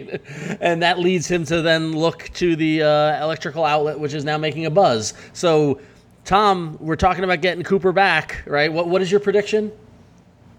and 0.61 0.81
that 0.81 0.97
leads 0.99 1.27
him 1.29 1.43
to 1.45 1.61
then 1.61 1.91
look 1.91 2.29
to 2.35 2.55
the 2.55 2.83
uh, 2.83 3.21
electrical 3.23 3.65
outlet, 3.65 3.99
which 3.99 4.13
is 4.13 4.23
now 4.23 4.37
making 4.37 4.65
a 4.65 4.71
buzz. 4.71 5.13
So, 5.33 5.81
Tom, 6.23 6.77
we're 6.79 6.95
talking 6.95 7.25
about 7.25 7.41
getting 7.41 7.65
Cooper 7.65 7.91
back, 7.91 8.43
right? 8.45 8.71
What 8.71 8.87
What 8.87 9.01
is 9.01 9.11
your 9.11 9.19
prediction? 9.19 9.73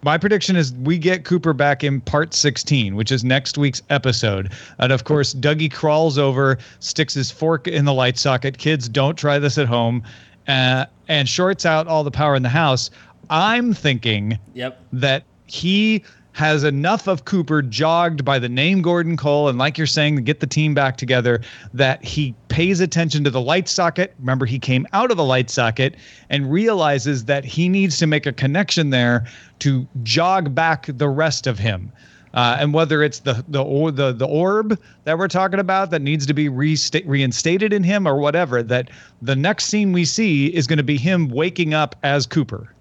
My 0.05 0.19
prediction 0.19 0.57
is 0.57 0.73
we 0.73 0.99
get 0.99 1.25
Cooper 1.25 1.53
back 1.53 1.85
in 1.85 2.01
part 2.01 2.35
16, 2.35 2.97
which 2.97 3.13
is 3.13 3.23
next 3.23 3.57
week's 3.57 3.83
episode. 3.89 4.53
And 4.79 4.91
of 4.93 5.05
course, 5.05 5.33
Dougie 5.33 5.73
crawls 5.73 6.19
over, 6.19 6.59
sticks 6.81 7.15
his 7.15 7.31
fork 7.31 7.69
in 7.69 7.85
the 7.85 7.95
light 7.95 8.19
socket. 8.19 8.59
Kids, 8.59 8.89
don't 8.89 9.17
try 9.17 9.39
this 9.39 9.59
at 9.59 9.69
home, 9.69 10.03
uh, 10.49 10.87
and 11.07 11.29
shorts 11.29 11.65
out 11.65 11.87
all 11.87 12.03
the 12.03 12.11
power 12.11 12.35
in 12.35 12.43
the 12.43 12.49
house. 12.49 12.91
I'm 13.31 13.73
thinking 13.73 14.39
Yep. 14.55 14.81
that 14.93 15.23
he 15.47 16.03
has 16.33 16.65
enough 16.65 17.07
of 17.07 17.25
Cooper 17.25 17.63
jogged 17.63 18.25
by 18.25 18.39
the 18.39 18.49
name 18.49 18.83
Gordon 18.83 19.17
Cole, 19.17 19.49
and 19.49 19.59
like 19.59 19.77
you're 19.77 19.87
saying, 19.87 20.17
to 20.17 20.23
get 20.23 20.41
the 20.41 20.47
team 20.47 20.75
back 20.75 20.97
together, 20.97 21.41
that 21.75 22.03
he 22.03 22.35
pays 22.49 22.81
attention 22.81 23.23
to 23.25 23.31
the 23.31 23.41
light 23.41 23.69
socket. 23.69 24.15
Remember, 24.19 24.47
he 24.47 24.59
came 24.59 24.87
out 24.93 25.11
of 25.11 25.17
the 25.17 25.25
light 25.25 25.51
socket 25.51 25.97
and 26.31 26.51
realizes 26.51 27.27
that 27.27 27.45
he 27.45 27.69
needs 27.69 27.99
to 27.99 28.07
make 28.07 28.27
a 28.27 28.33
connection 28.33 28.91
there 28.91 29.27
to 29.61 29.87
jog 30.03 30.55
back 30.55 30.87
the 30.89 31.09
rest 31.09 31.47
of 31.47 31.59
him. 31.59 31.93
Uh, 32.35 32.57
and 32.59 32.73
whether 32.73 33.03
it's 33.03 33.19
the 33.21 33.45
the 33.49 33.63
or 33.63 33.91
the 33.91 34.11
the 34.13 34.27
orb 34.27 34.81
that 35.05 35.19
we're 35.19 35.29
talking 35.29 35.61
about 35.61 35.91
that 35.91 36.01
needs 36.01 36.25
to 36.25 36.33
be 36.33 36.49
resta- 36.49 37.07
reinstated 37.07 37.75
in 37.75 37.83
him 37.83 38.09
or 38.09 38.17
whatever, 38.17 38.63
that 38.63 38.91
the 39.21 39.37
next 39.37 39.67
scene 39.67 39.93
we 39.93 40.07
see 40.07 40.47
is 40.47 40.67
going 40.67 40.79
to 40.79 40.83
be 40.83 40.97
him 40.97 41.29
waking 41.29 41.75
up 41.75 41.95
as 42.03 42.27
Cooper. 42.27 42.73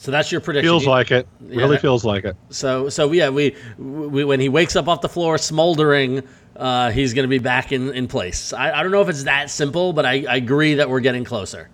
So 0.00 0.12
that's 0.12 0.30
your 0.30 0.40
prediction. 0.40 0.70
Feels 0.70 0.86
like 0.86 1.10
it. 1.10 1.26
Really 1.40 1.74
Yeah. 1.74 1.80
feels 1.80 2.04
like 2.04 2.24
it. 2.24 2.36
So 2.50 2.88
so 2.88 3.10
yeah, 3.12 3.28
we, 3.30 3.54
we 3.78 4.24
when 4.24 4.38
he 4.40 4.48
wakes 4.48 4.76
up 4.76 4.86
off 4.86 5.00
the 5.00 5.08
floor 5.08 5.36
smoldering, 5.38 6.22
uh, 6.56 6.90
he's 6.92 7.12
going 7.14 7.24
to 7.24 7.28
be 7.28 7.38
back 7.40 7.72
in 7.72 7.92
in 7.92 8.06
place. 8.06 8.52
I, 8.52 8.78
I 8.78 8.82
don't 8.84 8.92
know 8.92 9.02
if 9.02 9.08
it's 9.08 9.24
that 9.24 9.50
simple, 9.50 9.92
but 9.92 10.06
I, 10.06 10.24
I 10.28 10.36
agree 10.36 10.74
that 10.74 10.88
we're 10.88 11.00
getting 11.00 11.24
closer. 11.24 11.68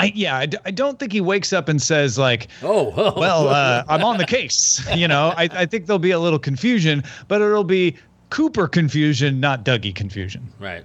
I, 0.00 0.12
yeah, 0.14 0.36
I, 0.36 0.46
d- 0.46 0.58
I 0.64 0.70
don't 0.72 0.98
think 0.98 1.12
he 1.12 1.20
wakes 1.20 1.52
up 1.52 1.68
and 1.68 1.80
says 1.82 2.16
like, 2.18 2.48
Oh, 2.62 2.92
oh. 2.96 3.20
"Well, 3.20 3.48
uh, 3.48 3.84
I'm 3.88 4.02
on 4.04 4.18
the 4.18 4.24
case." 4.26 4.80
You 4.96 5.08
know, 5.08 5.32
I, 5.36 5.48
I 5.52 5.66
think 5.66 5.86
there'll 5.86 5.98
be 5.98 6.10
a 6.12 6.18
little 6.20 6.38
confusion, 6.38 7.02
but 7.28 7.42
it'll 7.42 7.62
be 7.64 7.96
Cooper 8.30 8.66
confusion, 8.68 9.40
not 9.40 9.64
Dougie 9.64 9.94
confusion. 9.94 10.46
right. 10.60 10.84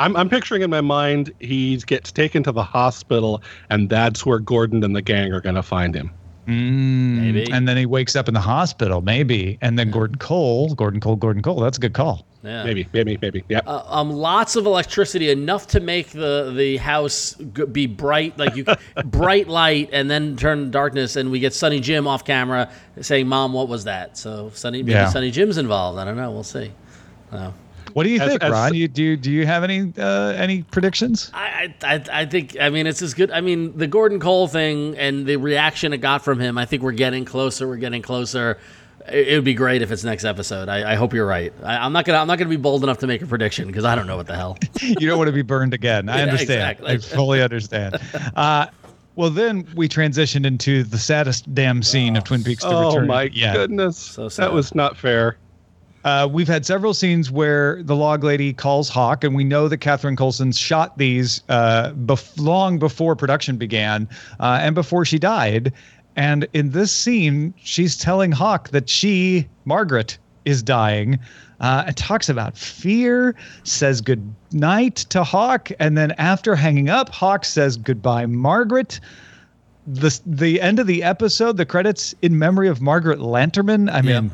I'm, 0.00 0.16
I'm 0.16 0.28
picturing 0.28 0.62
in 0.62 0.70
my 0.70 0.80
mind 0.80 1.32
he 1.40 1.76
gets 1.76 2.10
taken 2.10 2.42
to 2.44 2.52
the 2.52 2.62
hospital, 2.62 3.42
and 3.68 3.88
that's 3.90 4.24
where 4.24 4.38
Gordon 4.38 4.82
and 4.82 4.96
the 4.96 5.02
gang 5.02 5.32
are 5.32 5.40
going 5.40 5.54
to 5.56 5.62
find 5.62 5.94
him. 5.94 6.10
Maybe. 6.46 7.46
And 7.52 7.68
then 7.68 7.76
he 7.76 7.86
wakes 7.86 8.16
up 8.16 8.26
in 8.26 8.34
the 8.34 8.40
hospital, 8.40 9.02
maybe, 9.02 9.58
and 9.60 9.78
then 9.78 9.90
Gordon 9.90 10.16
Cole, 10.16 10.74
Gordon 10.74 11.00
Cole, 11.00 11.14
Gordon 11.16 11.42
Cole. 11.42 11.60
That's 11.60 11.78
a 11.78 11.80
good 11.80 11.92
call. 11.92 12.26
Yeah. 12.42 12.64
Maybe, 12.64 12.88
maybe, 12.92 13.18
maybe. 13.20 13.44
Yeah. 13.48 13.60
Uh, 13.66 13.84
um, 13.86 14.10
lots 14.10 14.56
of 14.56 14.64
electricity, 14.66 15.30
enough 15.30 15.66
to 15.68 15.80
make 15.80 16.08
the 16.08 16.52
the 16.56 16.78
house 16.78 17.34
be 17.34 17.86
bright, 17.86 18.38
like 18.38 18.56
you, 18.56 18.64
bright 19.04 19.46
light, 19.46 19.90
and 19.92 20.10
then 20.10 20.36
turn 20.36 20.70
darkness. 20.70 21.16
And 21.16 21.30
we 21.30 21.38
get 21.38 21.52
Sonny 21.52 21.80
Jim 21.80 22.06
off 22.06 22.24
camera 22.24 22.70
saying, 23.02 23.28
"Mom, 23.28 23.52
what 23.52 23.68
was 23.68 23.84
that?" 23.84 24.16
So 24.16 24.50
Sonny, 24.54 24.78
maybe 24.82 24.92
Yeah. 24.92 25.10
Sonny 25.10 25.30
Jim's 25.30 25.58
involved. 25.58 25.98
I 25.98 26.04
don't 26.06 26.16
know. 26.16 26.30
We'll 26.30 26.42
see. 26.42 26.72
Uh, 27.30 27.50
What 27.94 28.04
do 28.04 28.10
you 28.10 28.20
As- 28.20 28.28
think, 28.28 28.42
as- 28.42 28.50
Ron? 28.52 28.74
You 28.74 28.88
do 28.88 29.02
you, 29.02 29.16
do 29.16 29.30
you 29.30 29.46
have 29.46 29.64
any 29.64 29.92
uh, 29.98 30.32
any 30.36 30.62
predictions? 30.62 31.30
I, 31.34 31.74
I, 31.82 31.94
I- 31.94 32.04
I 32.20 32.26
think, 32.26 32.56
I 32.60 32.70
mean, 32.70 32.86
it's 32.86 33.02
as 33.02 33.14
good. 33.14 33.30
I 33.30 33.40
mean, 33.40 33.76
the 33.76 33.86
Gordon 33.86 34.20
Cole 34.20 34.46
thing 34.48 34.96
and 34.98 35.26
the 35.26 35.36
reaction 35.36 35.92
it 35.92 35.98
got 35.98 36.22
from 36.24 36.38
him. 36.40 36.58
I 36.58 36.64
think 36.66 36.82
we're 36.82 36.92
getting 36.92 37.24
closer. 37.24 37.66
We're 37.68 37.76
getting 37.76 38.02
closer. 38.02 38.58
It, 39.08 39.28
it 39.28 39.34
would 39.36 39.44
be 39.44 39.54
great 39.54 39.80
if 39.82 39.90
it's 39.90 40.04
next 40.04 40.24
episode. 40.24 40.68
I, 40.68 40.92
I 40.92 40.94
hope 40.94 41.14
you're 41.14 41.26
right. 41.26 41.52
I, 41.62 41.78
I'm 41.78 41.92
not 41.92 42.04
gonna, 42.04 42.18
I'm 42.18 42.26
not 42.26 42.38
gonna 42.38 42.50
be 42.50 42.56
bold 42.56 42.82
enough 42.84 42.98
to 42.98 43.06
make 43.06 43.22
a 43.22 43.26
prediction 43.26 43.66
because 43.66 43.84
I 43.84 43.94
don't 43.94 44.06
know 44.06 44.16
what 44.16 44.26
the 44.26 44.36
hell. 44.36 44.58
you 44.80 45.08
don't 45.08 45.18
want 45.18 45.28
to 45.28 45.32
be 45.32 45.42
burned 45.42 45.74
again. 45.74 46.08
I 46.08 46.16
Yeah, 46.18 46.22
understand. 46.24 46.50
exactly. 46.80 46.92
I 46.92 46.98
fully 46.98 47.42
understand. 47.42 47.96
Uh, 48.36 48.66
well, 49.16 49.30
then 49.30 49.66
we 49.74 49.88
transitioned 49.88 50.46
into 50.46 50.82
the 50.84 50.98
saddest 50.98 51.52
damn 51.54 51.82
scene 51.82 52.16
of 52.16 52.24
Twin 52.24 52.44
Peaks: 52.44 52.62
The 52.62 52.68
oh 52.70 52.88
Return. 52.90 53.06
my 53.08 53.22
yet. 53.24 53.54
goodness. 53.56 53.96
So 53.98 54.28
sad. 54.28 54.44
that 54.44 54.52
was 54.52 54.74
not 54.74 54.96
fair. 54.96 55.36
Uh, 56.04 56.28
we've 56.30 56.48
had 56.48 56.64
several 56.64 56.94
scenes 56.94 57.30
where 57.30 57.82
the 57.82 57.94
log 57.94 58.24
lady 58.24 58.52
calls 58.52 58.88
Hawk, 58.88 59.22
and 59.22 59.34
we 59.34 59.44
know 59.44 59.68
that 59.68 59.78
Catherine 59.78 60.16
Coulson 60.16 60.50
shot 60.52 60.96
these 60.96 61.42
uh, 61.48 61.92
bef- 61.92 62.40
long 62.40 62.78
before 62.78 63.14
production 63.14 63.56
began 63.58 64.08
uh, 64.38 64.58
and 64.62 64.74
before 64.74 65.04
she 65.04 65.18
died. 65.18 65.72
And 66.16 66.48
in 66.54 66.70
this 66.70 66.90
scene, 66.90 67.52
she's 67.62 67.96
telling 67.96 68.32
Hawk 68.32 68.70
that 68.70 68.88
she, 68.88 69.46
Margaret, 69.64 70.16
is 70.44 70.62
dying. 70.62 71.18
Uh, 71.60 71.84
and 71.88 71.96
talks 71.98 72.30
about 72.30 72.56
fear, 72.56 73.36
says 73.64 74.00
good 74.00 74.34
night 74.50 74.96
to 74.96 75.22
Hawk, 75.22 75.68
and 75.78 75.98
then 75.98 76.12
after 76.12 76.56
hanging 76.56 76.88
up, 76.88 77.10
Hawk 77.10 77.44
says 77.44 77.76
goodbye, 77.76 78.24
Margaret. 78.24 78.98
The 79.86 80.18
the 80.24 80.58
end 80.62 80.78
of 80.78 80.86
the 80.86 81.02
episode, 81.02 81.58
the 81.58 81.66
credits 81.66 82.14
in 82.22 82.38
memory 82.38 82.68
of 82.68 82.80
Margaret 82.80 83.18
Lanterman. 83.18 83.92
I 83.92 84.00
mean, 84.00 84.24
Yep. 84.24 84.32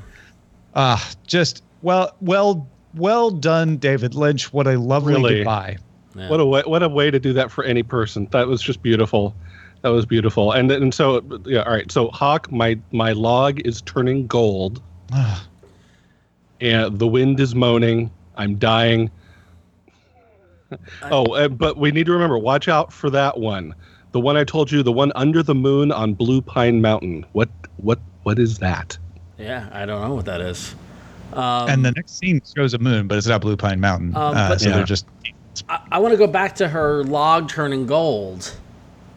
Ah, 0.76 1.10
just 1.26 1.64
well, 1.82 2.14
well, 2.20 2.68
well 2.94 3.30
done, 3.30 3.78
David 3.78 4.14
Lynch. 4.14 4.52
What 4.52 4.66
a 4.66 4.78
lovely 4.78 5.14
Really? 5.14 5.36
goodbye. 5.36 5.78
Yeah. 6.14 6.28
What 6.30 6.38
a 6.40 6.46
way, 6.46 6.62
what 6.66 6.82
a 6.82 6.88
way 6.88 7.10
to 7.10 7.18
do 7.18 7.32
that 7.32 7.50
for 7.50 7.64
any 7.64 7.82
person. 7.82 8.28
That 8.30 8.46
was 8.46 8.62
just 8.62 8.82
beautiful. 8.82 9.34
That 9.82 9.88
was 9.88 10.06
beautiful. 10.06 10.52
And 10.52 10.70
and 10.70 10.92
so 10.92 11.22
yeah, 11.46 11.62
all 11.62 11.72
right. 11.72 11.90
So 11.90 12.08
Hawk, 12.08 12.50
my 12.52 12.78
my 12.92 13.12
log 13.12 13.60
is 13.66 13.80
turning 13.82 14.26
gold, 14.26 14.82
Ah, 15.12 15.46
and 16.60 16.98
the 16.98 17.06
wind 17.06 17.40
is 17.40 17.54
moaning. 17.54 18.10
I'm 18.36 18.56
dying. 18.56 19.10
oh, 21.10 21.24
uh, 21.34 21.48
but 21.48 21.76
we 21.78 21.90
need 21.90 22.06
to 22.06 22.12
remember. 22.12 22.38
Watch 22.38 22.68
out 22.68 22.92
for 22.92 23.08
that 23.10 23.38
one. 23.38 23.74
The 24.12 24.20
one 24.20 24.36
I 24.36 24.44
told 24.44 24.72
you, 24.72 24.82
the 24.82 24.92
one 24.92 25.12
under 25.14 25.42
the 25.42 25.54
moon 25.54 25.92
on 25.92 26.14
Blue 26.14 26.40
Pine 26.40 26.80
Mountain. 26.80 27.24
What 27.32 27.48
what 27.76 27.98
what 28.24 28.38
is 28.38 28.58
that? 28.58 28.98
Yeah, 29.38 29.68
I 29.72 29.86
don't 29.86 30.00
know 30.06 30.14
what 30.14 30.24
that 30.26 30.40
is. 30.40 30.74
Um, 31.32 31.68
and 31.68 31.84
the 31.84 31.90
next 31.92 32.18
scene 32.18 32.40
shows 32.56 32.74
a 32.74 32.78
moon, 32.78 33.08
but 33.08 33.18
it's 33.18 33.26
not 33.26 33.40
Blue 33.40 33.56
Pine 33.56 33.80
Mountain. 33.80 34.16
Um, 34.16 34.36
uh, 34.36 34.48
but- 34.50 34.60
so 34.60 34.68
Yeah. 34.68 34.76
they're 34.76 34.84
just 34.84 35.06
I, 35.68 35.80
I 35.92 35.98
want 35.98 36.12
to 36.12 36.18
go 36.18 36.26
back 36.26 36.54
to 36.56 36.68
her 36.68 37.02
log 37.04 37.48
turning 37.48 37.86
gold. 37.86 38.54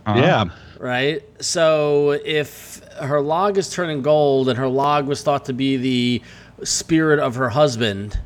uh-huh. 0.06 0.20
Yeah. 0.20 0.46
right? 0.80 1.22
So 1.44 2.12
if 2.24 2.82
her 3.02 3.20
log 3.22 3.58
is 3.58 3.70
turning 3.70 4.02
gold 4.02 4.48
and 4.50 4.58
her 4.58 4.68
log 4.70 5.06
was 5.06 5.22
thought 5.22 5.46
to 5.46 5.54
be 5.54 5.76
the 5.78 6.22
spirit 6.64 7.20
of 7.20 7.36
her 7.36 7.50
husband, 7.50 8.18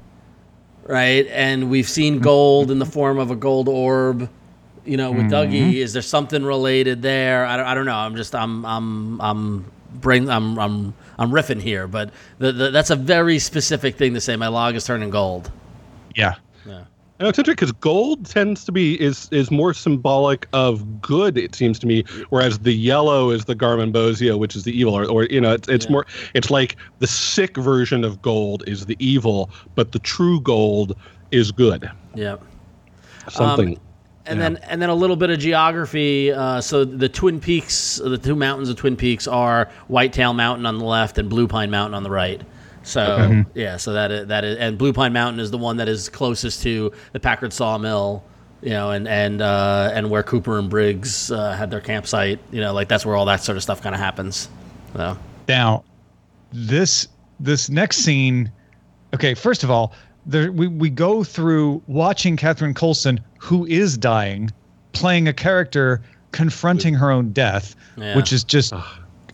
right? 0.83 1.25
And 1.27 1.69
we've 1.71 1.89
seen 1.89 2.19
gold 2.19 2.69
in 2.71 2.77
the 2.79 2.85
form 2.85 3.17
of 3.17 3.31
a 3.31 3.35
gold 3.35 3.67
orb, 3.67 4.29
you 4.85 4.95
know, 4.97 5.11
with 5.11 5.25
Dougie. 5.31 5.75
Is 5.75 5.93
there 5.93 6.01
something 6.03 6.43
related 6.43 7.01
there? 7.01 7.45
I 7.45 7.57
don't, 7.57 7.65
I 7.65 7.73
don't 7.73 7.85
know. 7.85 7.95
I'm 7.95 8.15
just 8.15 8.35
I'm 8.35 8.63
I'm 8.65 9.19
I'm 9.21 9.65
bring 9.93 10.29
I'm 10.29 10.57
I'm 10.59 10.93
I'm 11.19 11.31
riffing 11.31 11.61
here, 11.61 11.87
but 11.87 12.11
the, 12.39 12.51
the, 12.51 12.71
that's 12.71 12.89
a 12.89 12.95
very 12.95 13.39
specific 13.39 13.95
thing 13.97 14.13
to 14.13 14.21
say. 14.21 14.35
My 14.35 14.47
log 14.47 14.75
is 14.75 14.83
turning 14.85 15.09
gold. 15.09 15.51
yeah. 16.15 16.35
Yeah. 16.65 16.85
I 17.19 17.23
know 17.23 17.29
it's 17.29 17.37
interesting 17.37 17.67
because 17.67 17.71
gold 17.73 18.25
tends 18.25 18.65
to 18.65 18.71
be 18.71 18.99
is 18.99 19.29
is 19.31 19.51
more 19.51 19.73
symbolic 19.73 20.47
of 20.51 21.01
good. 21.01 21.37
It 21.37 21.53
seems 21.55 21.77
to 21.79 21.87
me, 21.87 22.03
whereas 22.29 22.59
the 22.59 22.73
yellow 22.73 23.29
is 23.29 23.45
the 23.45 23.55
Garmonbozia, 23.55 24.37
which 24.39 24.55
is 24.55 24.63
the 24.63 24.77
evil, 24.77 24.93
or, 24.97 25.05
or 25.05 25.25
you 25.25 25.39
know, 25.39 25.53
it's 25.53 25.67
it's 25.69 25.85
Yeah. 25.85 25.91
more. 25.91 26.07
It's 26.33 26.49
like 26.49 26.75
the 26.99 27.07
sick 27.07 27.55
version 27.57 28.03
of 28.03 28.21
gold 28.21 28.63
is 28.67 28.87
the 28.87 28.97
evil, 28.99 29.51
but 29.75 29.91
the 29.91 29.99
true 29.99 30.41
gold 30.41 30.97
is 31.31 31.51
good. 31.51 31.89
Yeah. 32.15 32.37
Something. 33.29 33.77
Um, 33.77 33.81
and 34.25 34.39
Yeah. 34.39 34.49
then 34.49 34.59
and 34.69 34.81
then 34.81 34.89
a 34.89 34.95
little 34.95 35.15
bit 35.15 35.29
of 35.29 35.39
geography. 35.39 36.31
Uh, 36.31 36.61
so 36.61 36.85
the 36.85 37.09
Twin 37.09 37.39
Peaks, 37.39 37.99
the 38.03 38.17
two 38.17 38.35
mountains 38.35 38.69
of 38.69 38.75
Twin 38.77 38.95
Peaks 38.95 39.27
are 39.27 39.69
Whitetail 39.87 40.33
Mountain 40.33 40.65
on 40.65 40.77
the 40.77 40.85
left 40.85 41.17
and 41.17 41.29
Blue 41.29 41.47
Pine 41.47 41.69
Mountain 41.71 41.93
on 41.93 42.03
the 42.03 42.09
right. 42.11 42.41
So 42.83 43.43
yeah, 43.53 43.77
so 43.77 43.93
that 43.93 44.11
is, 44.11 44.27
that 44.27 44.43
is 44.43 44.57
and 44.57 44.77
Blue 44.77 44.93
Pine 44.93 45.13
Mountain 45.13 45.39
is 45.39 45.51
the 45.51 45.57
one 45.57 45.77
that 45.77 45.87
is 45.87 46.09
closest 46.09 46.63
to 46.63 46.91
the 47.13 47.19
Packard 47.19 47.53
Sawmill, 47.53 48.23
you 48.61 48.71
know, 48.71 48.91
and 48.91 49.07
and 49.07 49.41
uh, 49.41 49.91
and 49.93 50.09
where 50.09 50.23
Cooper 50.23 50.59
and 50.59 50.69
Briggs 50.69 51.31
uh, 51.31 51.53
had 51.53 51.71
their 51.71 51.79
campsite. 51.81 52.39
You 52.51 52.61
know, 52.61 52.73
like 52.73 52.87
that's 52.89 53.05
where 53.05 53.15
all 53.15 53.25
that 53.25 53.41
sort 53.41 53.55
of 53.57 53.63
stuff 53.63 53.81
kind 53.81 53.95
of 53.95 54.01
happens. 54.01 54.49
So 54.95 55.17
Now, 55.47 55.83
this 56.51 57.07
this 57.39 57.69
next 57.69 57.97
scene. 57.97 58.51
Okay, 59.13 59.33
first 59.33 59.63
of 59.63 59.71
all, 59.71 59.93
there 60.25 60.51
we 60.51 60.67
we 60.67 60.89
go 60.89 61.23
through 61.23 61.81
watching 61.87 62.37
Catherine 62.37 62.73
Coulson, 62.73 63.19
who 63.39 63.65
is 63.65 63.97
dying, 63.97 64.49
playing 64.93 65.27
a 65.27 65.33
character 65.33 66.01
confronting 66.31 66.93
her 66.93 67.11
own 67.11 67.31
death, 67.31 67.75
Yeah. 67.97 68.15
which 68.15 68.33
is 68.33 68.43
just 68.43 68.73
uh, 68.73 68.81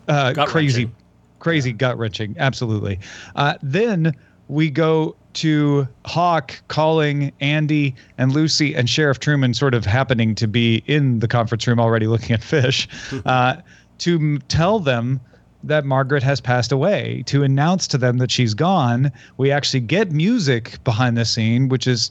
Gut-wrenching. 0.06 0.44
crazy, 0.46 0.90
crazy 1.38 1.72
gut 1.72 1.96
wrenching. 1.98 2.34
Absolutely. 2.38 2.98
Uh, 3.36 3.54
then 3.62 4.14
we 4.48 4.68
go 4.70 5.16
to 5.34 5.86
Hawk 6.06 6.60
calling 6.68 7.32
Andy 7.40 7.94
and 8.18 8.32
Lucy 8.32 8.74
and 8.74 8.90
Sheriff 8.90 9.20
Truman, 9.20 9.54
sort 9.54 9.74
of 9.74 9.86
happening 9.86 10.34
to 10.34 10.48
be 10.48 10.82
in 10.86 11.20
the 11.20 11.28
conference 11.28 11.66
room 11.66 11.78
already 11.78 12.06
looking 12.08 12.32
at 12.32 12.42
fish, 12.42 12.88
uh, 13.24 13.56
to 13.98 14.16
m- 14.16 14.42
tell 14.48 14.80
them 14.80 15.20
that 15.64 15.84
Margaret 15.84 16.22
has 16.22 16.40
passed 16.40 16.72
away, 16.72 17.22
to 17.26 17.42
announce 17.42 17.86
to 17.88 17.98
them 17.98 18.18
that 18.18 18.30
she's 18.30 18.54
gone. 18.54 19.12
We 19.36 19.50
actually 19.50 19.80
get 19.80 20.10
music 20.10 20.82
behind 20.84 21.16
the 21.16 21.24
scene, 21.24 21.68
which 21.68 21.86
is 21.86 22.10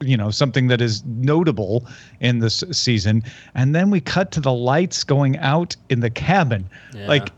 you 0.00 0.16
know 0.16 0.30
something 0.30 0.68
that 0.68 0.80
is 0.82 1.02
notable 1.06 1.86
in 2.20 2.40
this 2.40 2.62
season 2.70 3.22
and 3.54 3.74
then 3.74 3.88
we 3.90 3.98
cut 3.98 4.30
to 4.32 4.40
the 4.42 4.52
lights 4.52 5.02
going 5.02 5.38
out 5.38 5.74
in 5.88 6.00
the 6.00 6.10
cabin 6.10 6.68
Yeah. 6.92 7.08
like 7.08 7.30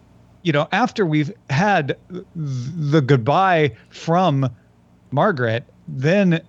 you 0.43 0.53
know 0.53 0.67
after 0.73 1.07
we've 1.07 1.31
had 1.51 1.97
the 2.35 3.01
goodbye 3.01 3.77
from 3.91 4.51
margaret 5.13 5.63
then 5.87 6.41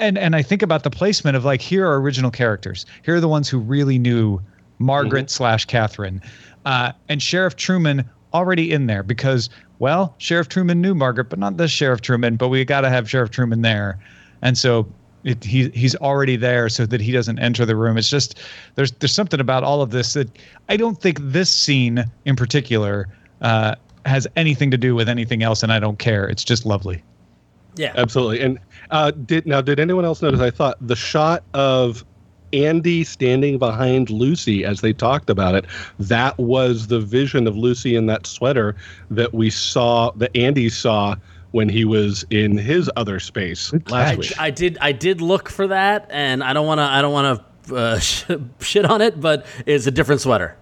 and 0.00 0.18
and 0.18 0.34
i 0.34 0.42
think 0.42 0.62
about 0.62 0.82
the 0.82 0.90
placement 0.90 1.36
of 1.36 1.44
like 1.44 1.60
here 1.60 1.86
are 1.86 2.00
original 2.00 2.32
characters 2.32 2.84
here 3.04 3.14
are 3.14 3.20
the 3.20 3.28
ones 3.28 3.48
who 3.48 3.60
really 3.60 4.00
knew 4.00 4.40
margaret 4.80 5.30
slash 5.30 5.64
catherine 5.64 6.20
uh, 6.64 6.90
and 7.08 7.22
sheriff 7.22 7.54
truman 7.54 8.04
already 8.34 8.72
in 8.72 8.86
there 8.86 9.02
because 9.02 9.48
well 9.78 10.14
sheriff 10.18 10.48
truman 10.48 10.80
knew 10.80 10.94
margaret 10.94 11.24
but 11.30 11.38
not 11.38 11.56
this 11.56 11.70
sheriff 11.70 12.00
truman 12.00 12.36
but 12.36 12.48
we 12.48 12.64
got 12.64 12.82
to 12.82 12.88
have 12.90 13.08
sheriff 13.08 13.30
truman 13.30 13.62
there 13.62 13.98
and 14.42 14.58
so 14.58 14.86
it, 15.26 15.42
he 15.42 15.68
he's 15.70 15.96
already 15.96 16.36
there 16.36 16.68
so 16.68 16.86
that 16.86 17.00
he 17.00 17.10
doesn't 17.10 17.40
enter 17.40 17.66
the 17.66 17.74
room. 17.74 17.98
It's 17.98 18.08
just 18.08 18.38
there's 18.76 18.92
there's 18.92 19.12
something 19.12 19.40
about 19.40 19.64
all 19.64 19.82
of 19.82 19.90
this 19.90 20.12
that 20.14 20.30
I 20.68 20.76
don't 20.76 21.00
think 21.00 21.18
this 21.20 21.52
scene 21.52 22.04
in 22.24 22.36
particular 22.36 23.08
uh, 23.40 23.74
has 24.06 24.28
anything 24.36 24.70
to 24.70 24.78
do 24.78 24.94
with 24.94 25.08
anything 25.08 25.42
else, 25.42 25.64
and 25.64 25.72
I 25.72 25.80
don't 25.80 25.98
care. 25.98 26.28
It's 26.28 26.44
just 26.44 26.64
lovely. 26.64 27.02
yeah. 27.74 27.92
Absolutely. 27.96 28.40
And 28.40 28.60
uh, 28.92 29.10
did 29.10 29.46
now 29.46 29.60
did 29.60 29.80
anyone 29.80 30.04
else 30.04 30.22
notice? 30.22 30.40
I 30.40 30.50
thought 30.50 30.76
the 30.80 30.96
shot 30.96 31.42
of 31.54 32.04
Andy 32.52 33.04
standing 33.04 33.58
behind 33.58 34.10
Lucy 34.10 34.64
as 34.64 34.80
they 34.80 34.92
talked 34.92 35.30
about 35.30 35.54
it. 35.54 35.64
That 35.98 36.36
was 36.38 36.86
the 36.86 37.00
vision 37.00 37.46
of 37.46 37.56
Lucy 37.56 37.96
in 37.96 38.06
that 38.06 38.26
sweater 38.26 38.76
that 39.10 39.34
we 39.34 39.50
saw 39.50 40.10
that 40.12 40.36
Andy 40.36 40.68
saw 40.68 41.16
when 41.52 41.68
he 41.68 41.84
was 41.84 42.24
in 42.30 42.56
his 42.58 42.90
other 42.96 43.18
space 43.20 43.72
last 43.88 44.10
catch. 44.10 44.18
week. 44.18 44.40
I 44.40 44.50
did 44.50 44.78
I 44.80 44.92
did 44.92 45.20
look 45.20 45.48
for 45.48 45.66
that, 45.68 46.06
and 46.10 46.42
I 46.44 46.52
don't 46.52 46.66
want 46.66 46.78
to 46.78 46.82
I 46.82 47.00
don't 47.02 47.12
want 47.12 47.40
to 47.68 47.76
uh, 47.76 47.98
sh- 47.98 48.24
shit 48.60 48.84
on 48.84 49.00
it, 49.00 49.20
but 49.20 49.46
it's 49.64 49.86
a 49.86 49.90
different 49.90 50.20
sweater. 50.20 50.56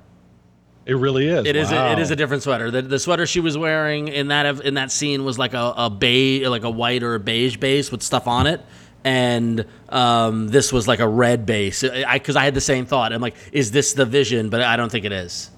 It 0.87 0.95
really 0.99 1.29
is. 1.29 1.47
It 1.47 1.57
is 1.57 1.73
a, 1.73 1.75
it 1.75 1.79
Wow. 1.95 1.99
is 1.99 2.11
a 2.11 2.17
different 2.17 2.43
sweater. 2.43 2.71
The, 2.71 2.83
the 2.83 2.99
sweater 2.99 3.25
she 3.27 3.41
was 3.41 3.57
wearing 3.57 4.09
in 4.09 4.29
that 4.29 4.61
in 4.61 4.75
that 4.75 4.93
scene 4.93 5.25
was 5.25 5.39
like 5.39 5.55
a, 5.55 5.73
a 5.77 5.89
beige 5.91 6.47
like 6.47 6.63
a 6.65 6.71
white 6.71 7.03
or 7.03 7.15
a 7.15 7.21
beige 7.21 7.57
base 7.57 7.91
with 7.91 8.03
stuff 8.03 8.29
on 8.29 8.47
it. 8.47 8.61
And 9.05 9.67
um, 9.91 10.49
this 10.49 10.73
was 10.73 10.89
like 10.89 11.01
a 11.01 11.09
red 11.09 11.45
base. 11.45 11.85
I 11.85 12.17
because 12.19 12.37
I 12.37 12.45
had 12.45 12.55
the 12.55 12.61
same 12.61 12.87
thought. 12.87 13.13
I'm 13.13 13.21
like, 13.21 13.37
is 13.53 13.71
this 13.71 13.93
the 13.93 14.07
vision? 14.07 14.49
But 14.49 14.63
I 14.63 14.77
don't 14.77 14.91
think 14.91 15.05
it 15.05 15.13
is. 15.13 15.51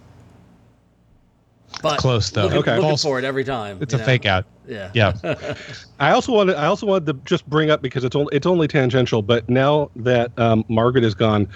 But 1.82 1.98
Close, 1.98 2.30
though. 2.30 2.44
Looking, 2.44 2.58
Okay. 2.58 2.70
looking 2.76 2.88
False- 2.90 3.02
for 3.02 3.18
it 3.18 3.24
every 3.24 3.44
time. 3.44 3.78
It's 3.80 3.92
a 3.94 3.98
know? 3.98 4.04
fake 4.04 4.24
out. 4.26 4.46
Yeah. 4.66 4.90
Yeah. 4.94 5.54
I 6.00 6.10
also 6.12 6.32
wanted 6.32 6.56
I 6.56 6.66
also 6.66 6.86
wanted 6.86 7.06
to 7.06 7.12
just 7.24 7.46
bring 7.48 7.70
up 7.70 7.82
because 7.82 8.02
it's 8.02 8.16
only 8.16 8.34
it's 8.34 8.46
only 8.46 8.66
tangential, 8.66 9.22
but 9.22 9.48
now 9.48 9.90
that 9.96 10.36
um, 10.38 10.64
Margaret 10.68 11.04
is 11.04 11.14
gone, 11.14 11.46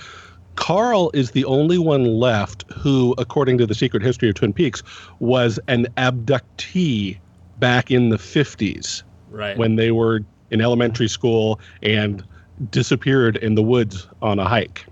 Carl 0.56 1.10
is 1.14 1.30
the 1.32 1.44
only 1.46 1.78
one 1.78 2.04
left 2.04 2.70
who, 2.72 3.14
according 3.18 3.58
to 3.58 3.66
the 3.66 3.74
secret 3.74 4.02
history 4.02 4.28
of 4.28 4.34
Twin 4.36 4.52
Peaks, 4.52 4.82
was 5.18 5.58
an 5.68 5.86
abductee 5.96 7.18
back 7.58 7.90
in 7.90 8.10
the 8.10 8.18
fifties 8.18 9.02
Right. 9.30 9.56
when 9.56 9.76
they 9.76 9.90
were 9.90 10.20
in 10.50 10.60
elementary 10.60 11.08
school 11.08 11.60
and 11.82 12.24
disappeared 12.70 13.36
in 13.38 13.54
the 13.54 13.62
woods 13.62 14.06
on 14.20 14.38
a 14.38 14.48
hike. 14.48 14.84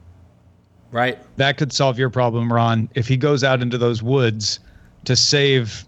right. 0.90 1.18
that 1.36 1.58
could 1.58 1.72
solve 1.72 1.98
your 1.98 2.10
problem, 2.10 2.52
Ron. 2.52 2.88
If 2.94 3.08
he 3.08 3.16
goes 3.16 3.44
out 3.44 3.60
into 3.60 3.76
those 3.78 4.02
woods 4.02 4.60
to 5.04 5.16
save, 5.16 5.86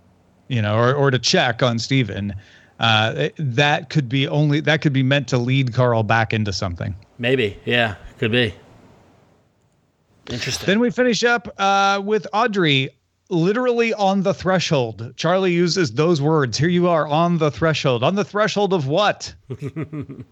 you 0.48 0.60
know, 0.60 0.76
or, 0.76 0.94
or 0.94 1.10
to 1.10 1.18
check 1.18 1.62
on 1.62 1.78
Steven, 1.78 2.34
uh, 2.80 3.28
that 3.38 3.90
could 3.90 4.08
be 4.08 4.26
only 4.28 4.60
that 4.60 4.80
could 4.80 4.92
be 4.92 5.02
meant 5.02 5.28
to 5.28 5.38
lead 5.38 5.74
Carl 5.74 6.02
back 6.02 6.32
into 6.32 6.52
something. 6.52 6.94
Maybe. 7.18 7.58
Yeah. 7.64 7.96
Could 8.18 8.32
be. 8.32 8.54
Interesting. 10.30 10.66
Then 10.66 10.80
we 10.80 10.90
finish 10.90 11.24
up 11.24 11.52
uh, 11.58 12.00
with 12.04 12.26
Audrey 12.32 12.88
literally 13.30 13.94
on 13.94 14.22
the 14.22 14.34
threshold. 14.34 15.14
Charlie 15.16 15.52
uses 15.52 15.92
those 15.92 16.20
words. 16.20 16.58
Here 16.58 16.68
you 16.68 16.88
are 16.88 17.06
on 17.06 17.38
the 17.38 17.50
threshold. 17.50 18.04
On 18.04 18.14
the 18.14 18.24
threshold 18.24 18.74
of 18.74 18.86
what? 18.86 19.34
the 19.48 20.24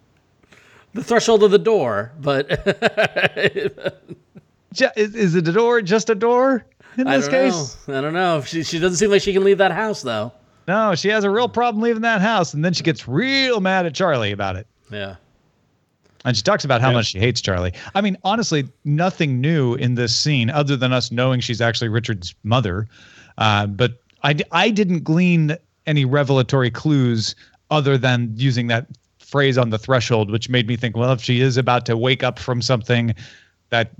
threshold 1.03 1.43
of 1.43 1.51
the 1.51 1.59
door, 1.59 2.13
but 2.21 2.51
Is, 4.97 5.15
is 5.15 5.35
it 5.35 5.49
a 5.49 5.53
door 5.53 5.81
just 5.81 6.11
a 6.11 6.15
door 6.15 6.67
in 6.99 7.09
I 7.09 7.17
this 7.17 7.29
case? 7.29 7.89
know. 7.89 7.99
I 7.99 8.01
don't 8.03 8.13
know. 8.13 8.43
She 8.43 8.63
she 8.63 8.79
doesn't 8.79 8.99
seem 8.99 9.11
like 9.11 9.23
she 9.23 9.33
can 9.33 9.43
leave 9.45 9.59
that 9.59 9.73
house 9.73 10.03
though. 10.03 10.31
No, 10.67 10.95
she 10.95 11.09
has 11.09 11.25
a 11.25 11.31
real 11.31 11.49
problem 11.49 11.83
leaving 11.83 12.03
that 12.03 12.21
house, 12.21 12.53
and 12.53 12.63
then 12.63 12.75
she 12.75 12.83
gets 12.83 13.09
real 13.09 13.61
mad 13.61 13.87
at 13.87 13.95
Charlie 13.95 14.33
about 14.33 14.57
it. 14.57 14.67
Yeah. 14.93 15.17
And 16.25 16.37
she 16.37 16.43
talks 16.43 16.65
about 16.65 16.81
how 16.81 16.89
Yeah. 16.89 16.95
much 16.97 17.07
she 17.07 17.19
hates 17.19 17.41
Charlie. 17.41 17.73
I 17.95 18.01
mean, 18.01 18.17
honestly, 18.25 18.69
nothing 18.85 19.41
new 19.41 19.75
in 19.75 19.95
this 19.95 20.15
scene 20.15 20.51
other 20.51 20.77
than 20.77 20.93
us 20.93 21.11
knowing 21.13 21.41
she's 21.41 21.61
actually 21.61 21.89
Richard's 21.89 22.35
mother. 22.45 22.89
Uh, 23.39 23.67
but 23.67 24.03
I 24.23 24.71
didn't 24.71 25.05
glean 25.05 25.57
any 25.87 26.05
revelatory 26.05 26.71
clues 26.71 27.35
other 27.71 27.97
than 27.97 28.33
using 28.37 28.67
that 28.67 28.87
phrase 29.21 29.57
on 29.57 29.71
the 29.71 29.79
threshold, 29.79 30.31
which 30.31 30.49
made 30.49 30.67
me 30.67 30.75
think, 30.77 30.97
well, 30.97 31.13
if 31.13 31.23
she 31.23 31.41
is 31.41 31.57
about 31.57 31.87
to 31.87 31.97
wake 31.97 32.23
up 32.23 32.39
from 32.39 32.61
something, 32.63 33.15
that 33.71 33.93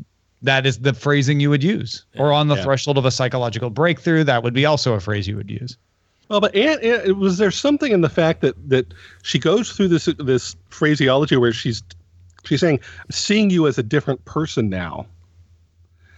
that 0.43 0.67
is 0.67 0.79
the 0.79 0.95
phrasing 0.95 1.41
you 1.41 1.51
would 1.51 1.63
use. 1.63 2.05
Or 2.17 2.33
on 2.33 2.49
the 2.49 2.57
Yeah. 2.57 2.63
threshold 2.65 2.97
of 2.99 3.05
a 3.05 3.11
psychological 3.11 3.71
breakthrough, 3.71 4.25
that 4.25 4.43
would 4.43 4.55
be 4.55 4.65
also 4.67 4.95
a 4.95 5.01
phrase 5.01 5.27
you 5.29 5.37
would 5.37 5.51
use. 5.51 5.77
Well, 6.29 6.41
but 6.41 6.55
and, 6.55 6.81
and 6.83 7.19
was 7.19 7.39
there 7.39 7.51
something 7.51 7.91
in 7.93 8.03
the 8.03 8.09
fact 8.09 8.41
that 8.43 8.55
that 8.69 8.93
she 9.23 9.39
goes 9.39 9.73
through 9.73 9.89
this 9.89 10.07
this 10.19 10.57
phraseology 10.69 11.37
where 11.37 11.53
she's 11.53 11.83
she's 12.45 12.61
saying, 12.61 12.81
seeing 13.11 13.51
you 13.51 13.67
as 13.67 13.79
a 13.79 13.83
different 13.83 14.25
person 14.25 14.69
now." 14.69 15.07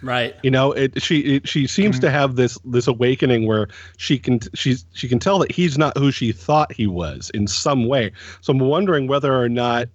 Right. 0.02 0.34
You 0.42 0.50
know, 0.50 0.72
it, 0.72 1.02
she 1.02 1.18
it, 1.36 1.48
she 1.48 1.66
seems 1.66 1.96
Mm-hmm. 1.96 2.00
to 2.06 2.10
have 2.10 2.36
this 2.36 2.58
this 2.64 2.86
awakening 2.86 3.46
where 3.46 3.68
she 3.98 4.18
can 4.18 4.40
she's 4.54 4.86
she 4.94 5.08
can 5.08 5.18
tell 5.18 5.38
that 5.40 5.52
he's 5.52 5.76
not 5.76 5.96
who 5.98 6.10
she 6.10 6.32
thought 6.32 6.72
he 6.72 6.86
was 6.86 7.30
in 7.34 7.46
some 7.46 7.86
way. 7.86 8.12
So 8.40 8.52
I'm 8.52 8.60
wondering 8.60 9.08
whether 9.08 9.38
or 9.38 9.48
not 9.50 9.88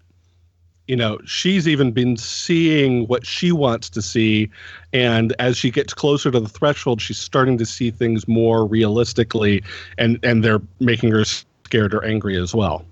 you 0.87 0.95
know 0.95 1.17
she's 1.25 1.67
even 1.67 1.91
been 1.91 2.17
seeing 2.17 3.07
what 3.07 3.25
she 3.25 3.51
wants 3.51 3.89
to 3.89 4.01
see 4.03 4.51
and 4.93 5.33
as 5.39 5.57
she 5.57 5.71
gets 5.71 5.95
closer 5.95 6.29
to 6.29 6.39
the 6.39 6.47
threshold 6.49 7.01
she's 7.01 7.17
starting 7.17 7.57
to 7.57 7.65
see 7.65 7.89
things 7.89 8.27
more 8.27 8.67
realistically 8.67 9.63
and 9.97 10.19
and 10.21 10.43
they're 10.43 10.61
making 10.79 11.09
her 11.09 11.25
scared 11.25 11.91
or 11.91 12.05
angry 12.05 12.37
as 12.39 12.53
well 12.53 12.85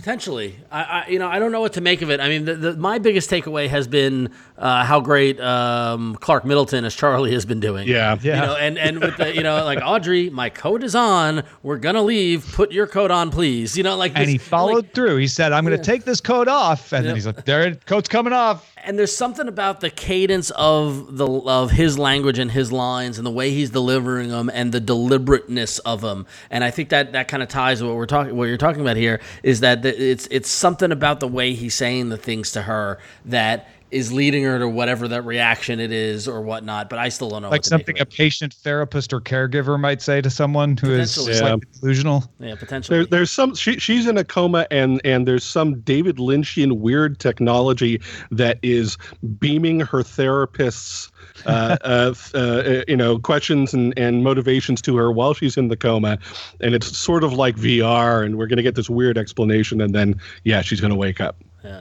Potentially, 0.00 0.56
I, 0.72 0.82
I 0.82 1.08
you 1.10 1.18
know 1.18 1.28
I 1.28 1.38
don't 1.38 1.52
know 1.52 1.60
what 1.60 1.74
to 1.74 1.82
make 1.82 2.00
of 2.00 2.10
it. 2.10 2.20
I 2.20 2.28
mean, 2.30 2.46
the, 2.46 2.54
the, 2.54 2.76
my 2.76 2.98
biggest 2.98 3.28
takeaway 3.30 3.68
has 3.68 3.86
been 3.86 4.30
uh, 4.56 4.82
how 4.82 4.98
great 5.00 5.38
um, 5.40 6.16
Clark 6.16 6.46
Middleton 6.46 6.86
as 6.86 6.94
Charlie 6.96 7.32
has 7.34 7.44
been 7.44 7.60
doing. 7.60 7.86
yeah 7.86 8.16
Yeah. 8.22 8.40
You 8.40 8.46
know, 8.46 8.56
and 8.56 8.78
and 8.78 9.00
with 9.00 9.18
the 9.18 9.34
you 9.36 9.42
know 9.42 9.62
like 9.62 9.80
Audrey, 9.84 10.30
my 10.30 10.48
coat 10.48 10.82
is 10.82 10.94
on. 10.94 11.42
We're 11.62 11.76
gonna 11.76 12.00
leave. 12.02 12.50
Put 12.54 12.72
your 12.72 12.86
coat 12.86 13.10
on, 13.10 13.30
please. 13.30 13.76
You 13.76 13.82
know, 13.82 13.94
like 13.98 14.12
And 14.14 14.26
he 14.26 14.38
followed 14.38 14.86
like- 14.86 14.94
through. 14.94 15.16
He 15.18 15.26
said, 15.26 15.52
I'm 15.52 15.66
going 15.66 15.76
to 15.76 15.84
take 15.84 16.04
this 16.04 16.20
coat 16.22 16.48
off. 16.48 16.92
And 16.94 17.04
Yeah. 17.04 17.08
then 17.08 17.16
he's 17.16 17.26
like, 17.26 17.44
there, 17.44 17.74
coat's 17.74 18.08
coming 18.08 18.32
off. 18.32 18.72
and 18.82 18.98
there's 18.98 19.14
something 19.14 19.46
about 19.48 19.80
the 19.80 19.90
cadence 19.90 20.50
of 20.52 21.18
the 21.18 21.26
of 21.26 21.70
his 21.70 21.98
language 21.98 22.38
and 22.38 22.50
his 22.50 22.72
lines 22.72 23.18
and 23.18 23.26
the 23.26 23.30
way 23.30 23.50
he's 23.50 23.68
delivering 23.68 24.30
them 24.30 24.50
and 24.54 24.72
the 24.72 24.80
deliberateness 24.80 25.78
of 25.80 26.00
them 26.00 26.26
and 26.50 26.64
i 26.64 26.70
think 26.70 26.88
that 26.88 27.12
that 27.12 27.28
kind 27.28 27.42
of 27.42 27.48
ties 27.50 27.80
to 27.80 27.84
what 27.86 27.94
we're 27.94 28.06
talking 28.06 28.34
what 28.34 28.48
you're 28.48 28.56
talking 28.56 28.80
about 28.80 28.96
here 28.96 29.20
is 29.42 29.60
that 29.60 29.82
the, 29.82 29.89
it's 29.98 30.26
it's 30.30 30.48
something 30.50 30.92
about 30.92 31.20
the 31.20 31.28
way 31.28 31.54
he's 31.54 31.74
saying 31.74 32.08
the 32.08 32.16
things 32.16 32.52
to 32.52 32.62
her 32.62 32.98
that 33.24 33.68
is 33.90 34.12
leading 34.12 34.44
her 34.44 34.58
to 34.60 34.68
whatever 34.68 35.08
that 35.08 35.22
reaction 35.22 35.80
it 35.80 35.90
is 35.90 36.28
or 36.28 36.40
whatnot 36.40 36.88
but 36.88 36.98
i 36.98 37.08
still 37.08 37.28
don't 37.30 37.42
know 37.42 37.48
like 37.48 37.58
what 37.58 37.64
something 37.64 37.98
a 38.00 38.06
patient 38.06 38.54
therapist 38.54 39.12
or 39.12 39.20
caregiver 39.20 39.78
might 39.78 40.00
say 40.00 40.20
to 40.20 40.30
someone 40.30 40.76
who 40.76 40.92
is 40.92 41.14
Potentially. 41.14 41.34
slightly 41.34 41.66
delusional. 41.80 42.32
yeah 42.38 42.54
potentially 42.54 42.98
There, 42.98 43.06
there's 43.06 43.30
some 43.32 43.54
she, 43.54 43.78
she's 43.78 44.06
in 44.06 44.16
a 44.16 44.24
coma 44.24 44.66
and 44.70 45.00
and 45.04 45.26
there's 45.26 45.44
some 45.44 45.80
David 45.80 46.16
Lynchian 46.18 46.78
weird 46.78 47.18
technology 47.18 48.00
that 48.30 48.58
is 48.62 48.96
beaming 49.38 49.80
her 49.80 50.02
therapists 50.02 51.10
uh, 51.46 51.76
uh, 51.84 52.14
uh, 52.34 52.82
you 52.88 52.96
know 52.96 53.18
questions 53.18 53.72
and, 53.74 53.92
and 53.98 54.22
motivations 54.24 54.80
to 54.82 54.96
her 54.96 55.10
while 55.12 55.34
she's 55.34 55.56
in 55.56 55.68
the 55.68 55.76
coma 55.76 56.18
and 56.60 56.74
it's 56.74 56.96
sort 56.96 57.24
of 57.24 57.32
like 57.32 57.56
VR 57.56 58.24
and 58.24 58.36
we're 58.38 58.46
going 58.46 58.56
to 58.58 58.62
get 58.62 58.74
this 58.74 58.90
weird 58.90 59.16
explanation 59.18 59.80
and 59.80 59.94
then 59.94 60.18
yeah 60.44 60.62
she's 60.62 60.80
going 60.80 60.92
to 60.92 60.96
wake 60.96 61.20
up 61.20 61.36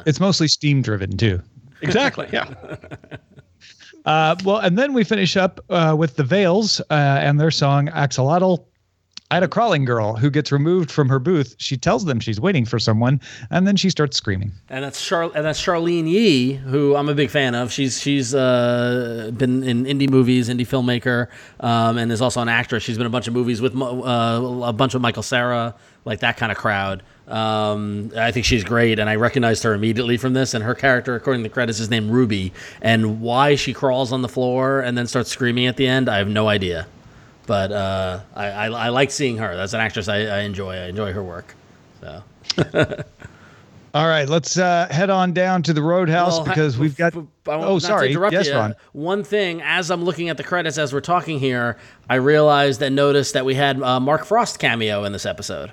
It's 0.06 0.20
mostly 0.20 0.48
steam 0.48 0.82
driven 0.82 1.18
too. 1.18 1.42
exactly 1.82 2.28
yeah 2.34 2.54
Uh, 4.06 4.34
well, 4.46 4.58
and 4.58 4.78
then 4.78 4.94
we 4.94 5.04
finish 5.04 5.36
up 5.36 5.60
uh, 5.70 5.94
with 5.96 6.16
the 6.16 6.24
Veils 6.24 6.80
uh, 6.90 6.94
and 7.22 7.40
their 7.40 7.52
song 7.52 7.90
Axolotl. 7.90 8.64
I 9.32 9.36
had 9.36 9.44
a 9.44 9.48
crawling 9.48 9.86
girl 9.86 10.16
who 10.16 10.32
gets 10.32 10.52
removed 10.52 10.90
from 10.90 11.08
her 11.10 11.20
booth. 11.20 11.56
She 11.60 11.78
tells 11.78 12.06
them 12.06 12.20
she's 12.20 12.42
waiting 12.42 12.66
for 12.66 12.80
someone, 12.80 13.22
and 13.52 13.68
then 13.68 13.76
she 13.76 13.92
starts 13.92 14.18
screaming. 14.18 14.52
And 14.70 14.84
that's 14.84 15.06
Char- 15.06 15.32
and 15.36 15.46
that's 15.46 15.60
Charlyne 15.60 16.08
Yi, 16.08 16.54
who 16.54 16.96
I'm 16.96 17.10
a 17.10 17.14
big 17.14 17.30
fan 17.30 17.54
of. 17.54 17.72
She's 17.72 18.02
she's 18.02 18.34
uh, 18.34 19.30
been 19.38 19.62
in 19.64 19.86
indie 19.86 20.10
movies, 20.10 20.50
indie 20.50 20.62
filmmaker, 20.68 21.28
um, 21.60 22.00
and 22.00 22.12
is 22.12 22.22
also 22.24 22.42
an 22.42 22.50
actress. 22.50 22.82
She's 22.82 22.98
been 22.98 23.06
in 23.06 23.12
a 23.12 23.12
bunch 23.12 23.28
of 23.28 23.36
movies 23.36 23.62
with 23.62 23.80
uh, 23.80 24.64
a 24.64 24.74
bunch 24.74 24.96
of 24.96 25.02
Michael 25.02 25.22
Cera, 25.22 25.76
like 26.06 26.22
that 26.22 26.38
kind 26.38 26.52
of 26.52 26.58
crowd. 26.58 27.04
Um, 27.28 28.12
I 28.18 28.32
think 28.32 28.48
she's 28.48 28.64
great, 28.64 28.98
and 28.98 29.08
I 29.08 29.16
recognized 29.16 29.62
her 29.62 29.76
immediately 29.76 30.18
from 30.18 30.34
this. 30.34 30.56
And 30.56 30.64
her 30.64 30.74
character, 30.74 31.14
according 31.14 31.44
to 31.44 31.50
the 31.50 31.54
credits, 31.54 31.80
is 31.80 31.92
named 31.92 32.10
Ruby. 32.10 32.52
And 32.82 33.22
why 33.22 33.54
she 33.54 33.74
crawls 33.74 34.12
on 34.12 34.24
the 34.24 34.30
floor 34.30 34.80
and 34.82 34.98
then 34.98 35.06
starts 35.06 35.30
screaming 35.30 35.68
at 35.68 35.78
the 35.78 35.86
end, 35.86 36.10
I 36.10 36.18
have 36.18 36.28
no 36.28 36.48
idea. 36.48 36.88
But 37.50 37.72
uh, 37.72 38.20
I, 38.36 38.46
I, 38.46 38.66
I, 38.68 38.90
like 38.90 39.10
seeing 39.10 39.38
her. 39.38 39.56
That's 39.56 39.74
an 39.74 39.80
actress 39.80 40.08
I, 40.08 40.18
I 40.18 40.40
enjoy. 40.42 40.76
I 40.76 40.90
enjoy 40.90 41.12
her 41.14 41.24
work. 41.24 41.56
So. 42.00 42.24
All 43.96 44.08
right, 44.08 44.30
let's 44.30 44.56
uh, 44.60 44.88
head 44.92 45.10
on 45.10 45.34
down 45.34 45.64
to 45.64 45.74
the 45.74 45.82
Roadhouse 45.82 46.38
Well, 46.38 46.46
because 46.46 46.78
we've 46.78 46.96
got. 46.96 47.16
f- 47.16 47.24
f- 47.24 47.50
I 47.50 47.54
Oh, 47.56 47.80
sorry. 47.80 48.12
interrupt 48.12 48.34
Yes, 48.34 48.46
you. 48.46 48.54
Ron. 48.54 48.76
One 48.92 49.24
thing, 49.24 49.64
as 49.64 49.90
I'm 49.90 50.04
looking 50.04 50.30
at 50.30 50.38
the 50.38 50.44
credits 50.44 50.78
as 50.78 50.94
we're 50.94 51.02
talking 51.02 51.40
here, 51.40 51.76
I 52.08 52.16
realized 52.16 52.84
and 52.84 52.96
noticed 52.96 53.34
that 53.34 53.46
we 53.46 53.56
had 53.56 53.82
uh, 53.82 54.00
Mark 54.00 54.26
Frost 54.26 54.60
cameo 54.60 55.04
in 55.04 55.12
this 55.12 55.26
episode. 55.26 55.72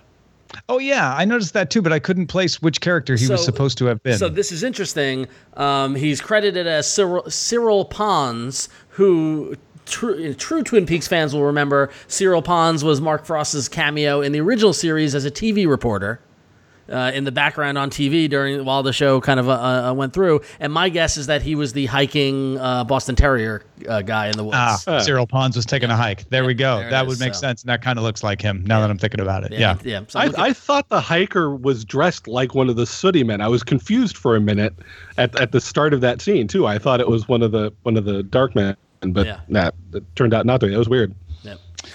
Oh 0.70 0.79
yeah, 0.79 1.14
I 1.14 1.27
noticed 1.27 1.53
that 1.53 1.68
too, 1.68 1.83
but 1.83 1.93
I 1.93 1.99
couldn't 1.99 2.29
place 2.29 2.62
which 2.62 2.81
character 2.81 3.16
he 3.16 3.29
was 3.29 3.45
supposed 3.45 3.77
to 3.79 3.85
have 3.85 4.03
been. 4.03 4.16
So 4.16 4.31
this 4.31 4.51
is 4.51 4.62
interesting. 4.62 5.27
Um, 5.59 5.95
he's 5.95 6.22
credited 6.22 6.66
as 6.66 6.91
Cyril, 6.91 7.31
Cyril 7.31 7.85
Pons, 7.85 8.70
who 8.89 9.57
true, 9.87 10.34
true 10.34 10.62
Twin 10.62 10.84
Peaks 10.87 11.09
fans 11.09 11.34
will 11.34 11.45
remember. 11.45 11.91
Cyril 12.09 12.43
Pons 12.43 12.84
was 12.84 13.01
Mark 13.01 13.24
Frost's 13.24 13.68
cameo 13.68 14.20
in 14.20 14.32
the 14.32 14.41
original 14.41 14.72
series 14.72 15.14
as 15.14 15.24
a 15.24 15.30
TV 15.30 15.66
reporter. 15.66 16.20
Uh, 16.89 17.11
in 17.12 17.24
the 17.24 17.32
background 17.32 17.76
on 17.76 17.91
TV 17.91 18.30
during 18.30 18.64
while 18.64 18.84
the 18.84 18.93
show 18.93 19.20
kind 19.20 19.41
of 19.41 19.49
uh, 19.49 19.89
uh, 19.91 19.93
went 19.93 20.12
through, 20.12 20.41
and 20.61 20.72
my 20.72 20.89
guess 20.89 21.16
is 21.16 21.26
that 21.26 21.43
he 21.43 21.57
was 21.57 21.72
the 21.72 21.87
hiking 21.87 22.57
uh, 22.59 22.84
Boston 22.84 23.16
Terrier 23.16 23.64
uh, 23.89 24.03
guy 24.03 24.28
in 24.28 24.37
the 24.37 24.45
woods. 24.45 24.55
ah, 24.87 25.01
Cyril 25.01 25.26
Pons 25.26 25.57
was 25.57 25.66
taking 25.66 25.91
a 25.91 25.97
hike. 25.97 26.28
There 26.28 26.45
we 26.45 26.55
go. 26.55 26.76
there 26.76 26.87
it 26.87 26.91
that 26.93 27.03
is, 27.03 27.09
would 27.09 27.18
make 27.18 27.34
so. 27.34 27.41
sense, 27.41 27.62
and 27.64 27.70
that 27.70 27.82
kind 27.82 27.99
of 27.99 28.05
looks 28.05 28.22
like 28.22 28.41
him. 28.41 28.62
Now 28.64 28.78
that 28.82 28.89
I'm 28.89 28.99
thinking 28.99 29.18
about 29.18 29.43
it, 29.43 29.51
yeah. 29.51 29.76
yeah. 29.82 30.03
So 30.07 30.20
I'm 30.20 30.22
I, 30.22 30.26
looking- 30.28 30.45
I 30.45 30.53
thought 30.53 30.89
the 30.89 31.01
hiker 31.01 31.57
was 31.57 31.84
dressed 31.84 32.28
like 32.28 32.55
one 32.55 32.68
of 32.68 32.76
the 32.76 32.87
sooty 32.87 33.24
men. 33.24 33.41
I 33.41 33.49
was 33.49 33.64
confused 33.64 34.16
for 34.16 34.37
a 34.37 34.41
minute 34.41 34.72
at, 35.18 35.34
at 35.41 35.51
the 35.51 35.61
start 35.61 35.93
of 35.93 36.03
that 36.03 36.22
scene 36.22 36.47
too. 36.47 36.68
I 36.68 36.78
thought 36.78 37.01
it 37.01 37.09
was 37.09 37.26
one 37.26 37.43
of 37.43 37.51
the 37.51 37.72
one 37.82 37.97
of 37.97 38.05
the 38.05 38.22
dark 38.22 38.55
men, 38.55 38.76
but 39.01 39.26
Yeah. 39.26 39.40
nah, 39.49 39.70
it 39.92 40.05
turned 40.16 40.34
out 40.34 40.47
not 40.47 40.61
to 40.61 40.66
be. 40.66 40.74
It 40.74 40.78
was 40.78 40.88
weird. 40.88 41.14
yeah. 41.42 41.55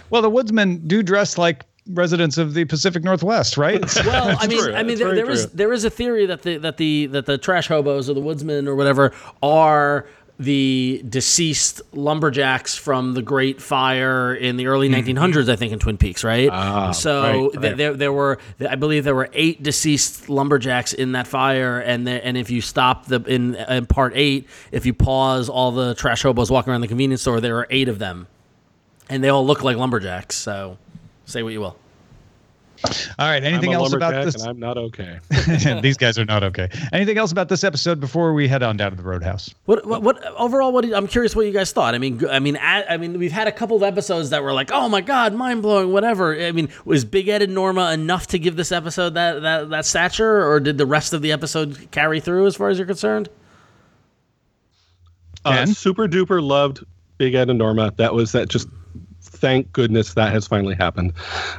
Well, 0.10 0.22
the 0.22 0.30
woodsmen 0.30 0.86
do 0.88 1.04
dress 1.04 1.38
like 1.38 1.66
residents 1.90 2.38
of 2.38 2.54
the 2.54 2.64
Pacific 2.66 3.04
Northwest, 3.04 3.58
right? 3.58 3.82
Well, 4.06 4.38
I 4.40 4.48
mean, 4.48 4.64
true. 4.64 4.74
I 4.74 4.84
mean, 4.84 4.98
there, 5.00 5.16
there 5.16 5.30
is 5.30 5.48
there 5.52 5.74
is 5.74 5.84
a 5.84 5.90
theory 5.90 6.26
that 6.28 6.44
the 6.44 6.58
that 6.58 6.78
the 6.78 7.08
that 7.08 7.26
the 7.26 7.38
trash 7.38 7.68
hobos 7.68 8.10
or 8.10 8.14
the 8.14 8.22
woodsmen 8.22 8.68
or 8.68 8.76
whatever 8.76 9.12
are 9.42 10.08
the 10.42 11.04
deceased 11.08 11.82
lumberjacks 11.94 12.76
from 12.76 13.14
the 13.14 13.22
Great 13.22 13.62
Fire 13.62 14.34
in 14.34 14.58
the 14.58 14.68
early 14.68 14.90
1900s, 14.90 15.50
I 15.50 15.56
think, 15.56 15.72
in 15.72 15.78
Twin 15.78 15.98
Peaks, 15.98 16.24
right? 16.24 16.50
Mm-hmm. 16.50 16.78
Ah, 16.78 16.92
so 16.92 17.22
right, 17.22 17.62
right. 17.64 17.78
there 17.78 17.94
there 17.94 18.12
were, 18.12 18.40
I 18.68 18.76
believe, 18.76 19.04
there 19.04 19.14
were 19.14 19.30
eight 19.34 19.62
deceased 19.62 20.30
lumberjacks 20.30 20.94
in 20.94 21.12
that 21.12 21.28
fire, 21.28 21.80
and 21.80 22.08
there, 22.08 22.20
and 22.24 22.38
if 22.38 22.50
you 22.50 22.62
stop 22.62 23.06
the 23.06 23.22
in, 23.24 23.56
in 23.56 23.86
part 23.86 24.14
eight, 24.16 24.48
if 24.72 24.86
you 24.86 24.94
pause 24.94 25.48
all 25.48 25.72
the 25.72 25.94
trash 25.94 26.24
hobos 26.24 26.50
walking 26.50 26.72
around 26.72 26.82
the 26.82 26.88
convenience 26.88 27.22
store, 27.22 27.40
there 27.40 27.58
are 27.58 27.68
eight 27.70 27.88
of 27.88 28.00
them, 28.00 28.28
and 29.10 29.24
they 29.24 29.30
all 29.30 29.46
look 29.46 29.64
like 29.64 29.78
lumberjacks. 29.78 30.36
So, 30.36 30.78
say 31.26 31.44
what 31.44 31.54
you 31.54 31.60
will. 31.60 31.78
All 33.20 33.28
right. 33.30 33.44
Anything 33.44 33.74
else 33.74 33.94
about 33.94 34.24
this? 34.26 34.36
and 34.36 34.44
I'm 34.44 34.60
not 34.60 34.78
okay. 34.78 35.20
These 35.82 35.98
guys 35.98 36.18
are 36.18 36.26
not 36.26 36.44
okay. 36.44 36.70
Anything 36.92 37.18
else 37.18 37.32
about 37.32 37.48
this 37.50 37.64
episode 37.64 38.00
before 38.00 38.34
we 38.34 38.48
head 38.48 38.64
on 38.64 38.78
down 38.78 38.92
to 38.92 38.98
the 38.98 39.04
Roadhouse? 39.04 39.54
What, 39.66 39.86
what, 39.86 40.02
what 40.02 40.26
overall? 40.36 40.72
What 40.72 40.82
do 40.82 40.88
you- 40.90 40.96
I'm 40.96 41.08
curious 41.08 41.36
what 41.36 41.46
you 41.46 41.52
guys 41.52 41.72
thought. 41.72 41.94
I 41.94 41.98
mean, 42.00 42.26
I 42.28 42.40
mean, 42.40 42.58
I, 42.58 42.84
I 42.86 42.98
mean, 42.98 43.20
we've 43.20 43.32
had 43.32 43.48
a 43.48 43.52
couple 43.52 43.78
of 43.78 43.84
episodes 43.84 44.32
that 44.32 44.42
were 44.44 44.54
like, 44.54 44.72
oh 44.72 44.90
my 44.90 45.02
god, 45.02 45.34
mind 45.34 45.62
blowing, 45.62 45.92
whatever. 45.92 46.36
I 46.36 46.52
mean, 46.52 46.70
was 46.86 47.06
Big 47.06 47.28
Ed 47.28 47.42
and 47.44 47.54
Norma 47.54 47.92
enough 47.92 48.28
to 48.28 48.40
give 48.40 48.56
this 48.56 48.72
episode 48.72 49.14
that 49.16 49.42
that 49.42 49.70
that 49.70 49.86
stature, 49.86 50.46
or 50.50 50.60
did 50.60 50.78
the 50.78 50.86
rest 50.86 51.14
of 51.14 51.22
the 51.22 51.32
episode 51.32 51.90
carry 51.92 52.20
through 52.20 52.48
as 52.48 52.56
far 52.56 52.70
as 52.70 52.78
you're 52.78 52.88
concerned? 52.88 53.30
Uh, 55.44 55.66
super 55.66 56.08
duper 56.08 56.42
loved 56.42 56.84
Big 57.18 57.34
Ed 57.34 57.50
and 57.50 57.58
Norma. 57.60 57.92
That 57.98 58.14
was 58.14 58.32
that. 58.34 58.50
Just 58.50 58.68
thank 59.42 59.72
goodness 59.74 60.14
that 60.14 60.32
has 60.32 60.48
finally 60.48 60.76
happened. 60.76 61.14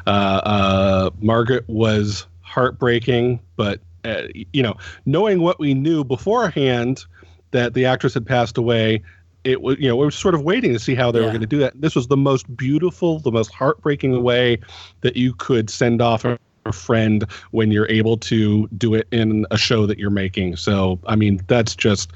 Uh, 0.07 0.41
uh, 0.45 1.11
Margaret 1.21 1.65
was 1.69 2.27
heartbreaking, 2.41 3.41
but 3.57 3.81
uh, 4.05 4.23
you 4.53 4.63
know, 4.63 4.77
knowing 5.05 5.43
what 5.43 5.59
we 5.59 5.75
knew 5.75 6.05
beforehand 6.05 7.05
that 7.51 7.75
the 7.75 7.85
actress 7.85 8.15
had 8.15 8.27
passed 8.27 8.57
away, 8.57 9.03
it 9.45 9.61
was 9.61 9.77
you 9.79 9.89
know 9.89 9.97
we 9.97 10.05
were 10.05 10.11
sort 10.11 10.35
of 10.35 10.43
waiting 10.43 10.73
to 10.73 10.79
see 10.79 10.95
how 10.95 11.11
they 11.11 11.21
were 11.21 11.29
going 11.29 11.41
to 11.41 11.47
do 11.47 11.59
that. 11.59 11.79
This 11.81 11.95
was 11.95 12.07
the 12.07 12.17
most 12.17 12.57
beautiful, 12.57 13.19
the 13.19 13.33
most 13.33 13.53
heartbreaking 13.53 14.23
way 14.23 14.59
that 15.03 15.17
you 15.17 15.35
could 15.35 15.69
send 15.69 16.01
off 16.01 16.25
a 16.25 16.39
a 16.67 16.73
friend 16.73 17.27
when 17.51 17.71
you're 17.71 17.89
able 17.89 18.17
to 18.17 18.69
do 18.79 18.95
it 18.95 19.09
in 19.11 19.47
a 19.51 19.59
show 19.59 19.87
that 19.87 19.99
you're 19.99 20.11
making. 20.11 20.57
So, 20.57 20.99
I 21.07 21.17
mean, 21.17 21.41
that's 21.47 21.75
just 21.75 22.13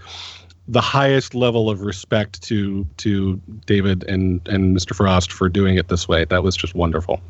the 0.68 0.80
highest 0.80 1.34
level 1.34 1.70
of 1.70 1.82
respect 1.82 2.42
to 2.42 2.86
to 2.98 3.40
David 3.66 4.04
and 4.08 4.46
and 4.48 4.76
Mr. 4.76 4.94
Frost 4.94 5.32
for 5.32 5.48
doing 5.48 5.76
it 5.76 5.88
this 5.88 6.08
way. 6.08 6.24
That 6.24 6.42
was 6.42 6.56
just 6.56 6.74
wonderful. 6.74 7.20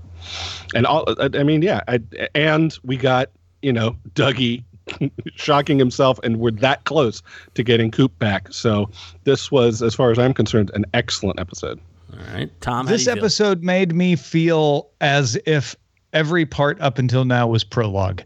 And 0.75 0.87
all 0.87 1.05
I 1.21 1.31
I 1.35 1.43
mean, 1.43 1.63
yeah, 1.63 1.83
I, 1.89 2.01
and 2.35 2.77
we 2.85 2.97
got 2.97 3.31
you 3.63 3.73
know 3.73 3.97
Dougie 4.15 4.65
shocking 5.35 5.79
himself, 5.79 6.19
and 6.23 6.39
we're 6.39 6.51
that 6.53 6.85
close 6.85 7.23
to 7.55 7.63
getting 7.63 7.91
Coop 7.91 8.17
back. 8.19 8.53
So 8.53 8.91
this 9.25 9.51
was, 9.51 9.83
as 9.83 9.95
far 9.95 10.11
as 10.11 10.19
I'm 10.19 10.35
concerned, 10.35 10.71
an 10.75 10.85
excellent 10.95 11.41
episode. 11.41 11.81
All 12.13 12.35
right, 12.35 12.51
Tom. 12.61 12.87
This 12.87 13.05
do 13.05 13.11
you 13.11 13.15
feel? 13.15 13.25
episode 13.25 13.63
made 13.63 13.95
me 13.95 14.17
feel 14.17 14.89
as 15.01 15.39
if 15.47 15.77
every 16.13 16.47
part 16.47 16.81
up 16.81 16.99
until 16.99 17.25
now 17.25 17.47
was 17.47 17.65
prologue. 17.65 18.23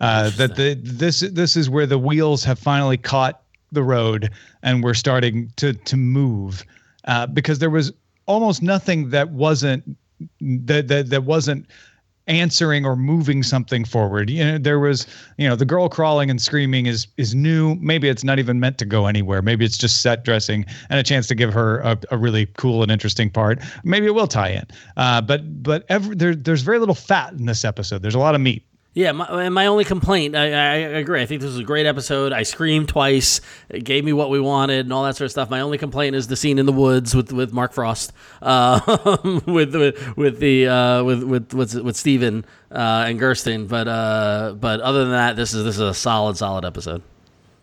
Uh, 0.00 0.30
that 0.30 0.56
the 0.56 0.74
this 0.82 1.20
this 1.20 1.56
is 1.56 1.70
where 1.70 1.86
the 1.86 1.98
wheels 1.98 2.42
have 2.42 2.58
finally 2.58 2.96
caught 2.96 3.40
the 3.72 3.82
road 3.82 4.30
and 4.62 4.82
we're 4.82 4.94
starting 4.94 5.50
to 5.56 5.72
to 5.72 5.96
move 5.96 6.64
uh, 7.06 7.26
because 7.26 7.58
there 7.58 7.70
was 7.70 7.92
almost 8.26 8.62
nothing 8.62 9.10
that 9.10 9.30
wasn't 9.30 9.96
that 10.40 10.88
that, 10.88 11.10
that 11.10 11.24
wasn't 11.24 11.66
answering 12.28 12.86
or 12.86 12.94
moving 12.94 13.42
something 13.42 13.84
forward. 13.84 14.30
You 14.30 14.44
know 14.44 14.58
there 14.58 14.78
was 14.78 15.06
you 15.38 15.48
know 15.48 15.56
the 15.56 15.64
girl 15.64 15.88
crawling 15.88 16.30
and 16.30 16.40
screaming 16.40 16.86
is 16.86 17.08
is 17.16 17.34
new. 17.34 17.74
Maybe 17.76 18.08
it's 18.08 18.22
not 18.22 18.38
even 18.38 18.60
meant 18.60 18.78
to 18.78 18.84
go 18.84 19.06
anywhere. 19.06 19.42
Maybe 19.42 19.64
it's 19.64 19.76
just 19.76 20.02
set 20.02 20.24
dressing 20.24 20.64
and 20.88 21.00
a 21.00 21.02
chance 21.02 21.26
to 21.28 21.34
give 21.34 21.52
her 21.52 21.80
a, 21.80 21.98
a 22.10 22.16
really 22.16 22.46
cool 22.56 22.82
and 22.82 22.92
interesting 22.92 23.30
part. 23.30 23.60
Maybe 23.82 24.06
it 24.06 24.14
will 24.14 24.28
tie 24.28 24.50
in. 24.50 24.66
Uh, 24.96 25.20
but 25.20 25.62
but 25.62 25.84
every, 25.88 26.14
there, 26.14 26.34
there's 26.34 26.62
very 26.62 26.78
little 26.78 26.94
fat 26.94 27.32
in 27.32 27.46
this 27.46 27.64
episode. 27.64 28.02
There's 28.02 28.14
a 28.14 28.20
lot 28.20 28.34
of 28.34 28.40
meat 28.40 28.64
Yeah, 28.94 29.12
my, 29.12 29.24
and 29.44 29.54
my 29.54 29.66
only 29.66 29.84
complaint, 29.84 30.36
I, 30.36 30.48
I 30.48 30.74
agree. 30.76 31.22
I 31.22 31.26
think 31.26 31.40
this 31.40 31.48
was 31.48 31.58
a 31.58 31.64
great 31.64 31.86
episode. 31.86 32.30
I 32.34 32.42
screamed 32.42 32.88
twice. 32.88 33.40
It 33.70 33.84
gave 33.84 34.04
me 34.04 34.12
what 34.12 34.28
we 34.28 34.38
wanted 34.38 34.80
and 34.80 34.92
all 34.92 35.04
that 35.04 35.16
sort 35.16 35.26
of 35.26 35.30
stuff. 35.30 35.48
My 35.48 35.62
only 35.62 35.78
complaint 35.78 36.14
is 36.14 36.28
the 36.28 36.36
scene 36.36 36.58
in 36.58 36.66
the 36.66 36.72
woods 36.72 37.14
with, 37.14 37.32
with 37.32 37.54
Mark 37.54 37.72
Frost, 37.72 38.12
uh, 38.42 38.80
with, 39.46 39.74
with 39.74 40.16
with 40.16 40.40
the 40.40 40.68
uh, 40.68 41.04
with 41.04 41.22
with 41.22 41.54
with, 41.54 41.74
with 41.76 41.96
Steven 41.96 42.44
uh, 42.70 43.06
and 43.08 43.18
Gersten. 43.18 43.66
But 43.66 43.88
uh, 43.88 44.56
but 44.60 44.80
other 44.80 45.04
than 45.04 45.12
that, 45.12 45.36
this 45.36 45.54
is 45.54 45.64
this 45.64 45.76
is 45.76 45.80
a 45.80 45.94
solid 45.94 46.36
solid 46.36 46.66
episode. 46.66 47.02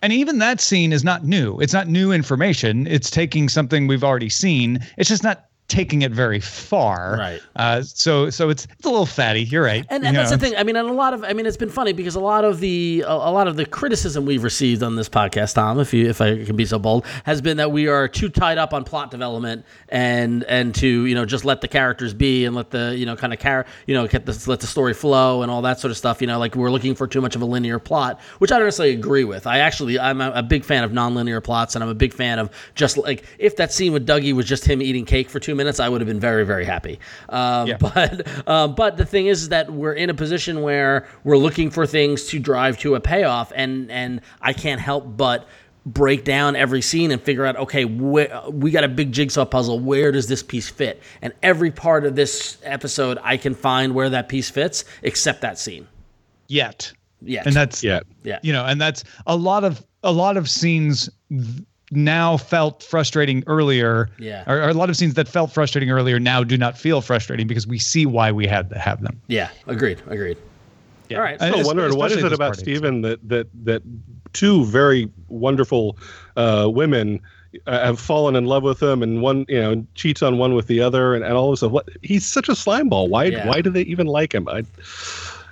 And 0.02 0.12
even 0.12 0.40
that 0.40 0.60
scene 0.62 0.92
is 0.92 1.04
not 1.04 1.26
new. 1.26 1.60
It's 1.60 1.74
not 1.74 1.88
new 1.88 2.12
information. 2.12 2.88
It's 2.88 3.12
taking 3.12 3.50
something 3.50 3.86
we've 3.86 4.04
already 4.04 4.30
seen. 4.30 4.80
It's 4.98 5.10
just 5.10 5.24
not 5.24 5.46
taking 5.70 6.02
it 6.02 6.12
very 6.12 6.40
far. 6.40 7.16
Right. 7.18 7.42
Uh, 7.56 7.82
so 7.82 8.30
so 8.30 8.50
it's 8.50 8.66
it's 8.66 8.86
a 8.86 8.90
little 8.90 9.06
fatty. 9.06 9.44
You're 9.44 9.64
right. 9.64 9.86
And, 9.90 10.04
You 10.04 10.12
that's 10.12 10.32
know, 10.32 10.38
the 10.38 10.46
thing. 10.46 10.58
I 10.58 10.64
mean, 10.64 10.76
and 10.76 10.90
a 10.90 10.94
lot 10.94 11.14
of, 11.14 11.24
I 11.24 11.34
mean, 11.34 11.46
it's 11.46 11.58
been 11.58 11.70
funny 11.70 11.94
because 11.94 12.16
a 12.16 12.20
lot 12.20 12.44
of 12.44 12.60
the, 12.60 13.04
a, 13.08 13.12
a 13.12 13.32
lot 13.32 13.48
of 13.48 13.56
the 13.56 13.66
criticism 13.66 14.26
we've 14.26 14.44
received 14.44 14.84
on 14.84 14.96
this 14.96 15.08
podcast, 15.08 15.54
Tom, 15.56 15.80
if 15.80 15.94
you, 15.94 16.10
if 16.10 16.20
I 16.22 16.44
can 16.44 16.56
be 16.56 16.66
so 16.66 16.80
bold, 16.80 17.06
has 17.24 17.42
been 17.42 17.58
that 17.58 17.72
we 17.72 17.88
are 17.88 18.08
too 18.08 18.30
tied 18.30 18.58
up 18.58 18.74
on 18.74 18.84
plot 18.84 19.12
development 19.12 19.66
and 19.90 20.44
and 20.46 20.74
to 20.76 21.06
you 21.06 21.16
know 21.16 21.26
just 21.26 21.46
let 21.46 21.62
the 21.62 21.68
characters 21.68 22.14
be 22.14 22.46
and 22.46 22.56
let 22.56 22.72
the 22.72 22.96
you 22.98 23.06
know 23.06 23.16
kind 23.16 23.32
of 23.34 23.40
car, 23.40 23.66
you 23.86 23.94
know, 23.94 24.08
get 24.08 24.26
the, 24.26 24.44
let 24.48 24.60
the 24.60 24.68
story 24.68 24.94
flow 24.94 25.42
and 25.42 25.52
all 25.52 25.62
that 25.62 25.80
sort 25.80 25.92
of 25.92 25.98
stuff. 25.98 26.22
You 26.22 26.28
know, 26.28 26.40
like 26.40 26.56
we're 26.56 26.72
looking 26.72 26.96
for 26.96 27.08
too 27.08 27.22
much 27.22 27.36
of 27.36 27.42
a 27.42 27.46
linear 27.46 27.80
plot, 27.80 28.20
which 28.40 28.52
I 28.52 28.58
don't 28.58 28.66
necessarily 28.66 28.96
agree 28.96 29.24
with. 29.24 29.46
I 29.46 29.60
actually, 29.60 30.00
I'm 30.00 30.22
a, 30.22 30.32
a 30.32 30.44
big 30.44 30.66
fan 30.66 30.84
of 30.84 30.92
nonlinear 30.92 31.44
plots, 31.44 31.76
and 31.76 31.84
I'm 31.84 31.90
a 31.90 31.96
big 31.96 32.14
fan 32.14 32.40
of 32.40 32.50
just 32.76 32.98
like 32.98 33.24
if 33.38 33.56
that 33.58 33.72
scene 33.72 33.94
with 33.94 34.08
Dougie 34.08 34.34
was 34.34 34.46
just 34.46 34.66
him 34.66 34.82
eating 34.82 35.06
cake 35.06 35.30
for 35.30 35.40
two 35.40 35.56
minutes, 35.60 35.80
I 35.80 35.88
would 35.90 36.02
have 36.02 36.08
been 36.08 36.20
very 36.20 36.46
very 36.46 36.66
happy. 36.66 37.00
Um, 37.30 37.68
Yeah. 37.68 37.78
But 37.78 38.28
um, 38.56 38.74
but 38.76 38.98
the 38.98 39.06
thing 39.06 39.28
is 39.28 39.50
that 39.50 39.72
we're 39.72 39.94
in 39.94 40.10
a 40.10 40.14
position 40.16 40.62
where 40.64 41.08
we're 41.24 41.38
looking 41.38 41.70
for 41.70 41.86
things 41.86 42.26
to 42.30 42.40
drive 42.40 42.78
to 42.80 42.96
a 42.96 43.00
payoff, 43.00 43.52
and 43.56 43.92
and 43.92 44.22
I 44.42 44.54
can't 44.54 44.82
help 44.82 45.04
but 45.18 45.48
break 45.86 46.24
down 46.24 46.56
every 46.56 46.82
scene 46.82 47.10
and 47.12 47.22
figure 47.22 47.46
out 47.46 47.56
okay 47.56 47.86
where 47.86 48.42
we 48.52 48.70
got 48.70 48.84
a 48.84 48.88
big 48.88 49.12
jigsaw 49.12 49.46
puzzle 49.46 49.80
where 49.80 50.12
does 50.12 50.28
this 50.28 50.44
piece 50.44 50.70
fit 50.70 51.02
and 51.22 51.32
every 51.42 51.72
part 51.72 52.06
of 52.06 52.16
this 52.16 52.58
episode 52.64 53.18
i 53.24 53.38
can 53.38 53.56
find 53.56 53.96
where 53.96 54.10
that 54.10 54.28
piece 54.28 54.50
fits 54.50 54.84
except 55.04 55.42
that 55.42 55.58
scene 55.58 55.88
Yet. 56.48 56.92
yeah 57.22 57.44
And 57.46 57.56
that's 57.56 57.82
Yeah. 57.82 58.02
yeah 58.24 58.40
you 58.44 58.52
know, 58.54 58.66
and 58.66 58.80
that's 58.80 59.04
a 59.26 59.36
lot 59.38 59.64
of 59.64 59.84
a 60.04 60.12
lot 60.12 60.36
of 60.38 60.50
scenes 60.50 61.10
th- 61.30 61.64
now 61.92 62.38
felt 62.38 62.84
frustrating 62.84 63.44
earlier. 63.48 64.10
Yeah. 64.20 64.44
Or, 64.48 64.58
or 64.62 64.70
a 64.70 64.74
lot 64.74 64.90
of 64.90 64.98
scenes 64.98 65.16
that 65.16 65.28
felt 65.28 65.52
frustrating 65.52 65.90
earlier 65.92 66.20
now 66.20 66.44
do 66.44 66.58
not 66.58 66.78
feel 66.78 67.02
frustrating 67.02 67.48
because 67.48 67.66
we 67.68 67.80
see 67.80 68.06
why 68.06 68.32
we 68.32 68.46
had 68.48 68.70
to 68.70 68.78
have 68.80 69.02
them. 69.02 69.20
yeah 69.28 69.50
agreed 69.68 70.02
agreed 70.08 70.38
all 71.12 71.20
right 71.22 71.38
I'm 71.42 71.54
es- 71.56 71.66
wondering 71.66 71.98
what 71.98 72.12
is 72.12 72.24
it 72.24 72.34
about. 72.34 72.56
Steven 72.56 73.02
that 73.02 73.28
that 73.28 73.48
that 73.66 73.82
two 74.34 74.66
very 74.66 75.10
wonderful 75.28 75.98
uh, 76.38 76.70
women 76.72 77.20
uh, 77.66 77.84
have 77.84 78.00
fallen 78.00 78.36
in 78.36 78.46
love 78.46 78.62
with 78.62 78.80
him, 78.84 79.02
and 79.02 79.24
one 79.24 79.44
you 79.50 79.60
know 79.60 79.84
cheats 79.96 80.22
on 80.22 80.38
one 80.38 80.54
with 80.54 80.68
the 80.68 80.82
other, 80.82 81.16
and, 81.16 81.24
and 81.26 81.34
all 81.34 81.50
this 81.50 81.62
stuff. 81.62 81.72
What 81.72 81.90
he's 82.04 82.24
such 82.24 82.48
a 82.48 82.52
slimeball. 82.52 83.10
Why 83.10 83.24
Yeah. 83.26 83.48
why 83.48 83.62
do 83.62 83.72
they 83.72 83.82
even 83.82 84.06
like 84.06 84.36
him? 84.36 84.48
I, 84.48 84.64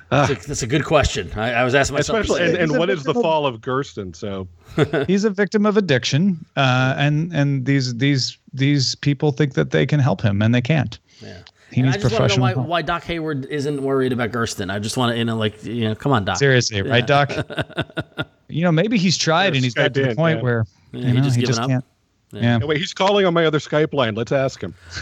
that's, 0.10 0.32
a, 0.32 0.48
that's 0.48 0.62
a 0.64 0.68
good 0.68 0.86
question 0.86 1.32
I, 1.36 1.54
I 1.54 1.64
was 1.64 1.76
asking 1.76 1.96
myself 1.96 2.20
especially 2.22 2.46
and, 2.48 2.58
and 2.58 2.78
what 2.80 2.90
is 2.90 3.04
the 3.04 3.12
of- 3.12 3.22
fall 3.22 3.46
of 3.46 3.62
Gersten? 3.62 4.14
So 4.14 4.48
He's 5.08 5.24
a 5.26 5.30
victim 5.30 5.66
of 5.66 5.76
addiction, 5.78 6.46
uh, 6.56 6.94
and 6.98 7.34
and 7.34 7.66
these 7.66 7.96
these 7.96 8.38
these 8.54 8.96
people 8.96 9.32
think 9.32 9.54
that 9.56 9.72
they 9.72 9.86
can 9.86 10.00
help 10.00 10.22
him, 10.22 10.42
and 10.42 10.54
they 10.54 10.62
can't. 10.62 11.00
yeah 11.22 11.40
He 11.72 11.82
And 11.82 11.90
needs 11.92 11.98
I 11.98 12.00
just 12.02 12.04
want 12.04 12.04
to 12.04 12.10
know 12.10 12.18
professional 12.20 12.42
why, 12.44 12.54
help. 12.54 12.68
why 12.68 12.82
Doc 12.84 13.04
Hayward 13.06 13.46
isn't 13.48 13.82
worried 13.82 14.14
about 14.14 14.32
Gersten. 14.32 14.70
I 14.70 14.80
just 14.80 14.96
want 14.98 15.12
to, 15.14 15.18
you 15.18 15.26
know, 15.26 15.36
like, 15.38 15.64
you 15.64 15.86
know, 15.90 15.96
come 15.96 16.12
on, 16.12 16.26
Doc. 16.26 16.38
Seriously, 16.38 16.82
right, 16.84 17.06
Doc? 17.08 17.32
you 18.50 18.62
know, 18.64 18.72
maybe 18.72 18.98
he's 18.98 19.18
tried 19.18 19.56
and 19.56 19.64
he's 19.64 19.74
got 19.74 19.94
to 19.94 20.02
Skype 20.02 20.10
the 20.10 20.16
point 20.16 20.38
yeah. 20.38 20.44
where 20.44 20.66
Yeah, 20.92 21.00
you 21.00 21.08
he 21.08 21.14
know, 21.14 21.24
just 21.24 21.36
he 21.38 21.44
just 21.44 21.60
up. 21.60 21.70
can't. 21.70 21.86
Yeah. 22.32 22.56
anyway, 22.56 22.78
he's 22.78 22.94
calling 22.94 23.26
on 23.26 23.34
my 23.34 23.46
other 23.46 23.60
Skype 23.60 23.94
line. 23.94 24.14
Let's 24.16 24.32
ask 24.34 24.62
him. 24.62 24.74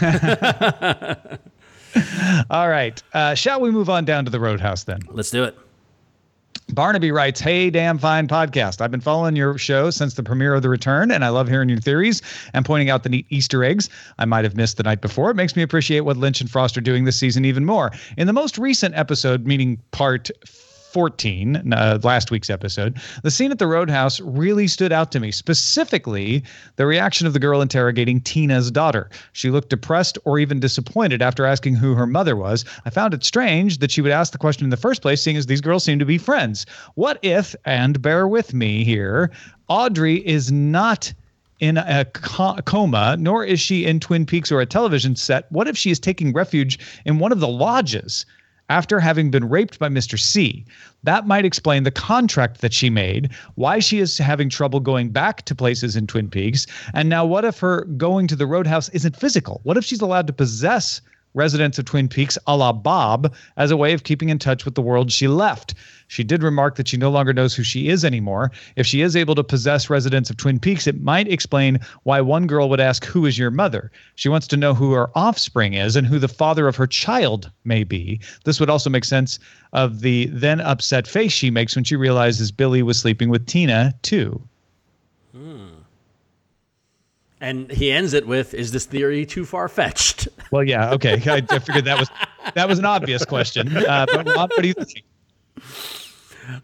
All 2.50 2.68
right. 2.68 3.02
Uh, 3.12 3.34
shall 3.34 3.60
we 3.60 3.70
move 3.70 3.90
on 3.90 4.04
down 4.04 4.24
to 4.24 4.30
the 4.30 4.40
Roadhouse 4.40 4.84
then? 4.84 5.00
Let's 5.10 5.30
do 5.30 5.44
it. 5.44 5.56
Barnaby 6.72 7.12
writes, 7.12 7.40
Hey, 7.40 7.70
damn 7.70 7.98
fine 7.98 8.26
podcast. 8.26 8.80
I've 8.80 8.90
been 8.90 9.00
following 9.00 9.36
your 9.36 9.56
show 9.56 9.90
since 9.90 10.14
the 10.14 10.22
premiere 10.22 10.54
of 10.54 10.62
The 10.62 10.68
Return, 10.68 11.10
and 11.10 11.24
I 11.24 11.28
love 11.28 11.48
hearing 11.48 11.68
your 11.68 11.78
theories 11.78 12.22
and 12.54 12.64
pointing 12.64 12.90
out 12.90 13.02
the 13.02 13.08
neat 13.08 13.26
Easter 13.30 13.62
eggs 13.62 13.88
I 14.18 14.24
might 14.24 14.44
have 14.44 14.56
missed 14.56 14.76
the 14.76 14.82
night 14.82 15.00
before. 15.00 15.30
It 15.30 15.36
makes 15.36 15.54
me 15.54 15.62
appreciate 15.62 16.00
what 16.00 16.16
Lynch 16.16 16.40
and 16.40 16.50
Frost 16.50 16.76
are 16.76 16.80
doing 16.82 17.04
this 17.04 17.18
season 17.18 17.44
even 17.44 17.64
more. 17.64 17.92
In 18.16 18.26
the 18.26 18.32
most 18.32 18.58
recent 18.58 18.96
episode, 18.96 19.46
meaning 19.46 19.80
part 19.92 20.30
14, 20.96 21.74
uh, 21.74 21.98
last 22.04 22.30
week's 22.30 22.48
episode, 22.48 22.96
the 23.22 23.30
scene 23.30 23.52
at 23.52 23.58
the 23.58 23.66
Roadhouse 23.66 24.18
really 24.22 24.66
stood 24.66 24.92
out 24.92 25.12
to 25.12 25.20
me, 25.20 25.30
specifically 25.30 26.42
the 26.76 26.86
reaction 26.86 27.26
of 27.26 27.34
the 27.34 27.38
girl 27.38 27.60
interrogating 27.60 28.18
Tina's 28.18 28.70
daughter. 28.70 29.10
She 29.34 29.50
looked 29.50 29.68
depressed 29.68 30.16
or 30.24 30.38
even 30.38 30.58
disappointed 30.58 31.20
after 31.20 31.44
asking 31.44 31.74
who 31.74 31.92
her 31.92 32.06
mother 32.06 32.34
was. 32.34 32.64
I 32.86 32.88
found 32.88 33.12
it 33.12 33.24
strange 33.24 33.76
that 33.80 33.90
she 33.90 34.00
would 34.00 34.10
ask 34.10 34.32
the 34.32 34.38
question 34.38 34.64
in 34.64 34.70
the 34.70 34.78
first 34.78 35.02
place, 35.02 35.20
seeing 35.20 35.36
as 35.36 35.44
these 35.44 35.60
girls 35.60 35.84
seem 35.84 35.98
to 35.98 36.06
be 36.06 36.16
friends. 36.16 36.64
What 36.94 37.18
if, 37.20 37.54
and 37.66 38.00
bear 38.00 38.26
with 38.26 38.54
me 38.54 38.82
here, 38.82 39.30
Audrey 39.68 40.26
is 40.26 40.50
not 40.50 41.12
in 41.60 41.76
a 41.76 42.06
coma, 42.06 43.16
nor 43.18 43.44
is 43.44 43.60
she 43.60 43.84
in 43.84 44.00
Twin 44.00 44.24
Peaks 44.24 44.50
or 44.50 44.62
a 44.62 44.66
television 44.66 45.14
set. 45.14 45.44
What 45.52 45.68
if 45.68 45.76
she 45.76 45.90
is 45.90 46.00
taking 46.00 46.32
refuge 46.32 46.78
in 47.04 47.18
one 47.18 47.32
of 47.32 47.40
the 47.40 47.48
lodges 47.48 48.24
after 48.68 49.00
having 49.00 49.30
been 49.30 49.48
raped 49.48 49.78
by 49.78 49.88
Mr. 49.88 50.18
C? 50.18 50.64
That 51.02 51.26
might 51.26 51.44
explain 51.44 51.82
the 51.84 51.90
contract 51.90 52.60
that 52.60 52.72
she 52.72 52.90
made, 52.90 53.30
why 53.54 53.78
she 53.78 53.98
is 53.98 54.18
having 54.18 54.48
trouble 54.48 54.80
going 54.80 55.10
back 55.10 55.44
to 55.44 55.54
places 55.54 55.96
in 55.96 56.06
Twin 56.06 56.28
Peaks, 56.28 56.66
and 56.94 57.08
now 57.08 57.24
what 57.24 57.44
if 57.44 57.58
her 57.60 57.84
going 57.96 58.26
to 58.28 58.36
the 58.36 58.46
Roadhouse 58.46 58.88
isn't 58.90 59.16
physical? 59.16 59.60
What 59.62 59.76
if 59.76 59.84
she's 59.84 60.00
allowed 60.00 60.26
to 60.26 60.32
possess 60.32 61.00
residents 61.36 61.78
of 61.78 61.84
Twin 61.84 62.08
Peaks 62.08 62.36
a 62.46 62.56
la 62.56 62.72
Bob 62.72 63.32
as 63.56 63.70
a 63.70 63.76
way 63.76 63.92
of 63.92 64.02
keeping 64.02 64.30
in 64.30 64.38
touch 64.38 64.64
with 64.64 64.74
the 64.74 64.82
world 64.82 65.12
she 65.12 65.28
left. 65.28 65.74
She 66.08 66.24
did 66.24 66.42
remark 66.42 66.76
that 66.76 66.88
she 66.88 66.96
no 66.96 67.10
longer 67.10 67.32
knows 67.32 67.54
who 67.54 67.62
she 67.62 67.88
is 67.88 68.04
anymore. 68.04 68.50
If 68.76 68.86
she 68.86 69.02
is 69.02 69.14
able 69.14 69.34
to 69.34 69.44
possess 69.44 69.90
residents 69.90 70.30
of 70.30 70.36
Twin 70.36 70.58
Peaks, 70.58 70.86
it 70.86 71.02
might 71.02 71.30
explain 71.30 71.78
why 72.04 72.20
one 72.20 72.46
girl 72.46 72.68
would 72.70 72.80
ask, 72.80 73.04
Who 73.04 73.26
is 73.26 73.38
your 73.38 73.50
mother? 73.50 73.90
She 74.14 74.28
wants 74.28 74.46
to 74.48 74.56
know 74.56 74.72
who 74.72 74.92
her 74.92 75.10
offspring 75.16 75.74
is 75.74 75.94
and 75.94 76.06
who 76.06 76.18
the 76.18 76.28
father 76.28 76.68
of 76.68 76.76
her 76.76 76.86
child 76.86 77.50
may 77.64 77.84
be. 77.84 78.20
This 78.44 78.58
would 78.58 78.70
also 78.70 78.90
make 78.90 79.04
sense 79.04 79.38
of 79.72 80.00
the 80.00 80.26
then 80.32 80.60
upset 80.60 81.06
face 81.06 81.32
she 81.32 81.50
makes 81.50 81.74
when 81.74 81.84
she 81.84 81.96
realizes 81.96 82.50
Billy 82.50 82.82
was 82.82 82.98
sleeping 82.98 83.28
with 83.28 83.46
Tina, 83.46 83.94
too. 84.02 84.40
Hmm. 85.32 85.65
And 87.40 87.70
he 87.70 87.92
ends 87.92 88.14
it 88.14 88.26
with, 88.26 88.54
"Is 88.54 88.72
this 88.72 88.86
theory 88.86 89.26
too 89.26 89.44
far 89.44 89.68
fetched?" 89.68 90.28
Well, 90.52 90.62
yeah, 90.62 90.92
okay. 90.92 91.20
I, 91.26 91.42
I 91.50 91.58
figured 91.58 91.84
that 91.86 91.98
was 91.98 92.08
that 92.54 92.68
was 92.68 92.78
an 92.78 92.84
obvious 92.84 93.24
question. 93.24 93.76
Uh, 93.76 94.06
but 94.06 94.24
what, 94.26 94.36
what 94.50 94.62
do 94.62 94.68
you 94.68 94.74
think? 94.74 95.04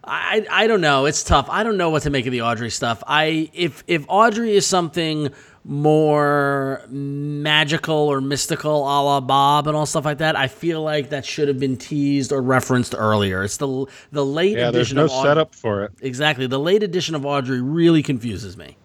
I 0.05 0.45
I 0.49 0.67
don't 0.67 0.79
know. 0.81 1.05
It's 1.05 1.23
tough. 1.23 1.47
I 1.49 1.63
don't 1.63 1.77
know 1.77 1.89
what 1.89 2.03
to 2.03 2.09
make 2.09 2.25
of 2.25 2.31
the 2.31 2.41
Audrey 2.43 2.69
stuff. 2.69 3.03
I 3.07 3.49
if 3.53 3.83
if 3.87 4.05
Audrey 4.07 4.55
is 4.55 4.65
something 4.65 5.29
more 5.65 6.81
magical 6.89 7.95
or 7.95 8.21
mystical, 8.21 8.83
a 8.83 8.99
la 9.03 9.19
Bob 9.19 9.67
and 9.67 9.75
all 9.75 9.85
stuff 9.85 10.05
like 10.05 10.19
that, 10.19 10.35
I 10.37 10.47
feel 10.47 10.81
like 10.81 11.09
that 11.09 11.25
should 11.25 11.47
have 11.49 11.59
been 11.59 11.75
teased 11.77 12.31
or 12.31 12.41
referenced 12.41 12.95
earlier. 12.97 13.43
It's 13.43 13.57
the 13.57 13.85
the 14.13 14.25
late 14.25 14.57
Yeah, 14.57 14.71
there's 14.71 14.91
edition 14.91 14.95
no 14.97 15.05
of 15.05 15.11
Audrey. 15.11 15.29
setup 15.29 15.55
for 15.55 15.83
it. 15.83 15.91
Exactly. 16.01 16.47
The 16.47 16.59
late 16.59 16.83
edition 16.83 17.15
of 17.15 17.25
Audrey 17.25 17.61
really 17.61 18.01
confuses 18.01 18.55
me. 18.55 18.77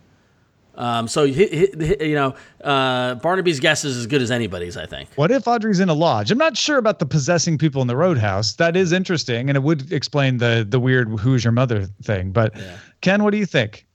Um, 0.79 1.09
so 1.09 1.26
hi- 1.26 1.49
hi- 1.53 1.68
hi- 1.79 2.05
you 2.05 2.14
know, 2.14 2.35
uh, 2.62 3.16
Barnaby's 3.16 3.59
guess 3.59 3.85
is 3.85 3.97
as 3.97 4.07
good 4.07 4.22
as 4.22 4.31
anybody's. 4.31 4.76
I 4.76 4.87
think. 4.87 5.09
What 5.16 5.31
if 5.33 5.47
Audrey's 5.49 5.81
in 5.81 5.89
a 5.89 5.95
lodge? 5.95 6.31
I'm 6.31 6.39
not 6.39 6.57
sure 6.57 6.79
about 6.79 7.01
the 7.01 7.07
possessing 7.07 7.59
people 7.59 7.83
in 7.83 7.89
the 7.89 7.97
roadhouse. 7.97 8.55
That 8.55 8.76
is 8.76 8.93
interesting, 8.93 9.51
and 9.51 9.57
it 9.57 9.62
would 9.62 9.93
explain 9.93 10.39
the 10.39 10.64
the 10.68 10.79
weird 10.79 11.09
"Who's 11.20 11.43
your 11.45 11.53
mother" 11.53 11.87
thing. 12.03 12.31
But 12.31 12.55
Ken, 13.01 13.24
what 13.24 13.33
do 13.33 13.39
you 13.39 13.47
think? 13.47 13.87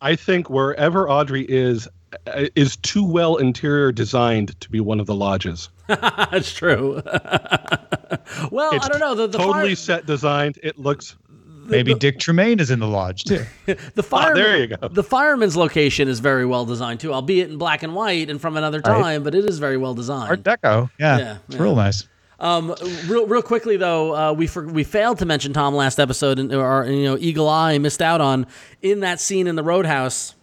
I 0.00 0.14
think 0.14 0.48
wherever 0.48 1.10
Audrey 1.10 1.46
is 1.48 1.88
uh, 2.28 2.46
is 2.54 2.76
too 2.76 3.04
well 3.04 3.36
interior 3.36 3.90
designed 3.90 4.58
to 4.60 4.70
be 4.70 4.78
one 4.78 5.00
of 5.00 5.06
the 5.06 5.14
lodges. 5.14 5.68
That's 5.88 6.52
true. 6.54 7.02
well, 8.50 8.72
It's 8.74 8.86
I 8.86 8.88
don't 8.88 9.00
know. 9.00 9.14
The, 9.14 9.26
the 9.26 9.38
totally 9.38 9.68
fire, 9.70 9.76
set 9.76 10.06
designed. 10.06 10.58
It 10.62 10.78
looks 10.78 11.16
Maybe 11.64 11.94
Dick 11.94 12.18
Tremaine 12.18 12.60
is 12.60 12.70
in 12.70 12.78
the 12.80 12.86
lodge 12.88 13.24
too. 13.24 13.44
the 13.94 14.02
fireman, 14.02 14.34
there 14.42 14.56
you 14.58 14.66
go. 14.68 14.88
The 14.88 15.02
fireman's 15.02 15.56
location 15.56 16.08
is 16.08 16.20
very 16.20 16.44
well 16.46 16.64
designed 16.64 17.00
too, 17.00 17.12
albeit 17.12 17.50
in 17.50 17.58
black 17.58 17.82
and 17.82 17.94
white 17.94 18.30
and 18.30 18.40
from 18.40 18.56
another 18.56 18.78
Right. 18.84 19.00
time, 19.00 19.22
but 19.22 19.34
it 19.34 19.44
is 19.44 19.58
very 19.58 19.76
well 19.76 19.94
designed. 19.94 20.28
Art 20.30 20.42
Deco. 20.42 20.90
Yeah, 20.98 21.18
Yeah, 21.18 21.36
it's 21.48 21.56
yeah. 21.56 21.62
real 21.62 21.74
nice. 21.76 22.06
Um, 22.40 22.74
real, 23.06 23.26
real 23.26 23.42
quickly 23.42 23.76
though, 23.76 24.14
uh, 24.14 24.32
we 24.32 24.46
for, 24.46 24.66
we 24.66 24.84
failed 24.84 25.18
to 25.18 25.26
mention 25.26 25.52
Tom 25.52 25.74
last 25.74 25.98
episode, 26.00 26.38
and 26.38 26.52
or 26.52 26.84
you 26.86 27.04
know, 27.04 27.16
Eagle 27.18 27.48
Eye 27.48 27.78
missed 27.78 28.02
out 28.02 28.20
on 28.20 28.46
in 28.82 29.00
that 29.00 29.20
scene 29.20 29.46
in 29.46 29.56
the 29.56 29.62
Roadhouse. 29.62 30.34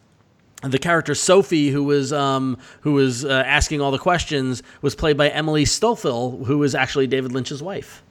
The 0.64 0.78
character 0.80 1.16
Sophie, 1.16 1.70
who 1.70 1.84
was 1.84 2.14
um, 2.14 2.58
who 2.82 2.94
was 2.94 3.26
uh, 3.26 3.44
asking 3.46 3.82
all 3.82 3.90
the 3.92 3.98
questions, 4.00 4.62
was 4.84 4.94
played 4.96 5.18
by 5.18 5.30
Emily 5.30 5.66
Stofle, 5.66 6.46
who 6.46 6.60
was 6.60 6.76
actually 6.76 7.08
David 7.08 7.32
Lynch's 7.32 7.62
wife. 7.64 8.04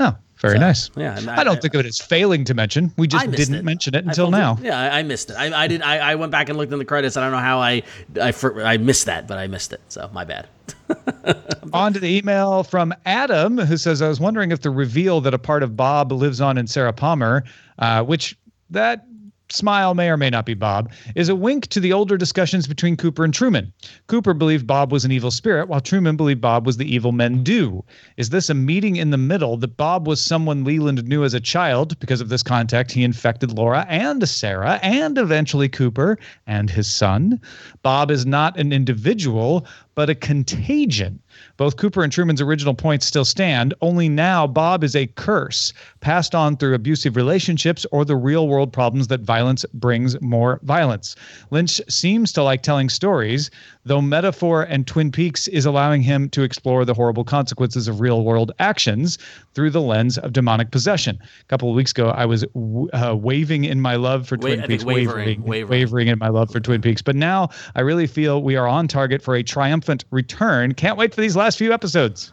Oh, 0.00 0.16
very 0.40 0.58
nice. 0.58 0.90
yeah, 0.96 1.18
and 1.18 1.28
I, 1.28 1.44
don't 1.44 1.60
think 1.60 1.74
of 1.74 1.80
it 1.80 1.86
as 1.86 2.00
failing 2.00 2.44
to 2.44 2.54
mention. 2.54 2.92
We 2.96 3.06
just 3.08 3.30
didn't 3.30 3.54
it. 3.56 3.64
mention 3.64 3.94
it 3.94 4.04
until 4.04 4.30
felt 4.30 4.34
it- 4.34 4.38
now. 4.38 4.58
yeah, 4.62 4.80
I, 4.80 5.00
I 5.00 5.02
missed 5.02 5.30
it. 5.30 5.34
I, 5.34 5.64
I 5.64 5.66
did. 5.66 5.82
I, 5.82 6.12
I 6.12 6.14
went 6.14 6.32
back 6.32 6.48
and 6.48 6.56
looked 6.56 6.72
in 6.72 6.78
the 6.78 6.84
credits. 6.84 7.16
I 7.16 7.22
don't 7.22 7.32
know 7.32 7.38
how 7.38 7.58
I 7.58 7.82
I, 8.20 8.32
I 8.64 8.76
missed 8.76 9.06
that, 9.06 9.26
but 9.26 9.38
I 9.38 9.46
missed 9.46 9.72
it. 9.72 9.80
So 9.88 10.08
my 10.12 10.24
bad. 10.24 10.48
On 11.72 11.92
to 11.92 12.00
the 12.00 12.08
email 12.08 12.62
from 12.62 12.94
Adam, 13.04 13.58
who 13.58 13.76
says, 13.76 14.00
I 14.00 14.08
was 14.08 14.20
wondering 14.20 14.52
if 14.52 14.62
the 14.62 14.70
reveal 14.70 15.20
that 15.22 15.34
a 15.34 15.38
part 15.38 15.62
of 15.62 15.76
Bob 15.76 16.12
lives 16.12 16.40
on 16.40 16.56
in 16.56 16.66
Sarah 16.66 16.92
Palmer, 16.92 17.44
uh, 17.78 18.02
which 18.04 18.36
that 18.70 19.06
smile 19.50 19.94
may 19.94 20.08
or 20.08 20.16
may 20.16 20.30
not 20.30 20.46
be 20.46 20.54
Bob, 20.54 20.90
is 21.14 21.28
a 21.28 21.36
wink 21.36 21.66
to 21.68 21.80
the 21.80 21.92
older 21.92 22.16
discussions 22.16 22.66
between 22.66 22.96
Cooper 22.96 23.24
and 23.24 23.32
Truman. 23.32 23.72
Cooper 24.06 24.34
believed 24.34 24.66
Bob 24.66 24.92
was 24.92 25.04
an 25.04 25.12
evil 25.12 25.30
spirit, 25.30 25.68
while 25.68 25.80
Truman 25.80 26.16
believed 26.16 26.40
Bob 26.40 26.66
was 26.66 26.76
the 26.76 26.92
evil 26.92 27.12
men 27.12 27.42
do. 27.42 27.84
Is 28.16 28.30
this 28.30 28.50
a 28.50 28.54
meeting 28.54 28.96
in 28.96 29.10
the 29.10 29.16
middle 29.16 29.56
that 29.58 29.76
Bob 29.76 30.06
was 30.06 30.20
someone 30.20 30.64
Leland 30.64 31.04
knew 31.04 31.24
as 31.24 31.34
a 31.34 31.40
child? 31.40 31.98
Because 31.98 32.20
of 32.20 32.28
this 32.28 32.42
contact, 32.42 32.92
he 32.92 33.04
infected 33.04 33.52
Laura 33.52 33.86
and 33.88 34.28
Sarah, 34.28 34.78
and 34.82 35.18
eventually 35.18 35.68
Cooper 35.68 36.18
and 36.46 36.70
his 36.70 36.90
son. 36.90 37.40
Bob 37.82 38.10
is 38.10 38.26
not 38.26 38.58
an 38.58 38.72
individual, 38.72 39.66
but 39.98 40.08
a 40.08 40.14
contagion. 40.14 41.18
Both 41.56 41.76
Cooper 41.76 42.04
and 42.04 42.12
Truman's 42.12 42.40
original 42.40 42.72
points 42.72 43.04
still 43.04 43.24
stand, 43.24 43.74
only 43.80 44.08
now 44.08 44.46
Bob 44.46 44.84
is 44.84 44.94
a 44.94 45.08
curse 45.08 45.72
passed 45.98 46.36
on 46.36 46.56
through 46.56 46.74
abusive 46.74 47.16
relationships 47.16 47.84
or 47.90 48.04
the 48.04 48.14
real 48.14 48.46
world 48.46 48.72
problems 48.72 49.08
that 49.08 49.22
violence 49.22 49.64
brings 49.74 50.20
more 50.20 50.60
violence. 50.62 51.16
Lynch 51.50 51.80
seems 51.88 52.32
to 52.34 52.44
like 52.44 52.62
telling 52.62 52.88
stories, 52.88 53.50
though 53.84 54.00
metaphor 54.00 54.62
and 54.62 54.86
Twin 54.86 55.10
Peaks 55.10 55.48
is 55.48 55.66
allowing 55.66 56.02
him 56.02 56.28
to 56.30 56.42
explore 56.42 56.84
the 56.84 56.94
horrible 56.94 57.24
consequences 57.24 57.88
of 57.88 58.00
real 58.00 58.22
world 58.22 58.52
actions 58.60 59.18
through 59.54 59.70
the 59.70 59.80
lens 59.80 60.16
of 60.18 60.32
demonic 60.32 60.70
possession. 60.70 61.18
A 61.40 61.44
couple 61.46 61.70
of 61.70 61.74
weeks 61.74 61.90
ago, 61.90 62.10
I 62.10 62.24
was 62.24 62.44
uh, 62.92 63.16
waving 63.16 63.64
in 63.64 63.80
my 63.80 63.96
love 63.96 64.28
for 64.28 64.36
Twin 64.36 64.60
Wa- 64.60 64.66
Peaks, 64.68 64.84
wavering, 64.84 65.16
wavering, 65.16 65.42
wavering. 65.42 65.80
wavering 65.80 66.08
in 66.08 66.18
my 66.20 66.28
love 66.28 66.52
for 66.52 66.60
Twin 66.60 66.82
Peaks. 66.82 67.02
But 67.02 67.16
now 67.16 67.48
I 67.74 67.80
really 67.80 68.06
feel 68.06 68.42
we 68.42 68.54
are 68.54 68.68
on 68.68 68.86
target 68.86 69.22
for 69.22 69.34
a 69.34 69.42
triumphant 69.88 70.04
return. 70.10 70.74
Can't 70.74 70.96
wait 70.96 71.14
for 71.14 71.20
these 71.20 71.36
last 71.36 71.58
few 71.58 71.72
episodes. 71.72 72.32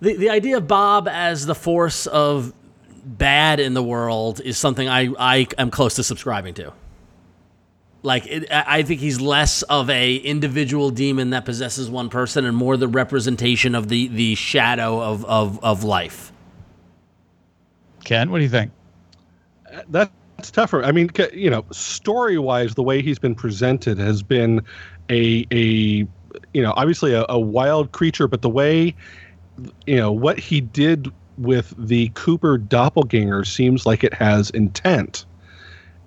The 0.00 0.16
the 0.16 0.30
idea 0.30 0.56
of 0.58 0.68
Bob 0.68 1.08
as 1.08 1.46
the 1.46 1.54
force 1.54 2.06
of 2.06 2.52
bad 3.04 3.58
in 3.60 3.74
the 3.74 3.82
world 3.82 4.40
is 4.40 4.56
something 4.56 4.88
I 4.88 5.12
I 5.18 5.46
am 5.58 5.70
close 5.70 5.96
to 5.96 6.04
subscribing 6.04 6.54
to. 6.54 6.72
Like 8.02 8.26
it, 8.26 8.50
I 8.50 8.78
I 8.78 8.82
think 8.82 9.00
he's 9.00 9.20
less 9.20 9.62
of 9.62 9.90
a 9.90 10.16
individual 10.16 10.90
demon 10.90 11.30
that 11.30 11.44
possesses 11.44 11.90
one 11.90 12.10
person 12.10 12.44
and 12.44 12.56
more 12.56 12.76
the 12.76 12.88
representation 12.88 13.74
of 13.74 13.88
the 13.88 14.08
the 14.08 14.34
shadow 14.36 15.02
of 15.02 15.24
of 15.24 15.62
of 15.64 15.82
life. 15.82 16.32
Ken, 18.04 18.30
what 18.30 18.38
do 18.38 18.44
you 18.44 18.50
think? 18.50 18.70
Uh, 19.70 20.06
that's 20.36 20.52
tougher. 20.52 20.84
I 20.84 20.92
mean, 20.92 21.10
you 21.32 21.50
know, 21.50 21.64
story 21.72 22.38
wise, 22.38 22.76
the 22.76 22.82
way 22.84 23.02
he's 23.02 23.18
been 23.18 23.34
presented 23.34 23.98
has 23.98 24.22
been 24.22 24.62
a 25.10 25.44
a 25.50 26.06
you 26.54 26.62
know 26.62 26.72
obviously 26.76 27.12
a, 27.12 27.24
a 27.28 27.38
wild 27.38 27.92
creature, 27.92 28.28
but 28.28 28.42
the 28.42 28.48
way 28.48 28.94
you 29.86 29.96
know 29.96 30.12
what 30.12 30.38
he 30.38 30.60
did 30.60 31.12
with 31.36 31.74
the 31.78 32.10
Cooper 32.14 32.58
doppelganger 32.58 33.44
seems 33.44 33.86
like 33.86 34.02
it 34.02 34.14
has 34.14 34.50
intent, 34.50 35.24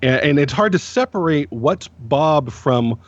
and, 0.01 0.21
and 0.21 0.39
it's 0.39 0.53
hard 0.53 0.71
to 0.73 0.79
separate 0.79 1.51
what's 1.51 1.88
Bob 1.88 2.51
from 2.51 2.99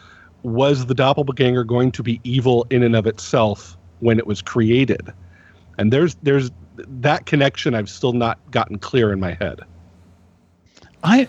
was 0.43 0.86
the 0.88 0.93
doppelganger 0.93 1.63
going 1.63 1.91
to 1.91 2.03
be 2.03 2.19
evil 2.24 2.65
in 2.69 2.84
and 2.84 2.95
of 2.95 3.07
itself 3.07 3.78
when 3.99 4.19
it 4.19 4.28
was 4.28 4.41
created, 4.41 5.13
and 5.78 5.91
there's 5.91 6.15
there's 6.24 6.51
that 6.78 7.26
connection 7.26 7.76
I've 7.76 7.89
still 7.89 8.13
not 8.13 8.39
gotten 8.51 8.80
clear 8.80 9.11
in 9.11 9.19
my 9.19 9.34
head. 9.34 9.61
I 11.03 11.28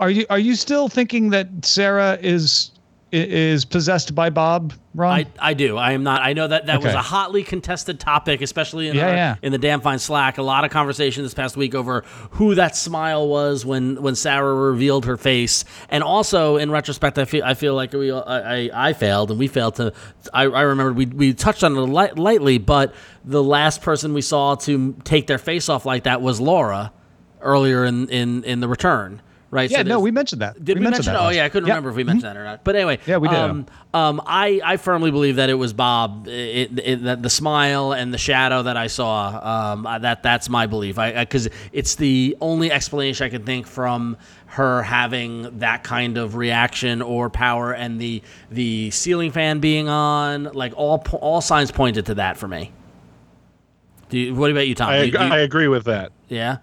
are 0.00 0.10
you 0.10 0.26
are 0.30 0.38
you 0.38 0.54
still 0.54 0.88
thinking 0.88 1.30
that 1.30 1.48
Sarah 1.64 2.18
is 2.20 2.70
is 3.14 3.64
possessed 3.64 4.14
by 4.14 4.30
Bob, 4.30 4.72
Ron? 4.94 5.12
I, 5.20 5.26
I 5.38 5.54
do. 5.54 5.76
I 5.76 5.92
am 5.92 6.02
not. 6.02 6.22
I 6.22 6.32
know 6.32 6.46
that 6.48 6.66
that 6.66 6.82
was 6.82 6.92
a 6.92 7.00
hotly 7.02 7.42
contested 7.42 8.00
topic, 8.00 8.42
especially 8.42 8.88
in 8.88 8.96
Yeah, 8.96 9.08
our, 9.08 9.14
yeah. 9.14 9.36
in 9.42 9.52
the 9.52 9.58
Damn 9.58 9.80
Fine 9.80 9.98
Slack. 10.00 10.38
A 10.38 10.42
lot 10.42 10.64
of 10.64 10.70
conversation 10.70 11.22
this 11.22 11.34
past 11.34 11.56
week 11.56 11.74
over 11.74 12.04
who 12.32 12.54
that 12.56 12.76
smile 12.76 13.28
was 13.28 13.64
when 13.64 14.02
when 14.02 14.14
Sarah 14.14 14.54
revealed 14.54 15.04
her 15.06 15.16
face, 15.16 15.64
and 15.88 16.02
also 16.02 16.56
in 16.56 16.70
retrospect, 16.70 17.18
I 17.18 17.24
feel 17.24 17.44
I 17.44 17.54
feel 17.54 17.74
like 17.74 17.92
we 17.92 18.10
I 18.12 18.66
I, 18.66 18.70
I 18.88 18.92
failed 18.92 19.30
and 19.30 19.38
we 19.38 19.46
failed 19.48 19.76
to. 19.76 19.92
I, 20.32 20.42
I 20.44 20.62
remember 20.62 20.92
we 20.92 21.06
we 21.06 21.32
touched 21.34 21.62
on 21.64 21.76
it 21.76 21.80
light, 21.80 22.18
lightly, 22.18 22.58
but 22.58 22.94
the 23.24 23.42
last 23.42 23.80
person 23.82 24.12
we 24.14 24.22
saw 24.22 24.54
to 24.56 24.94
take 25.04 25.26
their 25.26 25.38
face 25.38 25.68
off 25.68 25.86
like 25.86 26.02
that 26.04 26.20
was 26.20 26.40
Laura 26.40 26.92
earlier 27.40 27.84
in 27.84 28.08
in 28.08 28.42
in 28.44 28.60
the 28.60 28.68
return. 28.68 29.22
Right. 29.54 29.70
yeah, 29.70 29.78
So 29.78 29.82
no, 29.84 30.00
we 30.00 30.10
mentioned 30.10 30.42
that. 30.42 30.64
did 30.64 30.78
we, 30.78 30.82
mention? 30.84 31.04
that 31.04 31.14
Oh 31.16 31.28
yeah, 31.28 31.44
I 31.44 31.48
couldn't 31.48 31.68
Yeah. 31.68 31.74
remember 31.74 31.90
if 31.90 31.94
we 31.96 32.02
mentioned 32.02 32.24
that 32.24 32.36
or 32.36 32.42
not. 32.42 32.64
But 32.64 32.74
anyway, 32.74 32.98
Yeah, 33.06 33.18
we 33.18 33.28
did. 33.28 33.38
Um, 33.38 33.66
um, 33.94 34.20
I 34.26 34.60
I 34.64 34.76
firmly 34.78 35.12
believe 35.12 35.36
that 35.36 35.48
it 35.48 35.54
was 35.54 35.72
Bob. 35.72 36.26
It, 36.26 36.76
it, 36.82 37.04
that 37.04 37.22
the 37.22 37.30
smile 37.30 37.92
and 37.92 38.12
the 38.12 38.18
shadow 38.18 38.64
that 38.64 38.76
I 38.76 38.88
saw. 38.88 39.74
Um, 39.74 39.82
that 40.02 40.24
that's 40.24 40.48
my 40.48 40.66
belief. 40.66 40.98
I 40.98 41.12
because 41.24 41.48
it's 41.72 41.94
the 41.94 42.36
only 42.40 42.72
explanation 42.72 43.26
I 43.26 43.28
can 43.30 43.44
think 43.44 43.68
from 43.68 44.16
her 44.46 44.82
having 44.82 45.60
that 45.60 45.84
kind 45.84 46.18
of 46.18 46.34
reaction 46.34 47.00
or 47.00 47.30
power, 47.30 47.72
and 47.72 48.00
the 48.00 48.22
the 48.50 48.90
ceiling 48.90 49.30
fan 49.30 49.60
being 49.60 49.88
on. 49.88 50.44
Like 50.52 50.72
all 50.76 51.04
all 51.20 51.40
signs 51.40 51.70
pointed 51.70 52.06
to 52.06 52.14
that 52.16 52.38
for 52.38 52.48
me. 52.48 52.72
Do 54.08 54.18
you, 54.18 54.34
what 54.34 54.50
about 54.50 54.66
you, 54.66 54.74
Tom? 54.74 54.90
I, 54.90 54.92
Do 54.92 55.06
you- 55.06 55.12
ag- 55.14 55.18
do 55.20 55.26
you- 55.26 55.32
I 55.32 55.38
agree 55.38 55.68
with 55.68 55.84
that. 55.84 56.10
yeah, 56.28 56.56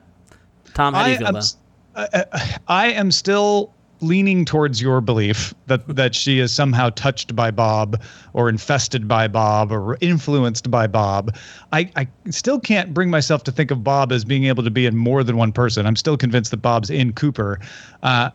Tom, 0.73 0.93
how 0.93 1.03
do 1.05 1.09
you 1.11 1.15
I 1.15 1.19
feel 1.19 1.27
about? 1.27 1.53
I- 1.95 2.25
I- 2.33 2.57
I 2.67 2.87
am 2.91 3.11
still 3.11 3.71
leaning 4.03 4.45
towards 4.45 4.81
your 4.81 4.99
belief 4.99 5.53
that 5.67 5.87
that 5.95 6.15
she 6.15 6.39
is 6.39 6.51
somehow 6.51 6.89
touched 6.89 7.35
by 7.35 7.51
Bob 7.51 8.01
or 8.33 8.49
infested 8.49 9.07
by 9.07 9.27
Bob 9.27 9.71
or 9.71 9.95
influenced 10.01 10.71
by 10.71 10.87
Bob. 10.87 11.35
I, 11.71 11.87
I 11.95 12.07
still 12.31 12.59
can't 12.59 12.95
bring 12.95 13.11
myself 13.11 13.43
to 13.43 13.51
think 13.51 13.69
of 13.69 13.83
Bob 13.83 14.11
as 14.11 14.25
being 14.25 14.45
able 14.45 14.63
to 14.63 14.71
be 14.71 14.87
in 14.87 14.97
more 14.97 15.23
than 15.23 15.37
one 15.37 15.51
person. 15.51 15.85
I'm 15.85 15.95
still 15.95 16.17
convinced 16.17 16.49
that 16.49 16.63
Bob's 16.63 16.89
in 16.89 17.13
Cooper. 17.13 17.59
Uh, 18.01 18.31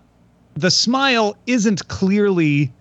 the 0.54 0.70
smile 0.70 1.36
isn't 1.48 1.88
clearly 1.88 2.72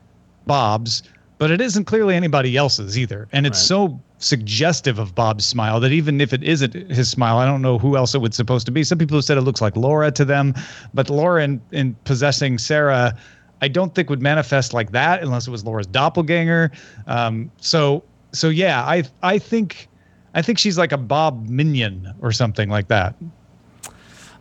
Bob's, 0.45 1.01
but 1.39 1.49
it 1.49 1.59
isn't 1.61 1.85
clearly 1.85 2.15
anybody 2.15 2.55
else's 2.55 2.99
either. 2.99 3.27
And 3.31 3.47
it's 3.47 3.57
Right. 3.57 3.65
so 3.67 3.99
suggestive 4.25 4.97
of 4.97 5.13
Bob's 5.13 5.45
smile 5.45 5.79
that 5.79 5.91
even 5.91 6.19
if 6.19 6.33
it 6.33 6.43
isn't 6.43 6.73
his 6.89 7.09
smile, 7.09 7.37
I 7.37 7.45
don't 7.45 7.61
know 7.61 7.77
who 7.77 7.95
else 7.95 8.15
it 8.15 8.21
would 8.21 8.33
supposed 8.33 8.65
to 8.65 8.71
be. 8.71 8.83
Some 8.83 8.97
people 8.97 9.17
have 9.17 9.23
said 9.23 9.37
it 9.37 9.41
looks 9.41 9.61
like 9.61 9.75
Laura 9.75 10.11
to 10.11 10.25
them, 10.25 10.55
but 10.93 11.09
Laura 11.09 11.43
in, 11.43 11.61
in 11.71 11.95
possessing 12.05 12.57
Sarah, 12.57 13.15
I 13.61 13.67
don't 13.67 13.93
think 13.93 14.09
would 14.09 14.23
manifest 14.23 14.73
like 14.73 14.91
that 14.91 15.21
unless 15.21 15.47
it 15.47 15.51
was 15.51 15.63
Laura's 15.63 15.87
doppelganger. 15.87 16.71
Um, 17.05 17.51
so 17.57 18.03
so 18.33 18.49
yeah, 18.49 18.83
I 18.83 19.03
I 19.21 19.37
think 19.37 19.87
I 20.33 20.41
think 20.41 20.57
she's 20.57 20.77
like 20.77 20.91
a 20.91 20.97
Bob 20.97 21.47
minion 21.47 22.13
or 22.19 22.31
something 22.31 22.69
like 22.69 22.87
that. 22.87 23.15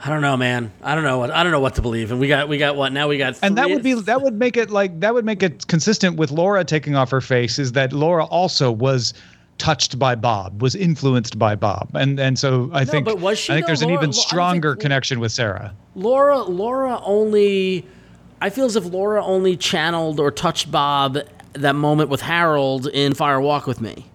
I 0.06 0.10
don't 0.10 0.20
know, 0.20 0.36
man. 0.36 0.70
I 0.82 0.94
don't 0.94 1.04
know 1.04 1.18
what 1.18 1.30
I 1.30 1.42
don't 1.42 1.52
know 1.52 1.60
what 1.60 1.74
to 1.76 1.82
believe. 1.82 2.10
And 2.10 2.20
we 2.20 2.28
got 2.28 2.48
we 2.48 2.58
got 2.58 2.76
what 2.76 2.92
now? 2.92 3.08
We 3.08 3.18
got 3.18 3.38
and 3.42 3.56
that 3.56 3.70
would 3.70 3.82
be 3.82 3.94
that 3.94 4.22
would 4.22 4.34
make 4.34 4.56
it 4.56 4.70
like 4.70 5.00
that 5.00 5.14
would 5.14 5.24
make 5.24 5.42
it 5.42 5.66
consistent 5.66 6.16
with 6.16 6.30
Laura 6.30 6.64
taking 6.64 6.96
off 6.96 7.10
her 7.10 7.20
face 7.20 7.58
is 7.58 7.72
that 7.72 7.92
Laura 7.92 8.24
also 8.24 8.70
was 8.72 9.14
touched 9.58 9.98
by 9.98 10.14
Bob, 10.14 10.60
was 10.62 10.74
influenced 10.74 11.38
by 11.38 11.54
Bob, 11.54 11.88
and 11.94 12.18
and 12.18 12.38
so 12.38 12.70
I 12.72 12.84
think 12.84 13.04
but 13.04 13.18
was 13.20 13.38
she, 13.38 13.52
I 13.52 13.56
think 13.56 13.66
though? 13.66 13.70
there's 13.70 13.82
an 13.82 13.90
even 13.90 14.04
don't 14.06 14.12
think- 14.14 14.26
stronger 14.26 14.76
connection 14.76 15.20
with 15.20 15.32
Sarah. 15.32 15.74
Laura. 15.94 16.42
Laura 16.42 17.00
only. 17.04 17.86
I 18.40 18.50
feel 18.50 18.66
as 18.66 18.76
if 18.76 18.84
Laura 18.84 19.24
only 19.24 19.56
channeled 19.56 20.20
or 20.20 20.30
touched 20.30 20.70
Bob 20.70 21.18
that 21.54 21.74
moment 21.74 22.10
with 22.10 22.20
Harold 22.20 22.88
in 22.88 23.14
Fire 23.14 23.40
Walk 23.40 23.66
with 23.66 23.80
Me. 23.80 24.06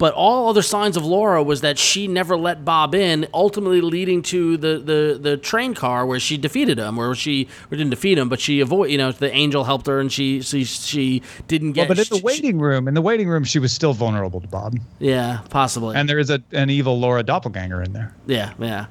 But 0.00 0.14
all 0.14 0.48
other 0.48 0.62
signs 0.62 0.96
of 0.96 1.04
Laura 1.04 1.42
was 1.42 1.60
that 1.60 1.78
she 1.78 2.08
never 2.08 2.34
let 2.34 2.64
Bob 2.64 2.94
in, 2.94 3.28
ultimately 3.34 3.82
leading 3.82 4.22
to 4.22 4.56
the, 4.56 4.78
the, 4.78 5.18
the 5.20 5.36
train 5.36 5.74
car 5.74 6.06
where 6.06 6.18
she 6.18 6.38
defeated 6.38 6.78
him, 6.78 6.96
where 6.96 7.14
she 7.14 7.48
or 7.70 7.76
didn't 7.76 7.90
defeat 7.90 8.16
him, 8.16 8.30
but 8.30 8.40
she 8.40 8.60
avoid. 8.60 8.90
You 8.90 8.96
know, 8.96 9.12
the 9.12 9.30
angel 9.30 9.64
helped 9.64 9.86
her, 9.88 10.00
and 10.00 10.10
she 10.10 10.40
she, 10.40 10.64
she 10.64 11.20
didn't 11.48 11.72
get. 11.72 11.82
Well, 11.82 11.96
but 11.96 11.98
in 11.98 12.06
the 12.08 12.16
she- 12.16 12.22
waiting 12.22 12.58
room, 12.58 12.88
in 12.88 12.94
the 12.94 13.02
waiting 13.02 13.28
room, 13.28 13.44
she 13.44 13.58
was 13.58 13.72
still 13.74 13.92
vulnerable 13.92 14.40
to 14.40 14.48
Bob, 14.48 14.78
yeah, 15.00 15.40
possibly. 15.50 15.94
and 15.96 16.08
there 16.08 16.18
is 16.18 16.30
a 16.30 16.42
an 16.52 16.70
evil 16.70 16.98
Laura 16.98 17.22
doppelganger 17.22 17.82
in 17.82 17.92
there. 17.92 18.14
Yeah, 18.26 18.54
yeah. 18.58 18.86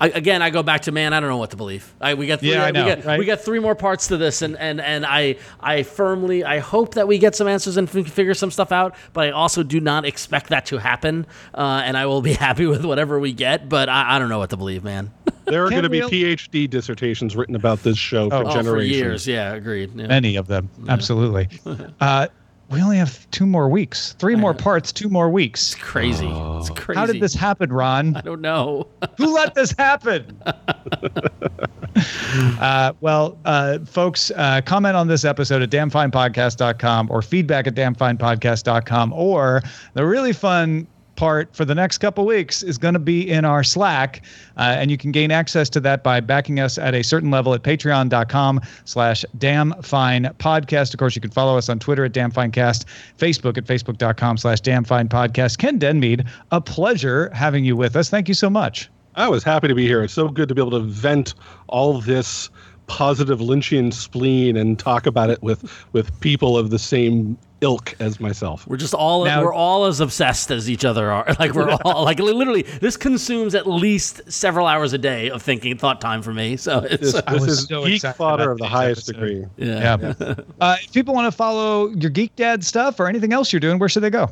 I, 0.00 0.08
again, 0.08 0.42
I 0.42 0.50
go 0.50 0.62
back 0.62 0.82
to 0.82 0.92
man. 0.92 1.12
I 1.12 1.20
don't 1.20 1.28
know 1.28 1.36
what 1.38 1.50
to 1.50 1.56
believe. 1.56 1.92
I, 2.00 2.14
we 2.14 2.26
got 2.26 2.40
three, 2.40 2.52
Yeah, 2.52 2.64
I 2.64 2.70
know, 2.70 2.84
we 2.84 2.94
got 2.94 3.04
right? 3.04 3.18
we 3.18 3.24
got 3.26 3.40
three 3.40 3.58
more 3.58 3.74
parts 3.74 4.08
to 4.08 4.16
this, 4.16 4.42
and 4.42 4.56
and 4.56 4.80
and 4.80 5.04
I 5.04 5.36
I 5.60 5.82
firmly 5.82 6.44
I 6.44 6.58
hope 6.58 6.94
that 6.94 7.08
we 7.08 7.18
get 7.18 7.34
some 7.34 7.48
answers 7.48 7.76
and 7.76 7.88
f- 7.88 8.06
figure 8.12 8.34
some 8.34 8.50
stuff 8.50 8.70
out. 8.72 8.94
But 9.12 9.28
I 9.28 9.30
also 9.32 9.62
do 9.62 9.80
not 9.80 10.04
expect 10.04 10.50
that 10.50 10.66
to 10.66 10.78
happen, 10.78 11.26
uh, 11.54 11.82
and 11.84 11.96
I 11.96 12.06
will 12.06 12.22
be 12.22 12.32
happy 12.46 12.66
with 12.66 12.84
whatever 12.84 13.18
we 13.18 13.32
get. 13.32 13.68
But 13.68 13.88
I, 13.88 14.16
I 14.16 14.18
don't 14.18 14.28
know 14.28 14.38
what 14.38 14.50
to 14.50 14.56
believe, 14.56 14.84
man. 14.84 15.10
There 15.48 15.64
are 15.64 15.70
going 15.70 15.84
to 15.84 15.88
be 15.88 16.02
we- 16.02 16.10
PhD 16.10 16.68
dissertations 16.68 17.34
written 17.34 17.54
about 17.54 17.82
this 17.82 17.96
show 17.96 18.28
for 18.28 18.36
Oh, 18.36 18.40
Oh, 18.42 18.44
for 18.50 18.52
generations. 18.52 18.90
years, 18.98 19.26
yeah, 19.26 19.54
agreed. 19.54 19.94
Yeah. 19.94 20.06
Many 20.06 20.36
of 20.36 20.46
them, 20.46 20.68
absolutely. 20.88 21.48
Uh, 21.98 22.26
we 22.70 22.82
only 22.82 22.98
have 22.98 23.30
two 23.30 23.46
more 23.46 23.68
weeks, 23.68 24.12
three 24.18 24.36
more 24.36 24.52
parts, 24.52 24.92
two 24.92 25.08
more 25.08 25.30
weeks. 25.30 25.72
It's 25.72 25.82
Crazy. 25.82 26.28
It's 26.28 26.68
crazy. 26.70 26.98
How 26.98 27.06
did 27.06 27.20
this 27.20 27.32
happen, 27.34 27.72
Ron? 27.72 28.16
I 28.16 28.20
don't 28.20 28.42
know. 28.42 28.86
Who 29.16 29.34
let 29.34 29.54
this 29.54 29.72
happen? 29.72 30.38
uh, 32.60 32.92
well, 33.00 33.38
uh, 33.46 33.78
folks, 33.86 34.30
uh, 34.32 34.60
comment 34.66 34.96
on 34.96 35.08
this 35.08 35.24
episode 35.24 35.62
at 35.62 35.70
damnfinepodcast.com 35.70 37.10
or 37.10 37.22
feedback 37.22 37.66
at 37.66 37.74
damnfinepodcast.com. 37.74 39.14
Or 39.14 39.62
the 39.94 40.04
really 40.04 40.34
fun 40.34 40.86
part 41.18 41.54
for 41.54 41.64
the 41.64 41.74
next 41.74 41.98
couple 41.98 42.24
weeks 42.24 42.62
is 42.62 42.78
going 42.78 42.94
to 42.94 43.00
be 43.00 43.28
in 43.28 43.44
our 43.44 43.64
Slack. 43.64 44.22
Uh, 44.56 44.76
and 44.78 44.90
you 44.90 44.96
can 44.96 45.10
gain 45.10 45.30
access 45.30 45.68
to 45.70 45.80
that 45.80 46.02
by 46.02 46.20
backing 46.20 46.60
us 46.60 46.78
at 46.78 46.94
a 46.94 47.02
certain 47.02 47.30
level 47.30 47.52
at 47.52 47.62
patreon.com 47.62 48.60
slash 48.84 49.24
damnfinepodcast. 49.36 50.94
Of 50.94 50.98
course, 50.98 51.16
you 51.16 51.20
can 51.20 51.32
follow 51.32 51.58
us 51.58 51.68
on 51.68 51.80
Twitter 51.80 52.04
at 52.04 52.12
damnfinecast, 52.12 52.84
Facebook 53.18 53.58
at 53.58 53.64
facebook.com 53.64 54.38
slash 54.38 54.60
damnfinepodcast. 54.60 55.58
Ken 55.58 55.78
Denmead, 55.78 56.26
a 56.52 56.60
pleasure 56.60 57.30
having 57.34 57.64
you 57.64 57.76
with 57.76 57.96
us. 57.96 58.08
Thank 58.08 58.28
you 58.28 58.34
so 58.34 58.48
much. 58.48 58.88
I 59.16 59.28
was 59.28 59.42
happy 59.42 59.66
to 59.66 59.74
be 59.74 59.86
here. 59.86 60.04
It's 60.04 60.14
so 60.14 60.28
good 60.28 60.48
to 60.48 60.54
be 60.54 60.62
able 60.62 60.78
to 60.78 60.80
vent 60.80 61.34
all 61.66 62.00
this 62.00 62.48
positive 62.86 63.40
Lynchian 63.40 63.92
spleen 63.92 64.56
and 64.56 64.78
talk 64.78 65.06
about 65.06 65.28
it 65.28 65.42
with 65.42 65.70
with 65.92 66.18
people 66.20 66.56
of 66.56 66.70
the 66.70 66.78
same 66.78 67.36
ilk 67.60 67.94
as 68.00 68.20
myself. 68.20 68.66
We're 68.66 68.76
just 68.76 68.94
all 68.94 69.24
Now- 69.24 69.42
we're 69.42 69.52
all 69.52 69.86
as 69.86 70.00
obsessed 70.00 70.50
as 70.50 70.70
each 70.70 70.84
other 70.84 71.10
are. 71.10 71.26
Like 71.38 71.54
we're 71.54 71.70
all 71.84 72.04
like 72.04 72.18
literally 72.20 72.62
this 72.62 72.96
consumes 72.96 73.54
at 73.54 73.66
least 73.66 74.30
several 74.30 74.66
hours 74.66 74.92
a 74.92 74.98
day 74.98 75.30
of 75.30 75.42
thinking 75.42 75.76
thought 75.76 76.00
time 76.00 76.22
for 76.22 76.32
me. 76.32 76.56
So 76.56 76.78
it's 76.80 77.12
This, 77.12 77.22
I 77.26 77.32
this 77.34 77.42
is 77.44 77.64
so 77.66 77.84
geek 77.84 78.02
fodder 78.02 78.50
of 78.52 78.58
the 78.58 78.66
highest 78.68 79.08
episode. 79.08 79.26
degree. 79.26 79.46
yeah. 79.56 79.96
Yeah. 80.18 80.34
uh, 80.60 80.76
if 80.82 80.92
people 80.92 81.14
want 81.14 81.26
to 81.26 81.36
follow 81.36 81.88
your 81.88 82.10
Geek 82.10 82.34
Dad 82.36 82.64
stuff 82.64 82.98
or 83.00 83.06
anything 83.08 83.32
else 83.32 83.52
you're 83.52 83.60
doing, 83.60 83.78
where 83.78 83.88
should 83.88 84.02
they 84.02 84.10
go? 84.10 84.30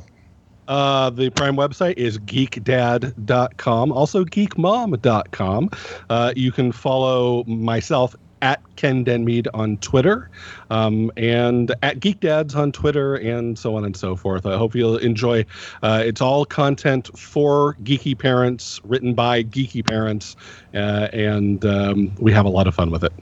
Uh, 0.69 1.11
the 1.11 1.31
Prime 1.31 1.55
website 1.57 1.97
is 1.97 2.19
geekdad.com, 2.19 3.93
also 3.93 4.25
geekmom.com. 4.25 5.71
Uh, 6.11 6.33
you 6.37 6.51
can 6.53 6.73
follow 6.73 7.45
myself 7.45 8.17
at 8.43 8.61
Ken 8.77 9.05
Denmead 9.05 9.49
on 9.55 9.79
Twitter 9.79 10.31
um, 10.71 11.11
and 11.17 11.75
at 11.83 12.01
Geek 12.01 12.21
Dads 12.21 12.55
on 12.55 12.73
Twitter 12.73 13.17
and 13.17 13.59
so 13.59 13.77
on 13.77 13.85
and 13.85 13.97
so 13.97 14.17
forth. 14.17 14.47
I 14.47 14.57
hope 14.57 14.75
you'll 14.75 14.99
enjoy. 14.99 15.45
Uh, 15.83 16.03
it's 16.05 16.21
all 16.21 16.45
content 16.45 17.17
for 17.19 17.75
geeky 17.83 18.19
parents, 18.19 18.81
written 18.85 19.15
by 19.15 19.43
geeky 19.43 19.87
parents, 19.87 20.37
uh, 20.75 21.09
and 21.13 21.65
um, 21.65 22.15
we 22.19 22.33
have 22.33 22.45
a 22.45 22.51
lot 22.51 22.67
of 22.67 22.75
fun 22.75 22.91
with 22.91 23.05
it. 23.05 23.13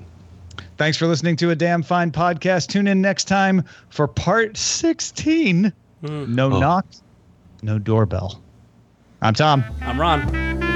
Thanks 0.76 0.96
for 0.98 1.06
listening 1.06 1.36
to 1.36 1.50
a 1.50 1.54
damn 1.54 1.82
fine 1.82 2.10
podcast. 2.10 2.66
Tune 2.68 2.88
in 2.88 3.00
next 3.00 3.24
time 3.24 3.64
for 3.90 4.08
part 4.08 4.56
16. 4.56 5.72
No 6.02 6.48
knock, 6.48 6.86
no 7.62 7.78
doorbell. 7.78 8.42
I'm 9.22 9.34
Tom. 9.34 9.64
I'm 9.80 9.98
Ron. 9.98 10.73